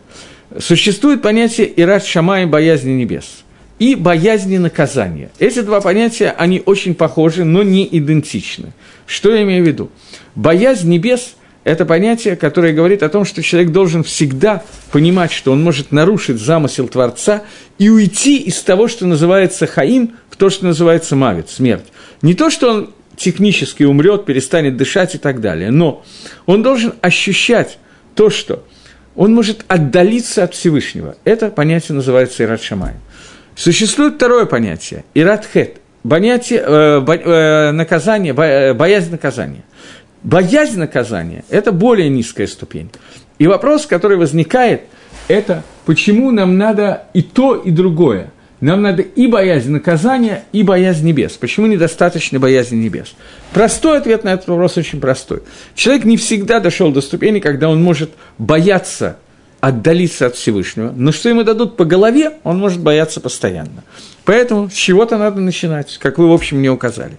существует 0.59 1.21
понятие 1.21 1.71
«ират 1.77 2.07
шама» 2.07 2.41
и 2.43 2.47
«боязни 2.47 2.93
небес» 2.93 3.45
и 3.79 3.95
«боязни 3.95 4.57
наказания». 4.57 5.31
Эти 5.39 5.61
два 5.61 5.83
понятия, 5.83 6.35
они 6.39 6.63
очень 6.65 6.95
похожи, 6.95 7.45
но 7.45 7.63
не 7.63 7.87
идентичны. 7.91 8.73
Что 9.07 9.35
я 9.35 9.43
имею 9.43 9.65
в 9.65 9.67
виду? 9.67 9.91
Боязнь 10.35 10.89
небес– 10.89 11.35
это 11.65 11.85
понятие, 11.87 12.37
которое 12.37 12.73
говорит 12.73 13.03
о 13.03 13.09
том, 13.09 13.25
что 13.25 13.43
человек 13.43 13.71
должен 13.71 14.03
всегда 14.03 14.63
понимать, 14.91 15.31
что 15.33 15.53
он 15.53 15.63
может 15.63 15.93
нарушить 15.93 16.41
замысел 16.41 16.89
Творца 16.89 17.43
и 17.79 17.89
уйти 17.89 18.39
из 18.39 18.61
того, 18.63 18.89
что 18.89 19.07
называется 19.07 19.67
хаим, 19.67 20.17
в 20.29 20.37
то, 20.37 20.51
что 20.51 20.65
называется 20.67 21.15
мавит, 21.15 21.51
смерть. 21.51 21.85
Не 22.21 22.35
то, 22.35 22.51
что 22.51 22.71
он 22.71 22.91
технически 23.17 23.85
умрет, 23.85 24.25
перестанет 24.25 24.77
дышать 24.77 25.15
и 25.15 25.19
так 25.19 25.41
далее, 25.41 25.71
но 25.71 26.05
он 26.47 26.63
должен 26.63 26.95
ощущать 27.01 27.79
то, 28.17 28.29
что 28.29 28.65
он 29.15 29.33
может 29.33 29.65
отдалиться 29.69 30.43
от 30.43 30.55
Всевышнего. 30.55 31.17
Это 31.25 31.49
понятие 31.49 31.95
называется 31.95 32.43
Ират 32.43 32.63
Шамай. 32.63 32.95
Существует 33.55 34.15
второе 34.15 34.47
понятие– 34.47 35.05
Ират 35.15 35.47
Хет, 35.53 35.77
понятие, 36.09 36.65
э, 36.67 37.01
бо, 37.01 37.15
э, 37.15 37.71
наказание, 37.73 38.35
э, 38.35 38.73
боязнь 38.75 39.11
наказания. 39.11 39.63
Боязнь 40.25 40.79
наказания– 40.79 41.45
это 41.51 41.73
более 41.73 42.09
низкая 42.09 42.47
ступень. 42.47 42.91
И 43.39 43.47
вопрос, 43.47 43.87
который 43.87 44.17
возникает, 44.17 44.83
это 45.27 45.65
почему 45.85 46.31
нам 46.31 46.57
надо 46.57 47.07
и 47.13 47.23
то, 47.23 47.57
и 47.57 47.71
другое. 47.71 48.31
Нам 48.61 48.83
надо 48.83 49.03
и 49.03 49.27
боязнь 49.27 49.73
наказания, 49.73 50.45
и 50.53 50.63
боязнь 50.63 51.05
небес. 51.05 51.33
Почему 51.33 51.67
недостаточно 51.67 52.39
боязни 52.39 52.77
небес? 52.77 53.15
Простой 53.53 53.99
ответ 53.99 54.23
на 54.23 54.35
этот 54.35 54.47
вопрос 54.47 54.77
очень 54.77 55.01
простой. 55.01 55.43
Человек 55.75 56.05
не 56.05 56.17
всегда 56.17 56.61
дошел 56.61 56.93
до 56.93 57.01
ступени, 57.01 57.41
когда 57.41 57.69
он 57.69 57.83
может 57.83 58.11
бояться 58.39 59.17
отдалиться 59.59 60.27
от 60.27 60.37
Всевышнего, 60.37 60.93
но 60.95 61.13
что 61.13 61.29
ему 61.29 61.45
дадут 61.45 61.77
по 61.77 61.85
голове, 61.85 62.35
он 62.43 62.59
может 62.59 62.81
бояться 62.81 63.21
постоянно. 63.21 63.85
Поэтому 64.25 64.69
с 64.69 64.73
чего-то 64.73 65.19
надо 65.19 65.41
начинать, 65.41 65.99
как 65.99 66.19
вы, 66.19 66.29
в 66.29 66.33
общем, 66.33 66.59
мне 66.59 66.71
указали. 66.71 67.17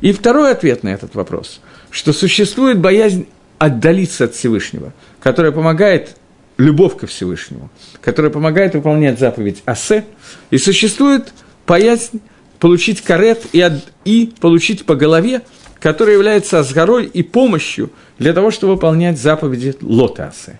И 0.00 0.12
второй 0.12 0.52
ответ 0.52 0.84
на 0.84 0.88
этот 0.90 1.16
вопрос– 1.16 1.60
что 1.94 2.12
существует 2.12 2.80
боязнь 2.80 3.28
отдалиться 3.58 4.24
от 4.24 4.34
Всевышнего, 4.34 4.92
которая 5.22 5.52
помогает 5.52 6.16
любовь 6.58 6.96
ко 6.96 7.06
Всевышнему, 7.06 7.70
которая 8.00 8.32
помогает 8.32 8.74
выполнять 8.74 9.20
заповедь 9.20 9.62
Асе, 9.64 10.04
и 10.50 10.58
существует 10.58 11.32
боязнь 11.68 12.20
получить 12.58 13.00
карет 13.00 13.42
и, 13.52 13.60
от, 13.60 13.74
и 14.04 14.32
получить 14.40 14.86
по 14.86 14.96
голове, 14.96 15.42
которая 15.78 16.16
является 16.16 16.58
азгорой 16.58 17.04
и 17.04 17.22
помощью 17.22 17.90
для 18.18 18.32
того, 18.32 18.50
чтобы 18.50 18.72
выполнять 18.74 19.16
заповеди 19.16 19.76
Лота 19.80 20.28
Асе. 20.28 20.58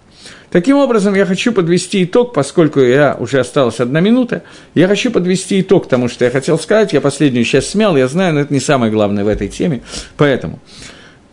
Таким 0.53 0.77
образом, 0.77 1.17
я 1.17 1.27
хочу 1.27 1.51
подвести 1.51 2.05
итог, 2.05 2.33
поскольку 2.33 2.79
я 2.79 3.17
уже 3.19 3.41
осталась 3.41 3.81
одна 3.81 3.99
минута, 3.99 4.45
я 4.77 4.87
хочу 4.87 5.11
подвести 5.11 5.61
итог 5.61 5.89
тому, 5.89 6.09
что 6.09 6.25
я 6.25 6.31
хотел 6.31 6.61
сказать, 6.61 6.93
я 6.93 7.01
последнюю 7.01 7.45
часть 7.45 7.71
смял, 7.71 7.97
я 7.97 8.07
знаю, 8.07 8.35
но 8.35 8.41
это 8.41 8.55
не 8.55 8.61
самое 8.61 8.93
главное 8.93 9.25
в 9.25 9.29
этой 9.29 9.49
теме, 9.49 9.83
поэтому 10.17 10.61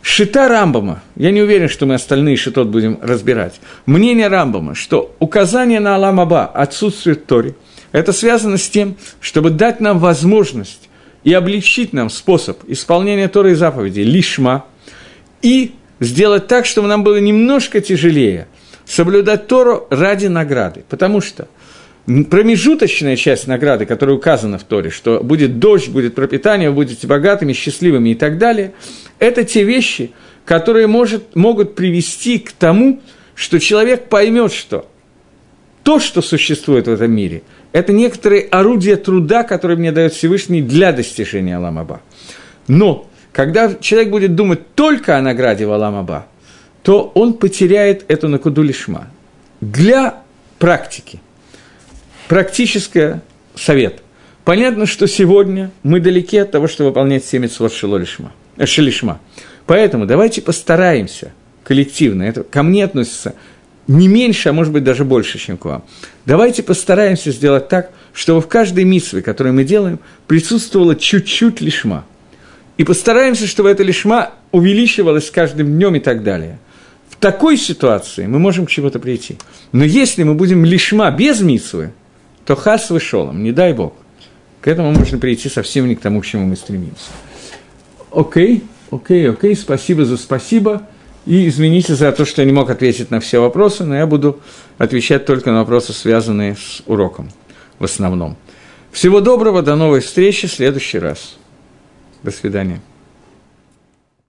Шита 0.02 0.48
Рамбама, 0.48 1.00
я 1.14 1.30
не 1.30 1.40
уверен, 1.40 1.68
что 1.68 1.86
мы 1.86 1.94
остальные 1.94 2.36
шитот 2.36 2.68
будем 2.68 2.98
разбирать, 3.00 3.60
мнение 3.86 4.26
Рамбама, 4.26 4.74
что 4.74 5.14
указание 5.20 5.78
на 5.78 5.94
Алам 5.94 6.20
Аба 6.20 6.44
отсутствует 6.44 7.20
в 7.20 7.26
Торе, 7.26 7.54
это 7.92 8.12
связано 8.12 8.58
с 8.58 8.68
тем, 8.68 8.96
чтобы 9.20 9.50
дать 9.50 9.80
нам 9.80 10.00
возможность 10.00 10.88
и 11.22 11.32
облегчить 11.32 11.92
нам 11.92 12.10
способ 12.10 12.58
исполнения 12.66 13.28
Торы 13.28 13.52
и 13.52 13.54
заповедей 13.54 14.02
лишма, 14.02 14.64
и 15.40 15.72
сделать 16.00 16.48
так, 16.48 16.66
чтобы 16.66 16.88
нам 16.88 17.04
было 17.04 17.20
немножко 17.20 17.80
тяжелее 17.80 18.48
соблюдать 18.84 19.46
Тору 19.46 19.86
ради 19.90 20.26
награды. 20.26 20.84
Потому 20.88 21.20
что– 21.20 21.46
промежуточная 22.06 23.16
часть 23.16 23.46
награды, 23.46 23.86
которая 23.86 24.16
указана 24.16 24.58
в 24.58 24.64
Торе, 24.64 24.90
что 24.90 25.20
будет 25.22 25.58
дождь, 25.58 25.88
будет 25.88 26.14
пропитание, 26.14 26.70
вы 26.70 26.76
будете 26.76 27.06
богатыми, 27.06 27.52
счастливыми 27.52 28.10
и 28.10 28.14
так 28.14 28.38
далее, 28.38 28.72
это 29.18 29.44
те 29.44 29.62
вещи, 29.62 30.12
которые 30.44 30.88
может, 30.88 31.36
могут 31.36 31.74
привести 31.74 32.38
к 32.38 32.52
тому, 32.52 33.00
что 33.34 33.60
человек 33.60 34.08
поймет, 34.08 34.52
что 34.52 34.86
то, 35.84 36.00
что 36.00 36.22
существует 36.22 36.86
в 36.86 36.90
этом 36.90 37.12
мире, 37.12 37.42
это 37.72 37.92
некоторые 37.92 38.42
орудия 38.42 38.96
труда, 38.96 39.44
которые 39.44 39.78
мне 39.78 39.92
дает 39.92 40.12
Всевышний 40.12 40.60
для 40.60 40.92
достижения 40.92 41.56
Аламаба. 41.56 42.02
Но 42.66 43.08
когда 43.32 43.74
человек 43.74 44.10
будет 44.10 44.34
думать 44.34 44.74
только 44.74 45.16
о 45.16 45.22
награде 45.22 45.66
в 45.66 45.72
Аламаба, 45.72 46.26
то 46.82 47.12
он 47.14 47.34
потеряет 47.34 48.04
эту 48.08 48.28
накуду 48.28 48.62
лишма. 48.62 49.08
Для 49.60 50.22
практики– 50.58 51.20
практическое 52.32 53.20
совет. 53.54 54.02
Понятно, 54.46 54.86
что 54.86 55.06
сегодня 55.06 55.70
мы 55.82 56.00
далеки 56.00 56.38
от 56.38 56.50
того, 56.50 56.66
чтобы 56.66 56.88
выполнять 56.88 57.26
все 57.26 57.38
митцвот 57.38 57.74
шелолишма, 57.74 58.32
э, 58.56 58.64
шелишма. 58.64 59.20
Поэтому 59.66 60.06
давайте 60.06 60.40
постараемся 60.40 61.34
коллективно, 61.62 62.22
это 62.22 62.42
ко 62.42 62.62
мне 62.62 62.86
относится 62.86 63.34
не 63.86 64.08
меньше, 64.08 64.48
а 64.48 64.54
может 64.54 64.72
быть 64.72 64.82
даже 64.82 65.04
больше, 65.04 65.38
чем 65.38 65.58
к 65.58 65.66
вам. 65.66 65.84
Давайте 66.24 66.62
постараемся 66.62 67.32
сделать 67.32 67.68
так, 67.68 67.90
чтобы 68.14 68.40
в 68.40 68.48
каждой 68.48 68.84
митве, 68.84 69.20
которую 69.20 69.52
мы 69.52 69.64
делаем, 69.64 69.98
присутствовало 70.26 70.96
чуть-чуть 70.96 71.60
лишма. 71.60 72.06
И 72.78 72.84
постараемся, 72.84 73.46
чтобы 73.46 73.68
эта 73.68 73.82
лишма 73.82 74.30
увеличивалась 74.52 75.26
с 75.26 75.30
каждым 75.30 75.66
днем 75.66 75.96
и 75.96 76.00
так 76.00 76.22
далее. 76.22 76.58
В 77.10 77.16
такой 77.16 77.58
ситуации 77.58 78.24
мы 78.24 78.38
можем 78.38 78.64
к 78.64 78.70
чему-то 78.70 78.98
прийти. 79.00 79.36
Но 79.72 79.84
если 79.84 80.22
мы 80.22 80.32
будем 80.32 80.64
лишма 80.64 81.10
без 81.10 81.42
митвы, 81.42 81.92
то 82.44 82.56
хас 82.56 82.90
вышелом, 82.90 83.42
не 83.42 83.52
дай 83.52 83.72
бог. 83.72 83.94
К 84.60 84.68
этому 84.68 84.92
можно 84.92 85.18
прийти 85.18 85.48
совсем 85.48 85.88
не 85.88 85.96
к 85.96 86.00
тому, 86.00 86.20
к 86.20 86.26
чему 86.26 86.46
мы 86.46 86.56
стремимся. 86.56 87.10
Окей, 88.10 88.64
окей, 88.90 89.30
окей, 89.30 89.56
спасибо 89.56 90.04
за 90.04 90.16
спасибо. 90.16 90.82
И 91.24 91.48
извините 91.48 91.94
за 91.94 92.10
то, 92.12 92.24
что 92.24 92.42
я 92.42 92.46
не 92.46 92.52
мог 92.52 92.68
ответить 92.70 93.10
на 93.10 93.20
все 93.20 93.40
вопросы, 93.40 93.84
но 93.84 93.96
я 93.96 94.06
буду 94.06 94.40
отвечать 94.78 95.24
только 95.24 95.50
на 95.52 95.60
вопросы, 95.60 95.92
связанные 95.92 96.56
с 96.56 96.82
уроком 96.86 97.30
в 97.78 97.84
основном. 97.84 98.36
Всего 98.90 99.20
доброго, 99.20 99.62
до 99.62 99.74
новой 99.76 100.00
встречи 100.00 100.46
в 100.46 100.52
следующий 100.52 100.98
раз. 100.98 101.36
До 102.22 102.30
свидания. 102.30 102.80